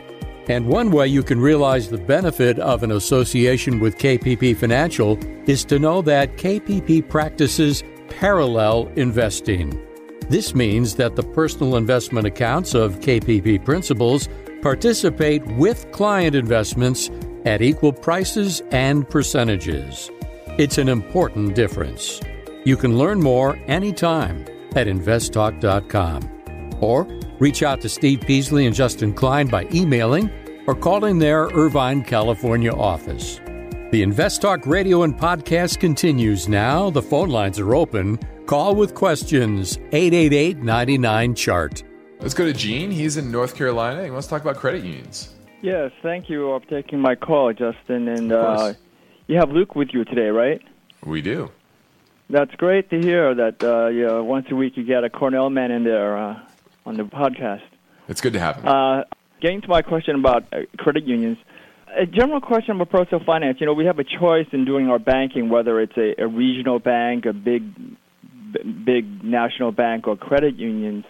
And 0.47 0.67
one 0.67 0.91
way 0.91 1.07
you 1.07 1.21
can 1.21 1.39
realize 1.39 1.89
the 1.89 1.97
benefit 1.97 2.57
of 2.59 2.81
an 2.81 2.91
association 2.91 3.79
with 3.79 3.97
KPP 3.97 4.57
Financial 4.57 5.17
is 5.47 5.63
to 5.65 5.77
know 5.77 6.01
that 6.01 6.37
KPP 6.37 7.07
practices 7.07 7.83
parallel 8.09 8.87
investing. 8.95 9.79
This 10.27 10.53
means 10.53 10.95
that 10.95 11.15
the 11.15 11.23
personal 11.23 11.75
investment 11.75 12.27
accounts 12.27 12.73
of 12.73 12.99
KPP 12.99 13.63
principals 13.63 14.27
participate 14.61 15.45
with 15.45 15.91
client 15.91 16.35
investments 16.35 17.09
at 17.45 17.61
equal 17.61 17.93
prices 17.93 18.61
and 18.71 19.07
percentages. 19.09 20.09
It's 20.57 20.77
an 20.77 20.89
important 20.89 21.55
difference. 21.55 22.19
You 22.65 22.75
can 22.75 22.97
learn 22.97 23.21
more 23.21 23.57
anytime 23.67 24.45
at 24.75 24.87
investtalk.com 24.87 26.77
or 26.81 27.05
reach 27.39 27.63
out 27.63 27.81
to 27.81 27.89
Steve 27.89 28.21
Peasley 28.21 28.65
and 28.65 28.75
Justin 28.75 29.13
Klein 29.13 29.47
by 29.47 29.67
emailing 29.73 30.29
or 30.67 30.75
calling 30.75 31.19
their 31.19 31.45
Irvine, 31.47 32.03
California 32.03 32.71
office. 32.71 33.39
The 33.91 34.03
Invest 34.03 34.41
Talk 34.41 34.67
radio 34.67 35.01
and 35.01 35.17
podcast 35.17 35.79
continues 35.79 36.47
now. 36.47 36.91
The 36.91 37.01
phone 37.01 37.29
lines 37.29 37.59
are 37.59 37.73
open. 37.73 38.19
Call 38.45 38.75
with 38.75 38.93
questions 38.93 39.77
888 39.91 40.57
99 40.59 41.33
Chart. 41.33 41.83
Let's 42.19 42.35
go 42.35 42.45
to 42.45 42.53
Gene. 42.53 42.91
He's 42.91 43.17
in 43.17 43.31
North 43.31 43.55
Carolina. 43.55 44.03
He 44.03 44.11
wants 44.11 44.27
to 44.27 44.31
talk 44.31 44.41
about 44.41 44.57
credit 44.57 44.83
unions. 44.83 45.33
Yes, 45.61 45.91
thank 46.01 46.29
you 46.29 46.41
for 46.41 46.59
taking 46.69 46.99
my 46.99 47.15
call, 47.15 47.51
Justin. 47.51 48.07
And 48.07 48.31
uh, 48.31 48.73
you 49.27 49.37
have 49.37 49.49
Luke 49.51 49.75
with 49.75 49.89
you 49.91 50.05
today, 50.05 50.29
right? 50.29 50.61
We 51.05 51.21
do. 51.21 51.51
That's 52.29 52.53
great 52.55 52.89
to 52.91 52.99
hear 52.99 53.33
that 53.35 53.63
uh, 53.63 53.87
you 53.87 54.05
know, 54.05 54.23
once 54.23 54.45
a 54.51 54.55
week 54.55 54.77
you 54.77 54.83
get 54.83 55.03
a 55.03 55.09
Cornell 55.09 55.49
man 55.49 55.71
in 55.71 55.83
there 55.83 56.17
uh, 56.17 56.39
on 56.85 56.95
the 56.95 57.03
podcast. 57.03 57.63
It's 58.07 58.21
good 58.21 58.33
to 58.33 58.39
have 58.39 58.57
him. 58.57 58.67
Uh, 58.67 59.03
getting 59.41 59.61
to 59.61 59.67
my 59.67 59.81
question 59.81 60.15
about 60.15 60.45
uh, 60.53 60.61
credit 60.77 61.05
unions, 61.05 61.37
a 61.97 62.05
general 62.05 62.39
question 62.39 62.75
about 62.75 62.89
personal 62.91 63.23
finance. 63.25 63.57
You 63.59 63.65
know, 63.65 63.73
we 63.73 63.85
have 63.85 63.99
a 63.99 64.03
choice 64.03 64.47
in 64.51 64.65
doing 64.65 64.89
our 64.89 64.99
banking, 64.99 65.49
whether 65.49 65.81
it's 65.81 65.97
a, 65.97 66.21
a 66.21 66.27
regional 66.27 66.79
bank, 66.79 67.25
a 67.25 67.33
big, 67.33 67.63
big 68.85 69.23
national 69.23 69.71
bank, 69.71 70.07
or 70.07 70.15
credit 70.15 70.55
unions. 70.55 71.05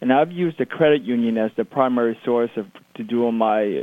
And 0.00 0.12
I've 0.12 0.32
used 0.32 0.58
the 0.58 0.66
credit 0.66 1.02
union 1.02 1.38
as 1.38 1.52
the 1.56 1.64
primary 1.64 2.18
source 2.24 2.50
of 2.56 2.66
to 2.96 3.04
do 3.04 3.30
my 3.32 3.82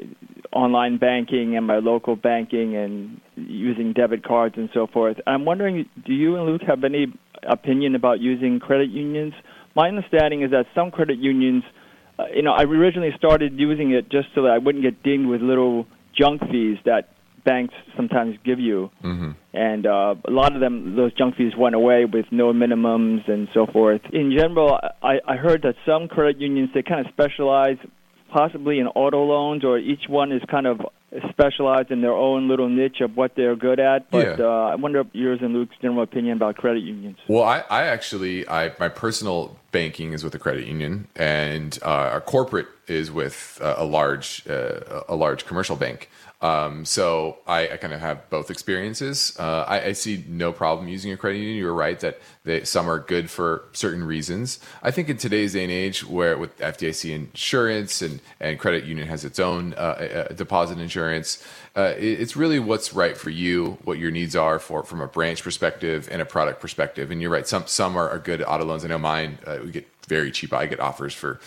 online 0.52 0.98
banking 0.98 1.56
and 1.58 1.66
my 1.66 1.78
local 1.78 2.16
banking 2.16 2.76
and 2.76 3.22
using 3.36 3.94
debit 3.94 4.24
cards 4.24 4.56
and 4.58 4.70
so 4.74 4.88
forth. 4.88 5.18
I'm 5.26 5.46
wondering, 5.46 5.90
do 6.06 6.14
you 6.14 6.36
and 6.36 6.46
Luke 6.46 6.62
have 6.68 6.84
any 6.84 7.08
opinion 7.48 7.96
about 7.96 8.20
using 8.20 8.60
credit 8.60 8.90
unions? 8.90 9.34
My 9.76 9.88
understanding 9.88 10.44
is 10.44 10.52
that 10.52 10.66
some 10.76 10.92
credit 10.92 11.18
unions, 11.18 11.64
uh, 12.20 12.26
you 12.34 12.44
know, 12.44 12.54
I 12.54 12.64
originally 12.64 13.12
started 13.18 13.54
using 13.56 13.92
it 13.92 14.10
just 14.10 14.28
so 14.36 14.44
that 14.44 14.52
I 14.52 14.60
wouldn't 14.60 14.84
get 14.84 15.02
dinged 15.04 15.28
with 15.28 15.42
little 15.42 15.88
junk 16.16 16.42
fees 16.52 16.78
that 16.86 17.10
banks 17.44 17.74
sometimes 17.96 18.38
give 18.46 18.60
you. 18.60 18.90
Mm-hmm. 19.04 19.32
And 19.54 19.86
uh, 19.86 20.16
a 20.26 20.32
lot 20.32 20.56
of 20.56 20.62
them, 20.62 20.96
those 20.96 21.14
junk 21.14 21.36
fees 21.36 21.54
went 21.58 21.76
away 21.76 22.06
with 22.06 22.26
no 22.32 22.54
minimums 22.54 23.30
and 23.30 23.48
so 23.54 23.66
forth. 23.66 24.02
In 24.12 24.36
general, 24.38 24.80
I, 25.02 25.16
I 25.28 25.36
heard 25.36 25.64
that 25.64 25.76
some 25.86 26.08
credit 26.08 26.40
unions, 26.40 26.70
they 26.74 26.84
kind 26.84 27.06
of 27.06 27.12
specialize 27.12 27.78
possibly 28.34 28.80
in 28.80 28.88
auto 28.88 29.24
loans, 29.24 29.64
or 29.64 29.78
each 29.78 30.06
one 30.10 30.32
is 30.32 30.42
kind 30.50 30.66
of 30.66 30.82
specialized 31.30 31.92
in 31.92 32.02
their 32.02 32.14
own 32.14 32.50
little 32.50 32.68
niche 32.68 33.00
of 33.02 33.16
what 33.16 33.36
they're 33.36 33.56
good 33.56 33.80
at. 33.80 34.10
But 34.10 34.40
Yeah. 34.40 34.46
uh, 34.46 34.72
I 34.74 34.76
wonder 34.76 35.00
if 35.02 35.08
yours 35.14 35.40
and 35.42 35.54
Luke's 35.54 35.76
general 35.82 36.02
opinion 36.02 36.38
about 36.38 36.56
credit 36.58 36.82
unions. 36.82 37.18
Well, 37.28 37.44
I, 37.44 37.64
I 37.70 37.84
actually, 37.84 38.48
I 38.50 38.72
my 38.80 38.90
personal 38.90 39.58
banking 39.72 40.14
is 40.14 40.24
with 40.24 40.34
a 40.34 40.40
credit 40.40 40.66
union, 40.66 41.08
and 41.16 41.78
uh, 41.84 42.16
our 42.16 42.22
corporate 42.22 42.68
is 42.88 43.12
with 43.12 43.60
uh, 43.62 43.76
a 43.78 43.86
large 43.86 44.44
uh, 44.50 45.04
a 45.08 45.16
large 45.16 45.46
commercial 45.46 45.76
bank. 45.76 46.10
Um, 46.44 46.84
so 46.84 47.38
I, 47.48 47.70
I 47.70 47.78
kind 47.78 47.94
of 47.94 48.02
have 48.02 48.30
both 48.30 48.52
experiences. 48.52 49.34
Uh, 49.40 49.64
I, 49.66 49.86
I 49.86 49.92
see 49.94 50.26
no 50.28 50.52
problem 50.52 50.90
using 50.90 51.14
a 51.14 51.18
credit 51.18 51.38
union. 51.38 51.56
You're 51.56 51.74
right 51.74 51.98
that 52.02 52.20
they, 52.44 52.66
some 52.66 52.90
are 52.90 53.00
good 53.00 53.30
for 53.30 53.64
certain 53.72 54.04
reasons. 54.04 54.60
I 54.84 54.92
think 54.92 55.08
in 55.08 55.16
today's 55.16 55.54
day 55.54 55.64
and 55.64 55.72
age, 55.72 56.06
where 56.06 56.38
with 56.38 56.60
FDIC 56.60 57.16
insurance 57.16 58.02
and, 58.02 58.20
and 58.42 58.60
credit 58.60 58.84
union 58.84 59.08
has 59.08 59.24
its 59.24 59.40
own 59.40 59.74
uh, 59.76 60.28
uh, 60.30 60.34
deposit 60.34 60.80
insurance, 60.80 61.42
uh, 61.78 61.94
it, 61.98 62.20
it's 62.20 62.36
really 62.36 62.60
what's 62.60 62.94
right 62.94 63.16
for 63.16 63.30
you, 63.30 63.78
what 63.86 63.98
your 63.98 64.12
needs 64.12 64.36
are 64.36 64.60
for 64.60 64.84
from 64.84 65.00
a 65.00 65.08
branch 65.08 65.44
perspective 65.44 66.10
and 66.12 66.22
a 66.22 66.26
product 66.26 66.60
perspective. 66.60 67.10
And 67.10 67.22
you're 67.22 67.32
right, 67.32 67.48
some 67.48 67.68
some 67.68 67.96
are, 67.96 68.10
are 68.10 68.20
good 68.20 68.44
auto 68.44 68.66
loans. 68.66 68.84
I 68.84 68.90
know 68.90 68.98
mine 68.98 69.38
uh, 69.48 69.60
we 69.64 69.72
get 69.72 69.88
very 70.10 70.30
cheap. 70.30 70.52
I 70.52 70.66
get 70.66 70.82
offers 70.82 71.14
for 71.14 71.40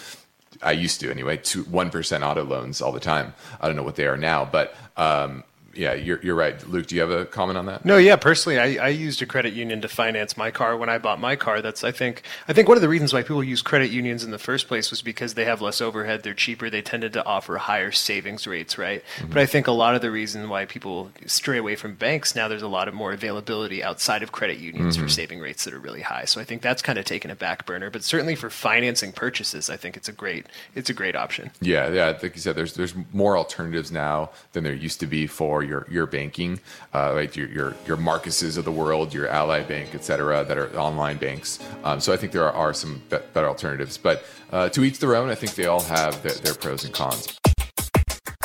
I 0.62 0.73
used 0.73 1.01
to 1.01 1.11
anyway, 1.11 1.37
two 1.37 1.64
one 1.64 1.90
percent 1.90 2.25
auto 2.25 2.45
loans 2.45 2.81
all 2.81 2.92
the 2.92 3.01
time. 3.01 3.35
I 3.61 3.66
don't 3.66 3.77
know 3.77 3.83
what 3.83 3.97
they 3.97 4.07
are 4.07 4.16
now, 4.16 4.45
but 4.45 4.75
um, 4.97 5.45
yeah, 5.77 5.95
you're 5.95 6.20
you're 6.22 6.35
right, 6.35 6.66
Luke. 6.68 6.87
Do 6.87 6.95
you 6.95 7.01
have 7.01 7.11
a 7.11 7.27
comment 7.27 7.59
on 7.59 7.66
that? 7.66 7.85
No, 7.85 7.97
yeah. 7.97 8.16
Personally, 8.16 8.59
I, 8.59 8.87
I 8.87 8.89
used 8.89 9.22
a 9.22 9.27
credit 9.27 9.53
union 9.53 9.81
to 9.83 9.89
finance 9.89 10.37
my 10.37 10.51
car 10.51 10.77
when 10.77 10.89
I 10.89 10.99
bought 10.99 11.20
my 11.20 11.37
car. 11.37 11.61
That's 11.61 11.85
I 11.85 11.93
think 11.93 12.22
I 12.49 12.53
think 12.53 12.68
one 12.68 12.77
of 12.77 12.83
the 12.83 12.89
reasons 12.89 13.12
why 13.12 13.22
people 13.22 13.45
use 13.45 13.62
credit 13.62 13.91
unions 13.91 14.24
in 14.24 14.31
the 14.31 14.39
first 14.39 14.68
place 14.68 14.91
was 14.91 15.03
because 15.03 15.35
they 15.35 15.45
have 15.45 15.61
less 15.61 15.81
overhead, 15.81 16.22
they're 16.22 16.35
cheaper, 16.35 16.70
they 16.70 16.83
tended 16.83 17.12
to 17.14 17.24
offer 17.24 17.59
higher 17.59 17.93
savings 17.93 18.47
rates, 18.47 18.79
right? 18.79 19.05
Mm-hmm. 19.18 19.29
But 19.29 19.39
I 19.39 19.47
think 19.47 19.66
a 19.66 19.72
lot 19.72 19.95
of 19.95 20.01
the 20.01 20.11
reason 20.11 20.49
why 20.49 20.64
people 20.64 21.11
stray 21.27 21.59
away 21.59 21.77
from 21.77 21.95
banks 21.95 22.35
now, 22.35 22.49
there's 22.49 22.62
a 22.62 22.68
lot 22.68 22.89
of 22.89 22.95
more 22.95 23.12
availability 23.12 23.83
outside 23.83 24.22
of 24.22 24.33
credit 24.33 24.59
unions 24.59 24.97
mm-hmm. 24.97 25.05
for 25.05 25.11
saving 25.11 25.41
rates 25.41 25.64
that 25.64 25.74
are 25.74 25.79
really 25.79 26.03
high. 26.03 26.24
So 26.24 26.41
I 26.41 26.45
think 26.45 26.62
that's 26.62 26.83
kind 26.83 26.99
of 26.99 27.05
taken 27.05 27.31
a 27.31 27.37
back 27.37 27.66
burner. 27.66 27.91
But 27.91 28.05
certainly 28.05 28.35
for 28.35 28.51
financing 28.51 29.12
purchases, 29.12 29.68
I 29.70 29.77
think 29.77 29.97
it's 29.97 30.09
a 30.09 30.12
great 30.12 30.47
it's 30.74 30.91
a 30.91 30.95
great 30.95 31.16
option. 31.16 31.51
Yeah, 31.61 31.91
yeah. 31.91 32.07
Like 32.07 32.35
you 32.35 32.41
said, 32.41 32.57
there's 32.57 32.74
there's 32.74 32.95
more 33.12 33.37
alternatives 33.37 33.93
now 33.93 34.31
than 34.53 34.64
there 34.64 34.74
used 34.74 35.01
to 35.01 35.07
be 35.07 35.27
for 35.27 35.62
your 35.67 35.87
your 35.91 36.07
banking, 36.07 36.61
uh, 36.95 37.12
right? 37.14 37.35
Your, 37.37 37.49
your 37.49 37.75
your 37.87 37.97
Marcuses 37.97 38.57
of 38.57 38.64
the 38.64 38.73
world, 38.73 39.12
your 39.12 39.29
Ally 39.29 39.62
Bank, 39.62 39.95
et 39.95 40.05
cetera, 40.05 40.45
that 40.45 40.57
are 40.57 40.75
online 40.79 41.19
banks. 41.19 41.59
Um, 41.85 42.01
so 42.01 42.12
I 42.12 42.17
think 42.17 42.33
there 42.33 42.45
are, 42.45 42.53
are 42.53 42.73
some 42.75 43.03
be- 43.11 43.19
better 43.33 43.49
alternatives. 43.49 43.99
But 43.99 44.25
uh, 44.53 44.69
to 44.71 44.85
each 44.85 44.99
their 44.99 45.17
own. 45.17 45.29
I 45.29 45.35
think 45.35 45.55
they 45.55 45.67
all 45.67 45.83
have 45.83 46.23
their, 46.23 46.33
their 46.33 46.55
pros 46.55 46.85
and 46.85 46.95
cons. 46.95 47.39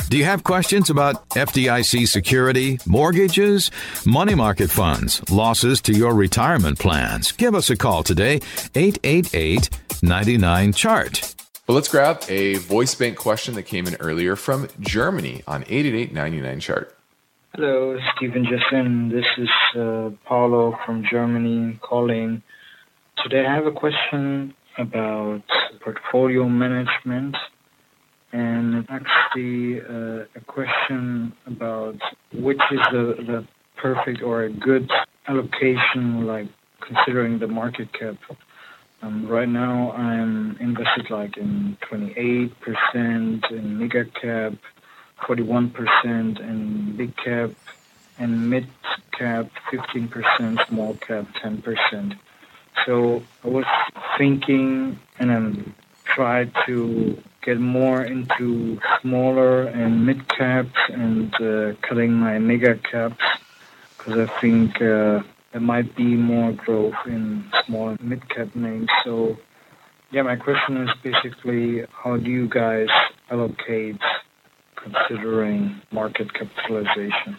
Do 0.10 0.18
you 0.18 0.26
have 0.26 0.44
questions 0.44 0.90
about 0.90 1.30
FDIC 1.30 2.06
security, 2.06 2.80
mortgages, 2.86 3.72
money 4.06 4.36
market 4.36 4.70
funds, 4.70 5.22
losses 5.32 5.80
to 5.84 5.94
your 5.94 6.14
retirement 6.14 6.80
plans? 6.80 7.32
Give 7.32 7.56
us 7.56 7.70
a 7.70 7.78
call 7.78 8.04
today, 8.04 8.42
888 8.76 9.70
99 10.04 10.74
Chart. 10.74 11.36
Well, 11.66 11.76
let's 11.76 11.88
grab 11.88 12.24
a 12.28 12.56
voice 12.56 12.94
bank 12.94 13.18
question 13.18 13.54
that 13.54 13.64
came 13.64 13.88
in 13.88 13.96
earlier 14.02 14.36
from 14.36 14.68
Germany 14.82 15.44
on 15.48 15.62
888 15.64 16.14
99 16.14 16.60
Chart. 16.60 16.98
Hello, 17.54 17.98
Steve 18.16 18.32
and 18.36 18.48
Justin. 18.48 19.10
This 19.10 19.26
is 19.38 19.50
uh, 19.78 20.12
Paulo 20.26 20.74
from 20.86 21.04
Germany 21.12 21.78
calling. 21.82 22.42
Today 23.22 23.46
I 23.46 23.54
have 23.54 23.66
a 23.66 23.74
question 23.74 24.54
about 24.78 25.42
portfolio 25.84 26.48
management 26.48 27.36
and 28.32 28.88
actually 28.90 29.82
uh, 29.82 30.24
a 30.34 30.42
question 30.48 31.34
about 31.46 31.96
which 32.34 32.62
is 32.72 32.80
the, 32.94 33.16
the 33.28 33.48
perfect 33.76 34.24
or 34.24 34.44
a 34.44 34.50
good 34.50 34.90
allocation, 35.28 36.26
like 36.26 36.48
considering 36.80 37.38
the 37.38 37.48
market 37.48 37.90
cap. 37.92 38.16
Um, 39.02 39.28
right 39.28 39.50
now, 39.50 39.92
I'm 39.92 40.56
invested 40.62 41.10
like 41.10 41.36
in 41.36 41.76
28% 41.92 42.52
in 43.52 43.78
mega 43.78 44.06
cap, 44.22 44.54
41% 45.22 46.40
in 46.40 46.98
big 46.98 47.16
cap, 47.16 47.52
and 48.18 48.50
mid 48.50 48.68
cap 49.12 49.50
15%, 49.72 50.68
small 50.68 50.94
cap 50.96 51.26
10%. 51.44 52.18
So 52.86 53.24
I 53.44 53.48
was 53.48 53.66
thinking, 54.18 55.00
and 55.20 55.32
I'm 55.32 55.76
trying 56.06 56.52
to 56.66 57.22
get 57.42 57.60
more 57.60 58.04
into 58.04 58.80
smaller 59.02 59.64
and 59.64 60.06
mid 60.06 60.28
caps 60.28 60.78
and 60.90 61.34
uh, 61.36 61.74
cutting 61.82 62.14
my 62.14 62.38
mega 62.40 62.76
caps 62.76 63.24
because 63.98 64.30
I 64.30 64.40
think 64.40 64.76
uh, 64.78 65.22
there 65.52 65.62
might 65.62 65.96
be 65.96 66.16
more 66.16 66.52
growth 66.54 66.96
in 67.06 67.46
small 67.66 67.90
and 67.90 68.02
mid 68.02 68.28
cap 68.30 68.56
names. 68.56 68.90
So, 69.04 69.38
yeah, 70.12 70.24
my 70.24 70.36
question 70.36 70.78
is 70.78 70.90
basically 71.04 71.86
how 71.92 72.18
do 72.18 72.30
you 72.30 72.48
guys 72.48 72.90
allocate 73.30 74.02
considering 74.84 75.82
market 75.92 76.34
capitalization? 76.34 77.38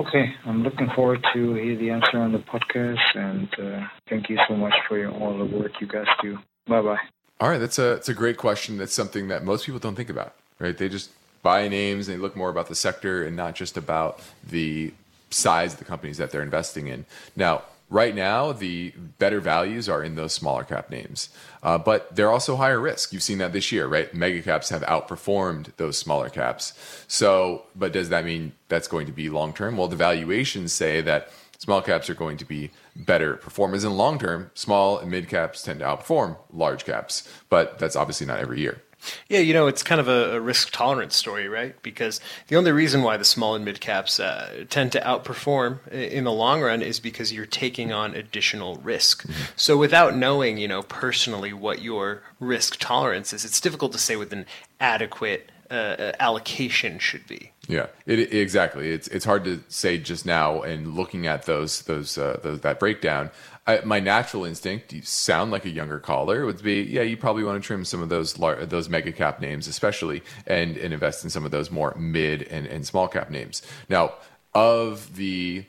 Okay, 0.00 0.34
I'm 0.44 0.62
looking 0.62 0.88
forward 0.94 1.24
to 1.34 1.54
hear 1.54 1.76
the 1.76 1.90
answer 1.90 2.18
on 2.18 2.32
the 2.32 2.38
podcast, 2.38 2.98
and 3.14 3.48
uh, 3.58 3.86
thank 4.08 4.28
you 4.28 4.38
so 4.48 4.56
much 4.56 4.74
for 4.88 4.98
your, 4.98 5.12
all 5.12 5.38
the 5.38 5.44
work 5.44 5.80
you 5.80 5.86
guys 5.86 6.06
do. 6.20 6.38
Bye 6.66 6.82
bye. 6.82 6.98
All 7.40 7.48
right, 7.48 7.58
that's 7.58 7.78
a 7.78 7.92
it's 7.92 8.08
a 8.08 8.14
great 8.14 8.36
question. 8.36 8.78
That's 8.78 8.94
something 8.94 9.28
that 9.28 9.44
most 9.44 9.66
people 9.66 9.78
don't 9.78 9.94
think 9.94 10.10
about, 10.10 10.34
right? 10.58 10.76
They 10.76 10.88
just 10.88 11.10
buy 11.42 11.68
names 11.68 12.08
and 12.08 12.18
they 12.18 12.20
look 12.20 12.34
more 12.34 12.48
about 12.48 12.68
the 12.68 12.74
sector 12.74 13.24
and 13.24 13.36
not 13.36 13.54
just 13.54 13.76
about 13.76 14.20
the 14.48 14.92
size 15.30 15.74
of 15.74 15.78
the 15.78 15.84
companies 15.84 16.16
that 16.16 16.30
they're 16.30 16.42
investing 16.42 16.88
in. 16.88 17.04
Now, 17.36 17.62
right 17.94 18.16
now 18.16 18.50
the 18.50 18.90
better 19.18 19.40
values 19.40 19.88
are 19.88 20.02
in 20.02 20.16
those 20.16 20.32
smaller 20.32 20.64
cap 20.64 20.90
names. 20.90 21.28
Uh, 21.62 21.78
but 21.78 22.14
they're 22.14 22.30
also 22.30 22.56
higher 22.56 22.80
risk. 22.80 23.12
You've 23.12 23.22
seen 23.22 23.38
that 23.38 23.52
this 23.52 23.70
year 23.70 23.86
right? 23.86 24.12
Mega 24.12 24.42
caps 24.42 24.68
have 24.70 24.82
outperformed 24.82 25.74
those 25.76 25.96
smaller 25.96 26.28
caps. 26.28 26.72
So 27.06 27.62
but 27.76 27.92
does 27.92 28.08
that 28.08 28.24
mean 28.24 28.52
that's 28.68 28.88
going 28.88 29.06
to 29.06 29.12
be 29.12 29.30
long 29.30 29.52
term 29.54 29.76
well 29.76 29.86
the 29.88 29.96
valuations 29.96 30.72
say 30.72 31.00
that 31.02 31.30
small 31.58 31.80
caps 31.80 32.10
are 32.10 32.14
going 32.14 32.36
to 32.36 32.44
be 32.44 32.70
better 32.96 33.36
performers 33.36 33.84
in 33.84 33.96
long 33.96 34.18
term 34.18 34.50
small 34.54 34.98
and 34.98 35.10
mid 35.10 35.28
caps 35.28 35.62
tend 35.62 35.78
to 35.78 35.86
outperform 35.86 36.36
large 36.52 36.84
caps 36.84 37.28
but 37.48 37.78
that's 37.78 37.96
obviously 37.96 38.26
not 38.26 38.40
every 38.40 38.60
year 38.60 38.82
yeah, 39.28 39.40
you 39.40 39.54
know, 39.54 39.66
it's 39.66 39.82
kind 39.82 40.00
of 40.00 40.08
a, 40.08 40.36
a, 40.36 40.40
risk 40.40 40.70
tolerance 40.72 41.14
story, 41.14 41.48
right? 41.48 41.80
Because 41.82 42.20
the 42.48 42.56
only 42.56 42.72
reason 42.72 43.02
why 43.02 43.16
the 43.16 43.24
small 43.24 43.54
and 43.54 43.64
mid 43.64 43.80
caps 43.80 44.20
uh, 44.20 44.64
tend 44.68 44.92
to 44.92 45.00
outperform 45.00 45.86
in 45.90 46.24
the 46.24 46.32
long 46.32 46.62
run 46.62 46.82
is 46.82 47.00
because 47.00 47.32
you're 47.32 47.46
taking 47.46 47.92
on 47.92 48.14
additional 48.14 48.76
risk. 48.76 49.26
Mm-hmm. 49.26 49.42
So 49.56 49.76
without 49.76 50.16
knowing, 50.16 50.58
you 50.58 50.68
know, 50.68 50.82
personally 50.82 51.52
what 51.52 51.82
your 51.82 52.22
risk 52.40 52.78
tolerance 52.78 53.32
is, 53.32 53.44
it's 53.44 53.60
difficult 53.60 53.92
to 53.92 53.98
say 53.98 54.16
with 54.16 54.32
an 54.32 54.46
adequate 54.80 55.50
uh, 55.70 55.74
uh 55.74 56.12
allocation 56.20 56.98
should 56.98 57.26
be. 57.26 57.50
Yeah, 57.68 57.86
it, 58.06 58.18
it, 58.18 58.34
exactly. 58.34 58.90
It's 58.90 59.08
it's 59.08 59.24
hard 59.24 59.44
to 59.44 59.62
say 59.68 59.98
just 59.98 60.26
now 60.26 60.62
and 60.62 60.94
looking 60.94 61.26
at 61.26 61.46
those 61.46 61.82
those, 61.82 62.18
uh, 62.18 62.38
those 62.42 62.60
that 62.60 62.78
breakdown. 62.78 63.30
I, 63.66 63.80
my 63.84 63.98
natural 63.98 64.44
instinct, 64.44 64.92
you 64.92 65.02
sound 65.02 65.50
like 65.50 65.64
a 65.64 65.70
younger 65.70 65.98
caller, 65.98 66.44
would 66.44 66.62
be, 66.62 66.82
yeah, 66.82 67.02
you 67.02 67.16
probably 67.16 67.44
want 67.44 67.62
to 67.62 67.66
trim 67.66 67.84
some 67.84 68.02
of 68.02 68.10
those 68.10 68.38
lar- 68.38 68.66
those 68.66 68.88
mega 68.88 69.12
cap 69.12 69.40
names, 69.40 69.66
especially, 69.66 70.22
and 70.46 70.76
and 70.76 70.92
invest 70.92 71.24
in 71.24 71.30
some 71.30 71.44
of 71.44 71.50
those 71.50 71.70
more 71.70 71.94
mid 71.98 72.42
and, 72.42 72.66
and 72.66 72.86
small 72.86 73.08
cap 73.08 73.30
names. 73.30 73.62
Now, 73.88 74.14
of 74.52 75.16
the 75.16 75.64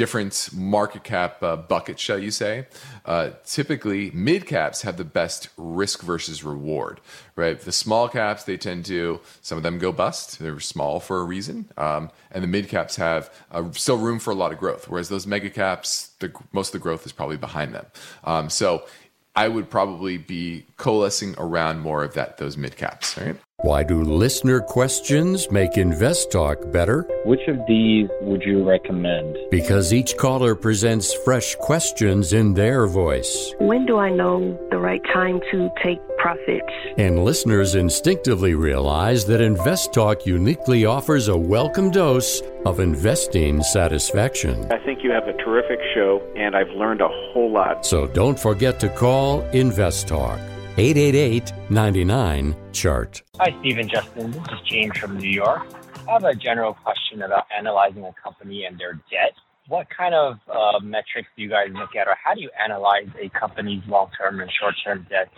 different 0.00 0.48
market 0.54 1.04
cap 1.04 1.42
uh, 1.42 1.56
buckets, 1.56 2.00
shall 2.00 2.18
you 2.18 2.30
say. 2.30 2.66
Uh, 3.04 3.28
typically, 3.44 4.10
mid 4.12 4.46
caps 4.46 4.80
have 4.80 4.96
the 4.96 5.04
best 5.04 5.50
risk 5.58 6.00
versus 6.00 6.42
reward, 6.42 7.02
right? 7.36 7.60
The 7.60 7.70
small 7.70 8.08
caps, 8.08 8.44
they 8.44 8.56
tend 8.56 8.86
to, 8.86 9.20
some 9.42 9.58
of 9.58 9.62
them 9.62 9.76
go 9.76 9.92
bust. 9.92 10.38
They're 10.38 10.58
small 10.58 11.00
for 11.00 11.20
a 11.20 11.24
reason. 11.24 11.68
Um, 11.76 12.10
and 12.30 12.42
the 12.42 12.48
mid 12.48 12.70
caps 12.70 12.96
have 12.96 13.30
uh, 13.52 13.70
still 13.72 13.98
room 13.98 14.18
for 14.18 14.30
a 14.30 14.34
lot 14.34 14.52
of 14.52 14.58
growth, 14.58 14.88
whereas 14.88 15.10
those 15.10 15.26
mega 15.26 15.50
caps, 15.50 16.12
the, 16.20 16.32
most 16.50 16.68
of 16.68 16.72
the 16.72 16.78
growth 16.78 17.04
is 17.04 17.12
probably 17.12 17.36
behind 17.36 17.74
them. 17.74 17.84
Um, 18.24 18.48
so 18.48 18.86
I 19.36 19.48
would 19.48 19.68
probably 19.68 20.16
be 20.16 20.64
coalescing 20.80 21.34
around 21.38 21.78
more 21.78 22.02
of 22.02 22.14
that, 22.14 22.38
those 22.38 22.56
mid 22.56 22.76
caps, 22.76 23.16
right? 23.18 23.36
Why 23.62 23.82
do 23.82 24.02
listener 24.02 24.60
questions 24.60 25.50
make 25.50 25.76
Invest 25.76 26.32
Talk 26.32 26.72
better? 26.72 27.06
Which 27.26 27.46
of 27.46 27.58
these 27.68 28.08
would 28.22 28.42
you 28.42 28.66
recommend? 28.66 29.36
Because 29.50 29.92
each 29.92 30.16
caller 30.16 30.54
presents 30.54 31.12
fresh 31.12 31.56
questions 31.56 32.32
in 32.32 32.54
their 32.54 32.86
voice. 32.86 33.54
When 33.58 33.84
do 33.84 33.98
I 33.98 34.08
know 34.08 34.58
the 34.70 34.78
right 34.78 35.02
time 35.12 35.40
to 35.50 35.68
take 35.84 36.00
profits? 36.16 36.72
And 36.96 37.22
listeners 37.22 37.74
instinctively 37.74 38.54
realize 38.54 39.26
that 39.26 39.42
Invest 39.42 39.92
Talk 39.92 40.24
uniquely 40.24 40.86
offers 40.86 41.28
a 41.28 41.36
welcome 41.36 41.90
dose 41.90 42.40
of 42.64 42.80
investing 42.80 43.62
satisfaction. 43.62 44.72
I 44.72 44.78
think 44.78 45.04
you 45.04 45.10
have 45.10 45.28
a 45.28 45.34
terrific 45.34 45.80
show, 45.92 46.22
and 46.34 46.56
I've 46.56 46.70
learned 46.70 47.02
a 47.02 47.08
whole 47.08 47.52
lot. 47.52 47.84
So 47.84 48.06
don't 48.06 48.38
forget 48.38 48.80
to 48.80 48.88
call 48.88 49.42
Invest 49.50 50.08
Talk. 50.08 50.40
888 50.78 51.52
99 51.68 52.56
Chart. 52.72 53.22
Hi, 53.40 53.54
Steve 53.60 53.78
and 53.78 53.90
Justin. 53.90 54.30
This 54.30 54.42
is 54.52 54.60
James 54.70 54.96
from 54.96 55.18
New 55.18 55.28
York. 55.28 55.66
I 56.08 56.12
have 56.12 56.24
a 56.24 56.34
general 56.34 56.74
question 56.74 57.22
about 57.22 57.46
analyzing 57.56 58.04
a 58.04 58.14
company 58.22 58.64
and 58.64 58.78
their 58.78 58.94
debt. 59.10 59.34
What 59.66 59.88
kind 59.90 60.14
of 60.14 60.38
uh, 60.48 60.78
metrics 60.80 61.28
do 61.36 61.42
you 61.42 61.48
guys 61.48 61.68
look 61.74 61.96
at, 61.98 62.06
or 62.06 62.16
how 62.22 62.34
do 62.34 62.40
you 62.40 62.50
analyze 62.62 63.08
a 63.20 63.28
company's 63.30 63.82
long 63.88 64.10
term 64.16 64.40
and 64.40 64.50
short 64.60 64.74
term 64.84 65.06
debts? 65.10 65.34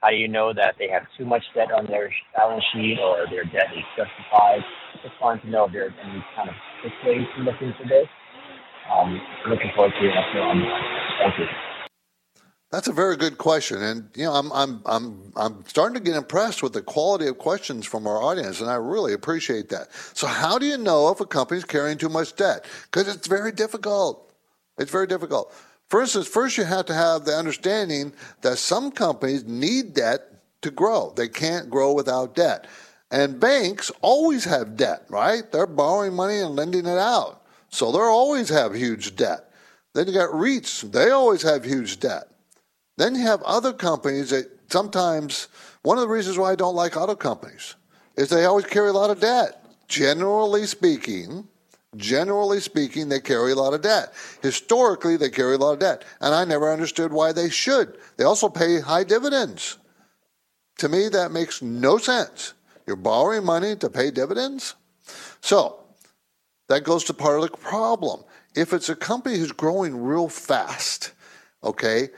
How 0.00 0.10
do 0.10 0.16
you 0.16 0.28
know 0.28 0.54
that 0.54 0.76
they 0.78 0.88
have 0.88 1.02
too 1.18 1.26
much 1.26 1.42
debt 1.54 1.72
on 1.72 1.86
their 1.86 2.12
balance 2.36 2.64
sheet 2.72 2.98
or 3.02 3.26
their 3.30 3.44
debt 3.44 3.74
is 3.74 3.84
justified? 3.96 4.62
Just 5.02 5.14
wanted 5.20 5.42
to 5.42 5.50
know 5.50 5.64
if 5.66 5.72
there's 5.72 5.92
any 6.02 6.24
kind 6.36 6.48
of 6.48 6.54
quick 6.80 6.94
ways 7.04 7.26
to 7.36 7.42
look 7.42 7.60
into 7.60 7.82
this. 7.82 8.06
Um, 8.94 9.20
looking 9.50 9.70
forward 9.74 9.92
to 9.98 10.04
your 10.04 10.12
answer 10.12 10.40
on 10.40 10.60
that. 10.62 10.82
Thank 11.18 11.38
you. 11.38 11.77
That's 12.70 12.88
a 12.88 12.92
very 12.92 13.16
good 13.16 13.38
question, 13.38 13.82
and 13.82 14.10
you 14.14 14.24
know, 14.24 14.34
I'm 14.34 14.52
I'm 14.52 14.82
I'm 14.84 15.32
I'm 15.36 15.64
starting 15.66 15.94
to 15.94 16.00
get 16.00 16.16
impressed 16.16 16.62
with 16.62 16.74
the 16.74 16.82
quality 16.82 17.26
of 17.26 17.38
questions 17.38 17.86
from 17.86 18.06
our 18.06 18.22
audience, 18.22 18.60
and 18.60 18.68
I 18.68 18.74
really 18.74 19.14
appreciate 19.14 19.70
that. 19.70 19.88
So, 20.12 20.26
how 20.26 20.58
do 20.58 20.66
you 20.66 20.76
know 20.76 21.08
if 21.08 21.20
a 21.20 21.24
company's 21.24 21.64
carrying 21.64 21.96
too 21.96 22.10
much 22.10 22.36
debt? 22.36 22.66
Because 22.82 23.08
it's 23.08 23.26
very 23.26 23.52
difficult. 23.52 24.34
It's 24.76 24.90
very 24.90 25.06
difficult. 25.06 25.54
For 25.88 26.02
instance, 26.02 26.28
first 26.28 26.58
you 26.58 26.64
have 26.64 26.84
to 26.86 26.94
have 26.94 27.24
the 27.24 27.32
understanding 27.32 28.12
that 28.42 28.58
some 28.58 28.90
companies 28.90 29.44
need 29.44 29.94
debt 29.94 30.42
to 30.60 30.70
grow. 30.70 31.14
They 31.16 31.28
can't 31.28 31.70
grow 31.70 31.94
without 31.94 32.34
debt. 32.34 32.66
And 33.10 33.40
banks 33.40 33.90
always 34.02 34.44
have 34.44 34.76
debt, 34.76 35.06
right? 35.08 35.50
They're 35.50 35.66
borrowing 35.66 36.14
money 36.14 36.40
and 36.40 36.54
lending 36.54 36.84
it 36.84 36.98
out. 36.98 37.42
So 37.70 37.90
they'll 37.90 38.02
always 38.02 38.50
have 38.50 38.74
huge 38.74 39.16
debt. 39.16 39.50
Then 39.94 40.06
you 40.06 40.12
got 40.12 40.30
REITs, 40.30 40.92
they 40.92 41.10
always 41.10 41.40
have 41.42 41.64
huge 41.64 42.00
debt. 42.00 42.28
Then 42.98 43.14
you 43.14 43.22
have 43.22 43.42
other 43.44 43.72
companies 43.72 44.30
that 44.30 44.50
sometimes, 44.70 45.46
one 45.82 45.98
of 45.98 46.02
the 46.02 46.08
reasons 46.08 46.36
why 46.36 46.50
I 46.50 46.56
don't 46.56 46.74
like 46.74 46.96
auto 46.96 47.14
companies 47.14 47.76
is 48.16 48.28
they 48.28 48.44
always 48.44 48.66
carry 48.66 48.88
a 48.88 48.92
lot 48.92 49.10
of 49.10 49.20
debt. 49.20 49.64
Generally 49.86 50.66
speaking, 50.66 51.46
generally 51.96 52.58
speaking, 52.58 53.08
they 53.08 53.20
carry 53.20 53.52
a 53.52 53.54
lot 53.54 53.72
of 53.72 53.82
debt. 53.82 54.12
Historically, 54.42 55.16
they 55.16 55.30
carry 55.30 55.54
a 55.54 55.58
lot 55.58 55.74
of 55.74 55.78
debt. 55.78 56.04
And 56.20 56.34
I 56.34 56.44
never 56.44 56.72
understood 56.72 57.12
why 57.12 57.30
they 57.30 57.48
should. 57.50 57.96
They 58.16 58.24
also 58.24 58.48
pay 58.48 58.80
high 58.80 59.04
dividends. 59.04 59.78
To 60.78 60.88
me, 60.88 61.08
that 61.08 61.30
makes 61.30 61.62
no 61.62 61.98
sense. 61.98 62.54
You're 62.84 62.96
borrowing 62.96 63.44
money 63.44 63.76
to 63.76 63.88
pay 63.88 64.10
dividends? 64.10 64.74
So, 65.40 65.84
that 66.68 66.82
goes 66.82 67.04
to 67.04 67.14
part 67.14 67.38
of 67.38 67.48
the 67.48 67.56
problem. 67.56 68.24
If 68.56 68.72
it's 68.72 68.88
a 68.88 68.96
company 68.96 69.38
who's 69.38 69.52
growing 69.52 70.02
real 70.02 70.28
fast, 70.28 71.12
okay, 71.62 72.08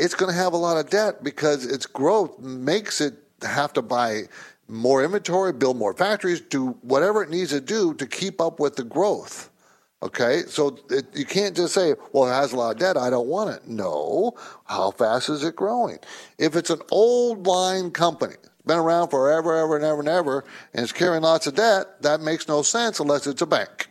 it's 0.00 0.14
going 0.14 0.32
to 0.32 0.36
have 0.36 0.54
a 0.54 0.56
lot 0.56 0.78
of 0.78 0.88
debt 0.88 1.22
because 1.22 1.66
its 1.66 1.84
growth 1.84 2.38
makes 2.38 3.00
it 3.00 3.14
have 3.42 3.72
to 3.74 3.82
buy 3.82 4.22
more 4.66 5.04
inventory, 5.04 5.52
build 5.52 5.76
more 5.76 5.92
factories, 5.92 6.40
do 6.40 6.70
whatever 6.82 7.22
it 7.22 7.28
needs 7.28 7.50
to 7.50 7.60
do 7.60 7.92
to 7.94 8.06
keep 8.06 8.40
up 8.40 8.58
with 8.60 8.76
the 8.76 8.84
growth. 8.84 9.50
Okay, 10.02 10.44
so 10.46 10.78
it, 10.88 11.04
you 11.14 11.26
can't 11.26 11.54
just 11.54 11.74
say, 11.74 11.94
well, 12.12 12.26
it 12.26 12.32
has 12.32 12.54
a 12.54 12.56
lot 12.56 12.70
of 12.70 12.78
debt, 12.78 12.96
I 12.96 13.10
don't 13.10 13.26
want 13.26 13.50
it. 13.50 13.68
No, 13.68 14.32
how 14.64 14.92
fast 14.92 15.28
is 15.28 15.44
it 15.44 15.54
growing? 15.54 15.98
If 16.38 16.56
it's 16.56 16.70
an 16.70 16.80
old 16.90 17.46
line 17.46 17.90
company, 17.90 18.32
it's 18.32 18.62
been 18.64 18.78
around 18.78 19.10
forever, 19.10 19.58
ever, 19.58 19.76
and 19.76 19.84
ever, 19.84 20.00
and 20.00 20.08
ever, 20.08 20.44
and 20.72 20.84
it's 20.84 20.92
carrying 20.92 21.22
lots 21.22 21.46
of 21.46 21.56
debt, 21.56 22.00
that 22.00 22.22
makes 22.22 22.48
no 22.48 22.62
sense 22.62 22.98
unless 22.98 23.26
it's 23.26 23.42
a 23.42 23.46
bank. 23.46 23.89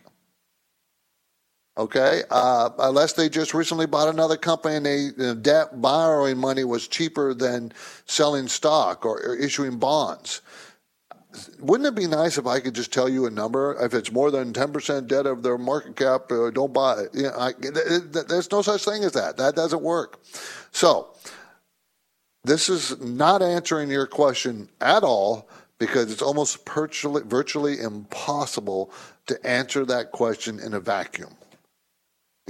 Okay, 1.79 2.23
uh, 2.29 2.69
unless 2.77 3.13
they 3.13 3.29
just 3.29 3.53
recently 3.53 3.85
bought 3.85 4.09
another 4.09 4.35
company 4.35 4.75
and 4.75 4.85
they 4.85 5.09
the 5.15 5.33
debt 5.33 5.81
borrowing 5.81 6.37
money 6.37 6.65
was 6.65 6.87
cheaper 6.87 7.33
than 7.33 7.71
selling 8.05 8.49
stock 8.49 9.05
or, 9.05 9.17
or 9.19 9.35
issuing 9.35 9.79
bonds 9.79 10.41
wouldn't 11.59 11.87
it 11.87 11.95
be 11.95 12.07
nice 12.07 12.37
if 12.37 12.47
I 12.47 12.59
could 12.59 12.73
just 12.73 12.91
tell 12.91 13.07
you 13.07 13.25
a 13.25 13.29
number? 13.29 13.77
If 13.79 13.93
it's 13.93 14.11
more 14.11 14.31
than 14.31 14.51
10% 14.51 15.07
debt 15.07 15.25
of 15.25 15.43
their 15.43 15.57
market 15.57 15.95
cap, 15.95 16.31
uh, 16.31 16.49
don't 16.49 16.73
buy 16.73 17.01
it. 17.01 17.09
You 17.13 17.23
know, 17.23 17.35
I, 17.37 17.53
there's 17.59 18.51
no 18.51 18.61
such 18.61 18.83
thing 18.83 19.03
as 19.03 19.13
that. 19.13 19.37
That 19.37 19.55
doesn't 19.55 19.81
work. 19.81 20.19
So, 20.71 21.13
this 22.43 22.69
is 22.69 22.99
not 22.99 23.41
answering 23.41 23.89
your 23.89 24.07
question 24.07 24.69
at 24.81 25.03
all 25.03 25.47
because 25.77 26.11
it's 26.11 26.21
almost 26.21 26.67
virtually, 26.67 27.21
virtually 27.23 27.79
impossible 27.79 28.91
to 29.27 29.45
answer 29.45 29.85
that 29.85 30.11
question 30.11 30.59
in 30.59 30.73
a 30.73 30.79
vacuum. 30.79 31.35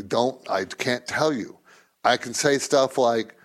Don't, 0.04 0.50
I 0.50 0.66
can't 0.66 1.06
tell 1.08 1.34
you. 1.34 1.58
I 2.04 2.18
can 2.18 2.34
say 2.34 2.58
stuff 2.58 2.98
like 2.98 3.36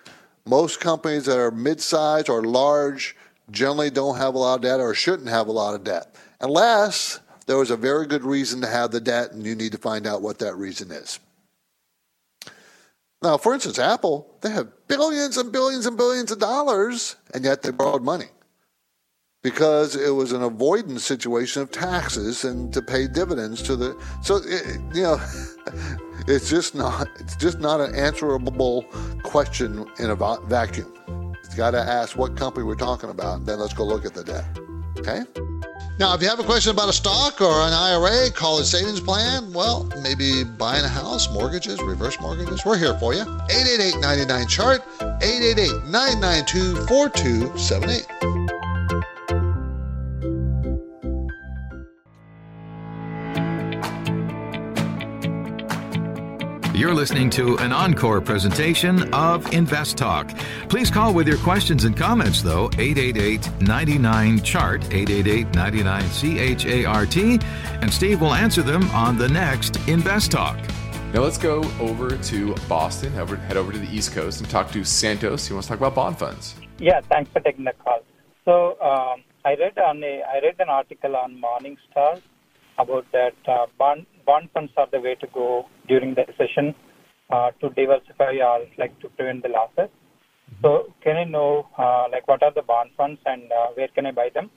most 0.47 0.81
companies 0.81 1.25
that 1.27 1.39
are 1.39 1.51
mid 1.51 1.81
sized 1.81 2.29
or 2.29 2.43
large 2.43 3.17
generally 3.51 3.91
don't 3.91 4.17
have 4.17 4.35
a 4.35 4.39
lot 4.39 4.57
of 4.57 4.61
debt 4.63 4.81
or 4.81 4.95
shouldn't 4.95 5.29
have 5.29 5.49
a 5.49 5.53
lot 5.53 5.75
of 5.75 5.85
debt, 5.85 6.15
unless 6.41 7.21
there 7.47 7.59
was 7.59 7.71
a 7.71 7.77
very 7.77 8.07
good 8.07 8.25
reason 8.25 8.61
to 8.61 8.67
have 8.67 8.91
the 8.91 9.01
debt 9.01 9.33
and 9.33 9.45
you 9.45 9.55
need 9.55 9.73
to 9.73 9.79
find 9.79 10.07
out 10.07 10.23
what 10.23 10.39
that 10.39 10.57
reason 10.57 10.91
is. 10.91 11.21
Now, 13.23 13.39
for 13.39 13.55
instance, 13.55 13.79
Apple, 13.79 14.37
they 14.43 14.51
have 14.51 14.69
billions 14.87 15.37
and 15.39 15.51
billions 15.51 15.87
and 15.87 15.97
billions 15.97 16.31
of 16.31 16.39
dollars, 16.39 17.17
and 17.33 17.45
yet 17.45 17.63
they 17.63 17.71
borrowed 17.71 18.03
money 18.03 18.29
because 19.45 19.95
it 19.95 20.11
was 20.11 20.33
an 20.33 20.43
avoidance 20.43 21.05
situation 21.05 21.63
of 21.63 21.71
taxes 21.71 22.45
and 22.45 22.73
to 22.73 22.83
pay 22.83 23.07
dividends 23.07 23.63
to 23.63 23.77
the. 23.77 23.97
So, 24.23 24.37
it, 24.43 24.81
you 24.93 25.03
know, 25.03 25.21
it's 26.27 26.51
just 26.51 26.75
not 26.75 27.09
it's 27.21 27.37
just 27.37 27.61
not 27.61 27.81
an 27.81 27.95
answerable 27.95 28.83
question 29.23 29.87
in 30.01 30.11
a 30.11 30.17
vacuum. 30.17 30.93
You 31.07 31.57
got 31.57 31.73
to 31.73 31.81
ask 31.81 32.17
what 32.17 32.37
company 32.37 32.65
we're 32.65 32.75
talking 32.75 33.11
about. 33.11 33.47
Then 33.47 33.61
let's 33.61 33.75
go 33.75 33.85
look 33.85 34.05
at 34.05 34.15
the 34.15 34.25
debt. 34.25 34.45
Okay? 34.99 35.23
Now, 36.01 36.15
if 36.15 36.23
you 36.23 36.29
have 36.29 36.41
a 36.41 36.45
question 36.45 36.73
about 36.73 36.89
a 36.89 36.93
stock 36.93 37.41
or 37.41 37.53
an 37.53 37.73
IRA, 37.73 38.31
college 38.33 38.67
savings 38.67 38.99
plan, 38.99 39.53
well, 39.53 39.89
maybe 40.03 40.43
buying 40.43 40.85
a 40.85 40.89
house, 40.89 41.33
mortgages, 41.33 41.81
reverse 41.83 42.19
mortgages, 42.21 42.65
we're 42.65 42.79
here 42.79 42.99
for 42.99 43.15
you. 43.15 43.21
888 43.21 44.01
99 44.01 44.49
chart, 44.49 44.83
888 45.01 45.85
992 45.85 46.87
4278. 46.87 48.44
You're 56.85 56.93
listening 56.93 57.31
to 57.31 57.57
an 57.61 57.73
encore 57.73 58.21
presentation 58.21 59.11
of 59.15 59.55
Invest 59.55 59.97
Talk. 59.97 60.37
Please 60.69 60.91
call 60.91 61.15
with 61.15 61.27
your 61.27 61.39
questions 61.39 61.85
and 61.85 61.97
comments, 61.97 62.43
though, 62.43 62.67
888 62.77 63.63
99 63.63 64.43
Chart, 64.43 64.85
888 64.93 65.55
99 65.55 66.83
CHART, 66.83 67.17
and 67.17 67.91
Steve 67.91 68.21
will 68.21 68.35
answer 68.35 68.61
them 68.61 68.83
on 68.91 69.17
the 69.17 69.27
next 69.31 69.79
Invest 69.89 70.33
Talk. 70.33 70.59
Now 71.15 71.23
let's 71.23 71.39
go 71.39 71.63
over 71.81 72.19
to 72.19 72.55
Boston, 72.69 73.15
head 73.15 73.57
over 73.57 73.73
to 73.73 73.79
the 73.79 73.91
East 73.91 74.13
Coast, 74.13 74.43
and 74.43 74.51
talk 74.51 74.71
to 74.73 74.85
Santos. 74.85 75.47
He 75.47 75.55
wants 75.55 75.69
to 75.69 75.73
talk 75.73 75.79
about 75.79 75.95
bond 75.95 76.19
funds. 76.19 76.55
Yeah, 76.77 77.01
thanks 77.09 77.31
for 77.33 77.41
taking 77.41 77.65
the 77.65 77.73
call. 77.83 78.01
So 78.45 78.79
um, 78.83 79.25
I 79.47 79.55
read 79.55 79.79
on 79.79 80.05
a, 80.05 80.23
I 80.31 80.41
read 80.43 80.57
an 80.59 80.69
article 80.69 81.17
on 81.17 81.41
Morningstar 81.41 82.21
about 82.77 83.11
that 83.13 83.37
uh, 83.49 83.69
bond 83.79 84.05
bond 84.27 84.49
funds 84.53 84.73
are 84.77 84.89
the 84.91 85.01
way 85.01 85.15
to 85.17 85.27
go 85.29 85.67
during 85.89 86.15
the 86.15 86.25
recession 86.27 86.75
uh, 87.31 87.51
to 87.61 87.71
diversify 87.71 88.37
or 88.43 88.67
like 88.79 88.99
to 89.01 89.09
prevent 89.11 89.43
the 89.43 89.49
losses. 89.49 89.91
So 90.63 90.93
can 91.03 91.17
I 91.17 91.25
know 91.25 91.67
uh, 91.79 92.07
like 92.11 92.29
what 92.29 92.43
are 92.43 92.53
the 92.53 92.63
bond 92.63 92.91
funds 92.97 93.21
and 93.27 93.51
uh, 93.51 93.69
where 93.75 93.89
can 93.89 94.07
I 94.07 94.13
buy 94.13 94.31
them? 94.33 94.51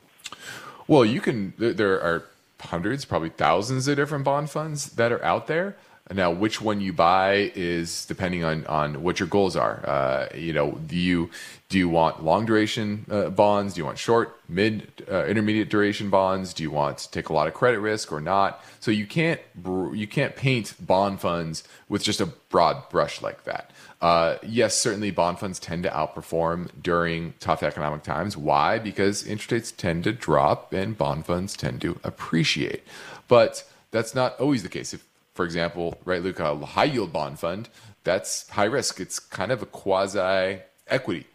Well, 0.88 1.06
you 1.06 1.22
can. 1.22 1.54
There 1.58 2.02
are 2.02 2.24
hundreds, 2.60 3.06
probably 3.06 3.30
thousands 3.30 3.88
of 3.88 3.98
different 3.98 4.24
bond 4.24 4.50
funds 4.50 4.92
that 4.92 5.12
are 5.12 5.24
out 5.24 5.48
there. 5.48 5.76
Now, 6.10 6.32
which 6.32 6.62
one 6.62 6.80
you 6.80 6.94
buy 6.94 7.52
is 7.56 8.06
depending 8.06 8.44
on 8.46 8.66
on 8.68 9.04
what 9.04 9.20
your 9.20 9.28
goals 9.28 9.58
are. 9.58 9.84
Uh, 9.86 10.28
you 10.34 10.54
know, 10.54 10.72
do 10.88 10.96
you 10.96 11.30
do 11.70 11.78
you 11.78 11.90
want 11.90 12.24
long 12.24 12.46
duration 12.46 13.06
uh, 13.12 13.30
bonds? 13.30 13.74
Do 13.74 13.82
you 13.82 13.86
want 13.86 13.98
short, 13.98 14.40
mid, 14.48 15.04
uh, 15.12 15.26
intermediate 15.26 15.70
duration 15.70 16.10
bonds? 16.10 16.54
Do 16.54 16.64
you 16.64 16.72
want 16.72 17.00
to 17.00 17.12
take 17.12 17.28
a 17.30 17.34
lot 17.34 17.48
of 17.48 17.54
credit 17.54 17.80
risk 17.80 18.12
or 18.12 18.22
not? 18.22 18.64
So 18.80 18.90
you 18.90 19.06
can't 19.06 19.42
you 19.66 20.08
can't 20.08 20.36
paint 20.36 20.76
bond 20.80 21.20
funds 21.20 21.64
with 21.90 22.04
just 22.04 22.22
a 22.22 22.26
broad 22.26 22.88
brush 22.90 23.22
like 23.22 23.44
that. 23.44 23.72
Uh, 24.02 24.38
yes, 24.44 24.78
certainly 24.78 25.12
bond 25.12 25.40
funds 25.40 25.60
tend 25.60 25.84
to 25.84 25.90
outperform 25.90 26.70
during 26.82 27.34
tough 27.40 27.64
economic 27.64 28.04
times. 28.04 28.38
Why? 28.38 28.80
Because 28.80 29.26
interest 29.26 29.52
rates 29.52 29.72
tend 29.72 30.04
to 30.06 30.14
drop 30.14 30.72
and 30.72 30.98
bond 30.98 31.26
funds 31.26 31.58
tend 31.58 31.82
to 31.82 32.00
appreciate. 32.04 32.84
But 33.28 33.68
that's 33.92 34.16
not 34.16 34.40
always 34.40 34.64
the 34.64 34.70
case. 34.70 34.94
If 34.94 35.06
for 35.34 35.46
example, 35.46 35.98
right, 36.06 36.22
Luke, 36.22 36.40
a 36.40 36.56
high 36.66 36.86
yield 36.86 37.14
bond 37.14 37.40
fund, 37.40 37.70
that's 38.04 38.50
high 38.50 38.66
risk. 38.66 39.00
It's 39.00 39.20
kind 39.20 39.52
of 39.52 39.62
a 39.62 39.68
quasi 39.68 40.62
equity, 40.88 41.28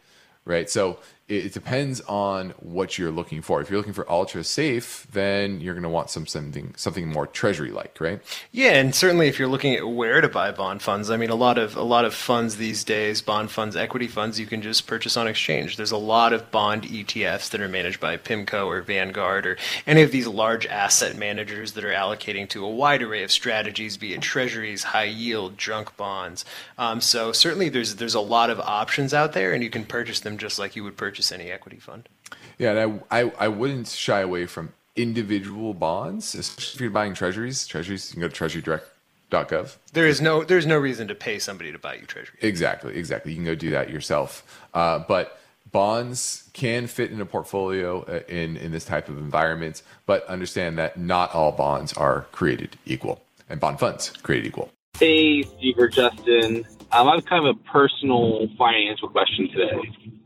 right? 0.45 0.68
So 0.68 0.99
it, 1.29 1.53
depends 1.53 2.01
on 2.03 2.51
what 2.61 2.99
you're 2.99 3.11
looking 3.11 3.43
for. 3.43 3.61
If 3.61 3.70
you're 3.70 3.79
looking 3.79 3.93
for 3.93 4.11
ultra 4.11 4.45
safe, 4.45 5.07
then 5.12 5.61
you're 5.61 5.75
going 5.75 5.83
to 5.83 5.89
want 5.89 6.11
some 6.11 6.27
something 6.27 6.75
something 6.77 7.09
more 7.09 7.27
treasury 7.27 7.70
like, 7.70 8.01
right? 8.01 8.20
Yeah, 8.51 8.73
and 8.73 8.95
certainly 8.95 9.29
if 9.29 9.39
you're 9.39 9.49
looking 9.49 9.75
at 9.75 9.89
where 9.89 10.20
to 10.20 10.29
buy 10.29 10.51
bond 10.51 10.83
funds, 10.83 11.11
I 11.11 11.16
mean 11.16 11.31
a 11.31 11.35
lot 11.35 11.59
of 11.59 11.77
a 11.77 11.83
lot 11.83 12.05
of 12.05 12.14
funds 12.14 12.57
these 12.57 12.85
days, 12.85 13.23
bond 13.23 13.51
funds, 13.51 13.77
equity 13.77 14.09
funds, 14.09 14.39
you 14.39 14.47
can 14.47 14.62
just 14.62 14.87
purchase 14.87 15.16
on 15.16 15.29
exchange. 15.29 15.77
There's 15.77 15.93
a 15.93 15.97
lot 15.97 16.33
of 16.33 16.51
bond 16.51 16.83
ETFs 16.83 17.51
that 17.51 17.61
are 17.61 17.68
managed 17.68 18.01
by 18.01 18.16
PIMCO 18.16 18.66
or 18.66 18.83
Vanguard 18.83 19.47
or 19.47 19.57
any 19.87 20.03
of 20.03 20.11
these 20.11 20.27
large 20.27 20.66
asset 20.66 21.16
managers 21.16 21.73
that 21.73 21.85
are 21.85 21.93
allocating 21.93 22.49
to 22.51 22.64
a 22.64 22.70
wide 22.70 23.03
array 23.03 23.23
of 23.23 23.31
strategies, 23.31 23.97
be 23.97 24.12
it 24.12 24.20
treasuries, 24.20 24.83
high 24.83 25.05
yield, 25.05 25.57
junk 25.57 25.97
bonds. 25.97 26.45
Um, 26.79 27.01
so 27.01 27.33
certainly 27.33 27.68
there's 27.68 27.97
there's 27.97 28.14
a 28.14 28.20
lot 28.20 28.51
of 28.51 28.61
options 28.61 29.14
out 29.14 29.33
there, 29.33 29.53
and 29.53 29.62
you 29.62 29.70
can 29.70 29.85
purchase 29.85 30.20
them 30.20 30.37
just 30.37 30.59
like 30.59 30.77
you 30.77 30.85
would 30.85 30.97
purchase 30.97 31.12
purchase 31.13 31.31
any 31.31 31.51
equity 31.51 31.79
fund. 31.79 32.09
Yeah, 32.57 32.73
and 32.73 33.03
I, 33.11 33.21
I, 33.21 33.33
I 33.41 33.49
wouldn't 33.49 33.89
shy 33.89 34.21
away 34.21 34.47
from 34.47 34.73
individual 34.97 35.75
bonds, 35.75 36.35
especially 36.35 36.77
if 36.77 36.81
you're 36.81 36.91
buying 36.91 37.13
treasuries. 37.13 37.67
Treasuries, 37.67 38.09
you 38.09 38.15
can 38.15 38.23
go 38.23 38.29
to 38.29 38.45
treasurydirect.gov. 38.45 39.77
There 39.93 40.07
is 40.07 40.23
no 40.23 40.43
there's 40.43 40.65
no 40.65 40.79
reason 40.79 41.09
to 41.09 41.15
pay 41.15 41.39
somebody 41.39 41.71
to 41.71 41.79
buy 41.79 41.97
you 41.97 42.07
treasury. 42.07 42.39
Exactly, 42.41 42.97
exactly. 42.97 43.33
You 43.33 43.37
can 43.37 43.45
go 43.45 43.55
do 43.55 43.69
that 43.73 43.91
yourself. 43.91 44.63
Uh, 44.73 45.01
but 45.01 45.39
bonds 45.71 46.49
can 46.55 46.87
fit 46.87 47.11
in 47.11 47.21
a 47.21 47.27
portfolio 47.27 48.05
uh, 48.05 48.21
in 48.27 48.57
in 48.57 48.73
this 48.73 48.87
type 48.87 49.11
of 49.11 49.19
environment, 49.19 49.83
but 50.07 50.25
understand 50.29 50.79
that 50.79 50.99
not 50.99 51.35
all 51.35 51.53
bonds 51.53 51.93
are 51.93 52.23
created 52.33 52.79
equal, 52.87 53.23
and 53.51 53.61
bond 53.61 53.79
funds 53.79 54.09
created 54.23 54.47
equal. 54.47 54.71
Hey, 54.99 55.43
Steve 55.43 55.75
or 55.77 55.89
Justin. 55.89 56.65
Um, 56.91 57.09
I 57.09 57.15
have 57.17 57.27
kind 57.27 57.47
of 57.47 57.57
a 57.57 57.59
personal 57.71 58.47
financial 58.57 59.09
question 59.11 59.51
today. 59.51 60.22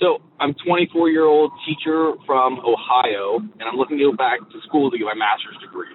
So 0.00 0.20
I'm 0.40 0.52
24 0.66 1.08
year 1.08 1.24
old 1.24 1.52
teacher 1.64 2.12
from 2.26 2.60
Ohio, 2.60 3.40
and 3.40 3.64
I'm 3.64 3.76
looking 3.76 3.96
to 3.98 4.12
go 4.12 4.16
back 4.16 4.40
to 4.40 4.58
school 4.68 4.90
to 4.90 4.98
get 4.98 5.04
my 5.04 5.16
master's 5.16 5.56
degree. 5.64 5.88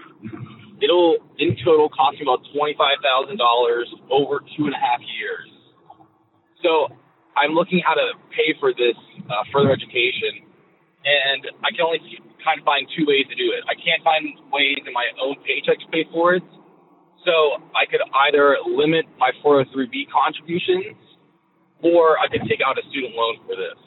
It'll 0.82 1.22
in 1.38 1.54
total 1.62 1.89
cost 1.89 2.18
me 2.18 2.26
about 2.26 2.41
twenty 2.49 2.74
five 2.74 2.97
thousand 3.06 3.38
dollars 3.38 3.86
over 4.10 4.41
two 4.58 4.66
and 4.66 4.74
a 4.74 4.82
half 4.82 4.97
years. 5.06 5.45
So 6.66 6.89
I'm 7.38 7.54
looking 7.54 7.86
how 7.86 7.93
to 7.93 8.18
pay 8.34 8.58
for 8.58 8.74
this 8.74 8.97
uh, 9.30 9.45
further 9.54 9.70
education, 9.70 10.49
and 11.06 11.54
I 11.62 11.70
can 11.70 11.86
only 11.86 12.02
kind 12.41 12.58
of 12.58 12.66
find 12.66 12.89
two 12.97 13.06
ways 13.06 13.30
to 13.30 13.38
do 13.38 13.54
it. 13.54 13.62
I 13.70 13.78
can't 13.78 14.02
find 14.02 14.34
ways 14.49 14.82
in 14.82 14.93
my 14.93 15.06
own 15.22 15.38
paycheck 15.45 15.78
to 15.86 15.88
pay 15.93 16.10
for 16.10 16.34
it. 16.34 16.43
So 17.22 17.62
I 17.78 17.86
could 17.86 18.02
either 18.26 18.58
limit 18.66 19.06
my 19.22 19.30
403b 19.45 20.10
contributions, 20.10 20.97
or 21.86 22.18
I 22.18 22.26
could 22.26 22.41
take 22.49 22.66
out 22.66 22.82
a 22.82 22.84
student 22.89 23.14
loan 23.14 23.38
for 23.45 23.54
this. 23.54 23.78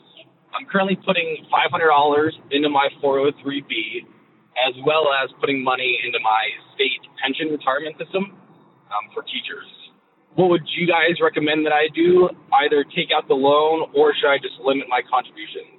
I'm 0.54 0.66
currently 0.66 0.96
putting 0.96 1.44
$500 1.50 2.30
into 2.52 2.68
my 2.68 2.88
403b, 3.02 4.06
as 4.68 4.74
well 4.86 5.10
as 5.22 5.30
putting 5.40 5.64
money 5.64 5.98
into 6.06 6.18
my 6.22 6.42
state 6.74 7.02
pension 7.20 7.48
retirement 7.48 7.98
system 7.98 8.38
um, 8.94 9.10
for 9.12 9.22
teachers. 9.22 9.66
What 10.34 10.50
would 10.50 10.62
you 10.76 10.86
guys 10.86 11.18
recommend 11.20 11.66
that 11.66 11.72
I 11.72 11.88
do? 11.94 12.28
Either 12.62 12.84
take 12.84 13.10
out 13.14 13.26
the 13.28 13.34
loan, 13.34 13.90
or 13.94 14.14
should 14.14 14.30
I 14.30 14.38
just 14.38 14.54
limit 14.62 14.86
my 14.88 15.00
contributions? 15.10 15.78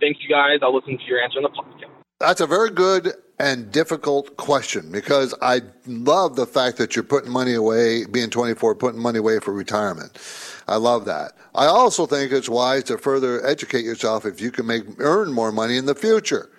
Thanks, 0.00 0.18
you 0.22 0.28
guys. 0.28 0.58
I'll 0.62 0.74
listen 0.74 0.98
to 0.98 1.04
your 1.04 1.22
answer 1.22 1.38
on 1.38 1.44
the 1.44 1.54
podcast. 1.54 1.90
That's 2.18 2.40
a 2.40 2.46
very 2.46 2.70
good 2.70 3.14
and 3.42 3.72
difficult 3.72 4.36
question 4.36 4.92
because 4.92 5.34
I 5.42 5.62
love 5.84 6.36
the 6.36 6.46
fact 6.46 6.78
that 6.78 6.94
you're 6.94 7.02
putting 7.02 7.32
money 7.32 7.54
away, 7.54 8.04
being 8.06 8.30
24, 8.30 8.76
putting 8.76 9.00
money 9.00 9.18
away 9.18 9.40
for 9.40 9.52
retirement. 9.52 10.16
I 10.68 10.76
love 10.76 11.06
that. 11.06 11.32
I 11.52 11.66
also 11.66 12.06
think 12.06 12.30
it's 12.30 12.48
wise 12.48 12.84
to 12.84 12.98
further 12.98 13.44
educate 13.44 13.84
yourself 13.84 14.24
if 14.26 14.40
you 14.40 14.52
can 14.52 14.66
make 14.66 14.84
earn 14.98 15.32
more 15.32 15.50
money 15.50 15.76
in 15.76 15.86
the 15.86 15.94
future. 15.96 16.50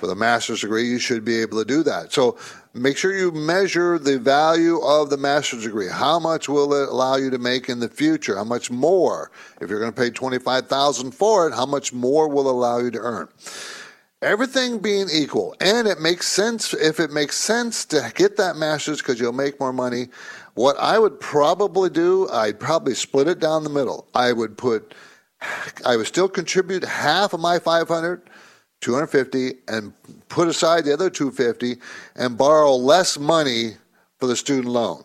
With 0.00 0.10
a 0.10 0.16
master's 0.16 0.62
degree, 0.62 0.88
you 0.88 0.98
should 0.98 1.24
be 1.24 1.40
able 1.42 1.60
to 1.60 1.64
do 1.64 1.84
that. 1.84 2.12
So 2.12 2.36
make 2.74 2.96
sure 2.96 3.14
you 3.14 3.30
measure 3.30 3.98
the 3.98 4.18
value 4.18 4.80
of 4.80 5.10
the 5.10 5.18
master's 5.18 5.62
degree. 5.62 5.88
How 5.88 6.18
much 6.18 6.48
will 6.48 6.74
it 6.74 6.88
allow 6.88 7.16
you 7.16 7.30
to 7.30 7.38
make 7.38 7.68
in 7.68 7.78
the 7.78 7.88
future? 7.88 8.36
How 8.36 8.44
much 8.44 8.68
more? 8.68 9.30
If 9.60 9.70
you're 9.70 9.78
going 9.78 9.92
to 9.92 10.00
pay 10.00 10.10
25000 10.10 11.12
for 11.12 11.46
it, 11.46 11.54
how 11.54 11.66
much 11.66 11.92
more 11.92 12.26
will 12.26 12.48
it 12.48 12.52
allow 12.52 12.78
you 12.78 12.90
to 12.90 12.98
earn? 12.98 13.28
Everything 14.22 14.78
being 14.78 15.08
equal, 15.12 15.56
and 15.60 15.88
it 15.88 16.00
makes 16.00 16.28
sense 16.28 16.72
if 16.74 17.00
it 17.00 17.10
makes 17.10 17.36
sense 17.36 17.84
to 17.86 18.12
get 18.14 18.36
that 18.36 18.54
master's 18.54 18.98
because 18.98 19.18
you'll 19.18 19.32
make 19.32 19.58
more 19.58 19.72
money. 19.72 20.06
What 20.54 20.76
I 20.78 20.96
would 21.00 21.18
probably 21.18 21.90
do, 21.90 22.28
I'd 22.30 22.60
probably 22.60 22.94
split 22.94 23.26
it 23.26 23.40
down 23.40 23.64
the 23.64 23.70
middle. 23.70 24.06
I 24.14 24.32
would 24.32 24.56
put, 24.56 24.94
I 25.84 25.96
would 25.96 26.06
still 26.06 26.28
contribute 26.28 26.84
half 26.84 27.32
of 27.32 27.40
my 27.40 27.58
500, 27.58 28.22
250, 28.80 29.58
and 29.66 29.92
put 30.28 30.46
aside 30.46 30.84
the 30.84 30.92
other 30.92 31.10
250 31.10 31.80
and 32.14 32.38
borrow 32.38 32.76
less 32.76 33.18
money 33.18 33.72
for 34.20 34.28
the 34.28 34.36
student 34.36 34.68
loan. 34.68 35.02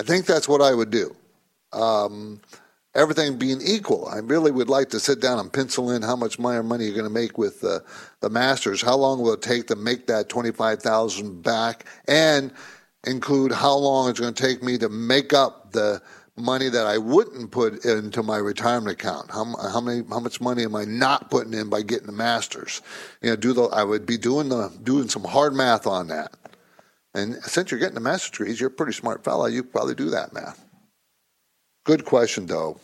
I 0.00 0.02
think 0.02 0.26
that's 0.26 0.48
what 0.48 0.60
I 0.60 0.74
would 0.74 0.90
do. 0.90 1.14
Um, 1.72 2.40
everything 2.94 3.38
being 3.38 3.60
equal, 3.62 4.08
I 4.08 4.18
really 4.18 4.50
would 4.50 4.68
like 4.68 4.90
to 4.90 5.00
sit 5.00 5.20
down 5.20 5.38
and 5.38 5.52
pencil 5.52 5.90
in 5.90 6.02
how 6.02 6.16
much 6.16 6.38
money 6.38 6.62
money 6.62 6.84
you're 6.84 6.94
going 6.94 7.04
to 7.04 7.10
make 7.10 7.38
with 7.38 7.64
uh, 7.64 7.80
the 8.20 8.30
masters. 8.30 8.82
How 8.82 8.96
long 8.96 9.20
will 9.20 9.32
it 9.32 9.42
take 9.42 9.66
to 9.68 9.76
make 9.76 10.06
that 10.06 10.28
twenty-five 10.28 10.82
thousand 10.82 11.42
back, 11.42 11.86
and 12.06 12.52
include 13.06 13.52
how 13.52 13.74
long 13.74 14.08
it's 14.08 14.20
going 14.20 14.32
to 14.34 14.42
take 14.42 14.62
me 14.62 14.78
to 14.78 14.88
make 14.88 15.32
up 15.32 15.72
the 15.72 16.00
money 16.36 16.68
that 16.68 16.86
I 16.86 16.96
wouldn't 16.96 17.50
put 17.50 17.84
into 17.84 18.22
my 18.22 18.38
retirement 18.38 18.92
account. 18.92 19.30
How, 19.30 19.54
how 19.70 19.80
many 19.80 20.02
how 20.08 20.20
much 20.20 20.40
money 20.40 20.64
am 20.64 20.74
I 20.74 20.84
not 20.84 21.30
putting 21.30 21.52
in 21.52 21.68
by 21.68 21.82
getting 21.82 22.06
the 22.06 22.12
masters? 22.12 22.80
You 23.20 23.30
know, 23.30 23.36
do 23.36 23.52
the 23.52 23.64
I 23.64 23.84
would 23.84 24.06
be 24.06 24.16
doing 24.16 24.48
the 24.48 24.72
doing 24.82 25.08
some 25.08 25.24
hard 25.24 25.54
math 25.54 25.86
on 25.86 26.08
that. 26.08 26.32
And 27.14 27.34
since 27.42 27.70
you're 27.70 27.80
getting 27.80 27.94
the 27.94 28.00
master's 28.00 28.30
degrees, 28.30 28.60
you're 28.60 28.70
a 28.70 28.72
pretty 28.72 28.94
smart 28.94 29.22
fella. 29.22 29.50
You 29.50 29.62
probably 29.62 29.94
do 29.94 30.08
that 30.10 30.32
math. 30.32 30.64
Good 31.84 32.04
question, 32.04 32.46
though. 32.46 32.78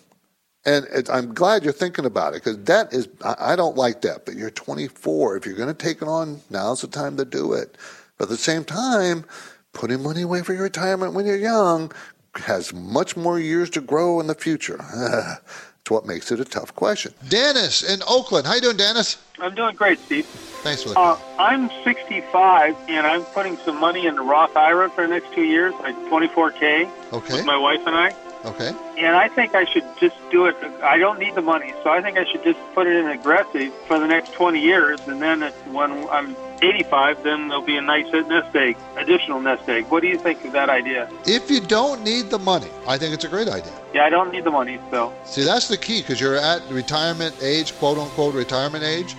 And 0.64 0.86
it, 0.92 1.08
I'm 1.08 1.32
glad 1.32 1.62
you're 1.64 1.72
thinking 1.72 2.04
about 2.04 2.34
it 2.34 2.42
because 2.42 2.56
debt 2.58 2.92
is, 2.92 3.08
I, 3.24 3.52
I 3.52 3.56
don't 3.56 3.76
like 3.76 4.00
debt, 4.00 4.24
but 4.24 4.34
you're 4.34 4.50
24. 4.50 5.36
If 5.36 5.46
you're 5.46 5.54
going 5.54 5.68
to 5.68 5.74
take 5.74 6.02
it 6.02 6.08
on, 6.08 6.40
now's 6.50 6.80
the 6.82 6.88
time 6.88 7.16
to 7.16 7.24
do 7.24 7.52
it. 7.52 7.78
But 8.18 8.24
at 8.24 8.28
the 8.30 8.36
same 8.36 8.64
time, 8.64 9.24
putting 9.72 10.02
money 10.02 10.22
away 10.22 10.42
for 10.42 10.52
your 10.52 10.64
retirement 10.64 11.14
when 11.14 11.26
you're 11.26 11.36
young 11.36 11.92
has 12.36 12.72
much 12.74 13.16
more 13.16 13.38
years 13.38 13.70
to 13.70 13.80
grow 13.80 14.20
in 14.20 14.26
the 14.26 14.34
future. 14.34 14.78
It's 15.80 15.90
what 15.92 16.04
makes 16.04 16.30
it 16.30 16.38
a 16.38 16.44
tough 16.44 16.74
question. 16.74 17.14
Dennis 17.30 17.82
in 17.82 18.00
Oakland. 18.06 18.46
How 18.46 18.56
you 18.56 18.60
doing, 18.60 18.76
Dennis? 18.76 19.16
I'm 19.38 19.54
doing 19.54 19.74
great, 19.74 19.98
Steve. 20.00 20.26
Thanks 20.26 20.82
for 20.82 20.90
the 20.90 20.98
Uh, 20.98 21.18
I'm 21.38 21.70
65, 21.82 22.76
and 22.88 23.06
I'm 23.06 23.24
putting 23.24 23.56
some 23.64 23.80
money 23.80 24.06
in 24.06 24.14
the 24.16 24.20
Roth 24.20 24.54
IRA 24.54 24.90
for 24.90 25.06
the 25.06 25.14
next 25.14 25.32
two 25.32 25.44
years, 25.44 25.72
like 25.80 25.94
24K, 26.10 26.90
Okay. 27.14 27.32
with 27.36 27.46
my 27.46 27.56
wife 27.56 27.80
and 27.86 27.96
I. 27.96 28.14
Okay. 28.44 28.72
And 28.98 29.16
I 29.16 29.28
think 29.28 29.54
I 29.54 29.64
should 29.64 29.84
just 29.98 30.16
do 30.30 30.46
it. 30.46 30.56
I 30.82 30.98
don't 30.98 31.18
need 31.18 31.34
the 31.34 31.42
money, 31.42 31.72
so 31.82 31.90
I 31.90 32.00
think 32.00 32.18
I 32.18 32.24
should 32.24 32.44
just 32.44 32.58
put 32.74 32.86
it 32.86 32.96
in 32.96 33.06
aggressive 33.06 33.72
for 33.86 33.98
the 33.98 34.06
next 34.06 34.32
20 34.32 34.60
years, 34.60 35.00
and 35.06 35.20
then 35.20 35.42
it, 35.42 35.54
when 35.72 36.08
I'm 36.08 36.36
85, 36.62 37.22
then 37.22 37.48
there'll 37.48 37.62
be 37.62 37.76
a 37.76 37.82
nice 37.82 38.06
nest 38.12 38.54
egg, 38.54 38.76
additional 38.96 39.40
nest 39.40 39.68
egg. 39.68 39.86
What 39.88 40.02
do 40.02 40.08
you 40.08 40.18
think 40.18 40.44
of 40.44 40.52
that 40.52 40.68
idea? 40.68 41.08
If 41.26 41.50
you 41.50 41.60
don't 41.60 42.02
need 42.02 42.30
the 42.30 42.38
money, 42.38 42.70
I 42.86 42.98
think 42.98 43.14
it's 43.14 43.24
a 43.24 43.28
great 43.28 43.48
idea. 43.48 43.72
Yeah, 43.94 44.04
I 44.04 44.10
don't 44.10 44.32
need 44.32 44.44
the 44.44 44.50
money, 44.50 44.78
so. 44.90 45.12
See, 45.24 45.44
that's 45.44 45.68
the 45.68 45.76
key 45.76 46.00
because 46.00 46.20
you're 46.20 46.36
at 46.36 46.62
retirement 46.70 47.36
age, 47.42 47.76
quote 47.78 47.98
unquote 47.98 48.34
retirement 48.34 48.84
age. 48.84 49.16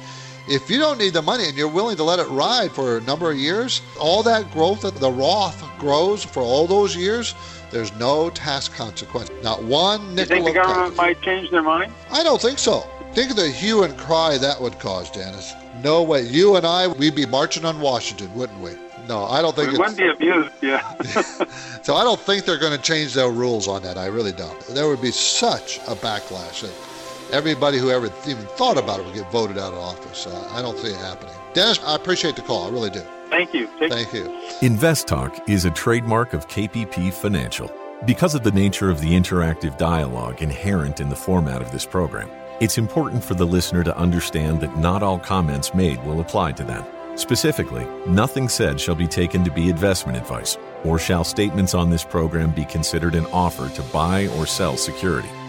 If 0.50 0.68
you 0.68 0.80
don't 0.80 0.98
need 0.98 1.14
the 1.14 1.22
money 1.22 1.48
and 1.48 1.56
you're 1.56 1.68
willing 1.68 1.96
to 1.98 2.04
let 2.04 2.18
it 2.18 2.28
ride 2.30 2.72
for 2.72 2.98
a 2.98 3.02
number 3.02 3.30
of 3.30 3.38
years, 3.38 3.84
all 4.00 4.24
that 4.24 4.50
growth 4.50 4.82
that 4.82 4.96
the 4.96 5.12
Roth 5.12 5.64
grows 5.78 6.24
for 6.24 6.42
all 6.42 6.66
those 6.66 6.96
years, 6.96 7.36
there's 7.70 7.94
no 7.98 8.32
tax 8.32 8.68
consequence. 8.68 9.30
Not 9.44 9.62
one 9.62 10.16
nickel. 10.16 10.38
You 10.38 10.44
think 10.44 10.56
the 10.56 10.60
government 10.60 10.96
might 10.96 11.22
change 11.22 11.52
their 11.52 11.62
mind? 11.62 11.94
I 12.10 12.24
don't 12.24 12.42
think 12.42 12.58
so. 12.58 12.80
Think 13.14 13.30
of 13.30 13.36
the 13.36 13.48
hue 13.48 13.84
and 13.84 13.96
cry 13.96 14.40
that 14.40 14.60
would 14.60 14.80
cause, 14.80 15.12
Dennis. 15.12 15.54
No 15.84 16.02
way. 16.02 16.24
You 16.24 16.56
and 16.56 16.66
I, 16.66 16.88
we'd 16.88 17.14
be 17.14 17.28
marching 17.28 17.64
on 17.64 17.80
Washington, 17.80 18.34
wouldn't 18.34 18.60
we? 18.60 18.72
No, 19.08 19.26
I 19.26 19.44
don't 19.44 19.56
think 19.56 19.70
it's, 19.70 19.78
wouldn't 19.78 19.98
be 19.98 20.08
abused, 20.08 20.50
yeah. 20.64 20.96
so 21.84 21.94
I 21.94 22.04
don't 22.04 22.20
think 22.20 22.46
they're 22.46 22.58
going 22.58 22.76
to 22.76 22.82
change 22.82 23.14
their 23.14 23.30
rules 23.30 23.68
on 23.68 23.84
that. 23.84 24.00
I 24.00 24.08
really 24.08 24.32
don't. 24.32 24.60
There 24.68 24.88
would 24.88 25.02
be 25.02 25.12
such 25.12 25.78
a 25.88 25.96
backlash 25.96 26.62
that 26.62 26.74
everybody 27.32 27.78
who 27.78 27.90
ever 27.90 28.08
even 28.28 28.46
thought 28.46 28.78
about 28.78 29.00
it 29.00 29.06
would 29.06 29.16
get 29.16 29.32
voted 29.32 29.58
out 29.58 29.74
of 29.74 29.80
office. 29.80 30.28
Uh, 30.28 30.50
I 30.52 30.62
don't 30.62 30.78
see 30.78 30.90
it 30.90 30.98
happening. 30.98 31.34
Dennis, 31.54 31.80
I 31.84 31.96
appreciate 31.96 32.36
the 32.36 32.42
call. 32.42 32.68
I 32.68 32.70
really 32.70 32.90
do. 32.90 33.02
Thank 33.30 33.54
you. 33.54 33.68
Take- 33.80 33.92
Thank 33.92 34.14
you. 34.14 34.26
Invest 34.62 35.08
Talk 35.08 35.48
is 35.50 35.66
a 35.66 35.72
trademark 35.72 36.34
of 36.34 36.48
KPP 36.48 37.14
Financial. 37.14 37.72
Because 38.06 38.34
of 38.34 38.44
the 38.44 38.52
nature 38.52 38.90
of 38.90 39.02
the 39.02 39.10
interactive 39.12 39.78
dialogue 39.78 40.42
inherent 40.42 41.00
in 41.00 41.10
the 41.10 41.16
format 41.16 41.62
of 41.62 41.72
this 41.72 41.86
program, 41.86 42.30
it's 42.60 42.78
important 42.78 43.24
for 43.24 43.36
the 43.36 43.46
listener 43.46 43.84
to 43.84 43.98
understand 43.98 44.62
that 44.62 44.78
not 44.78 45.04
all 45.04 45.20
comments 45.20 45.74
made 45.74 46.04
will 46.06 46.22
apply 46.22 46.54
to 46.54 46.64
them. 46.64 46.86
Specifically, 47.16 47.86
nothing 48.08 48.48
said 48.48 48.80
shall 48.80 48.96
be 48.96 49.08
taken 49.08 49.44
to 49.44 49.52
be 49.52 49.70
investment 49.70 50.18
advice, 50.18 50.58
or 50.86 50.98
shall 50.98 51.24
statements 51.26 51.74
on 51.74 51.90
this 51.90 52.04
program 52.04 52.52
be 52.52 52.64
considered 52.66 53.16
an 53.16 53.26
offer 53.28 53.68
to 53.76 53.82
buy 53.92 54.28
or 54.38 54.46
sell 54.46 54.78
security. 54.78 55.30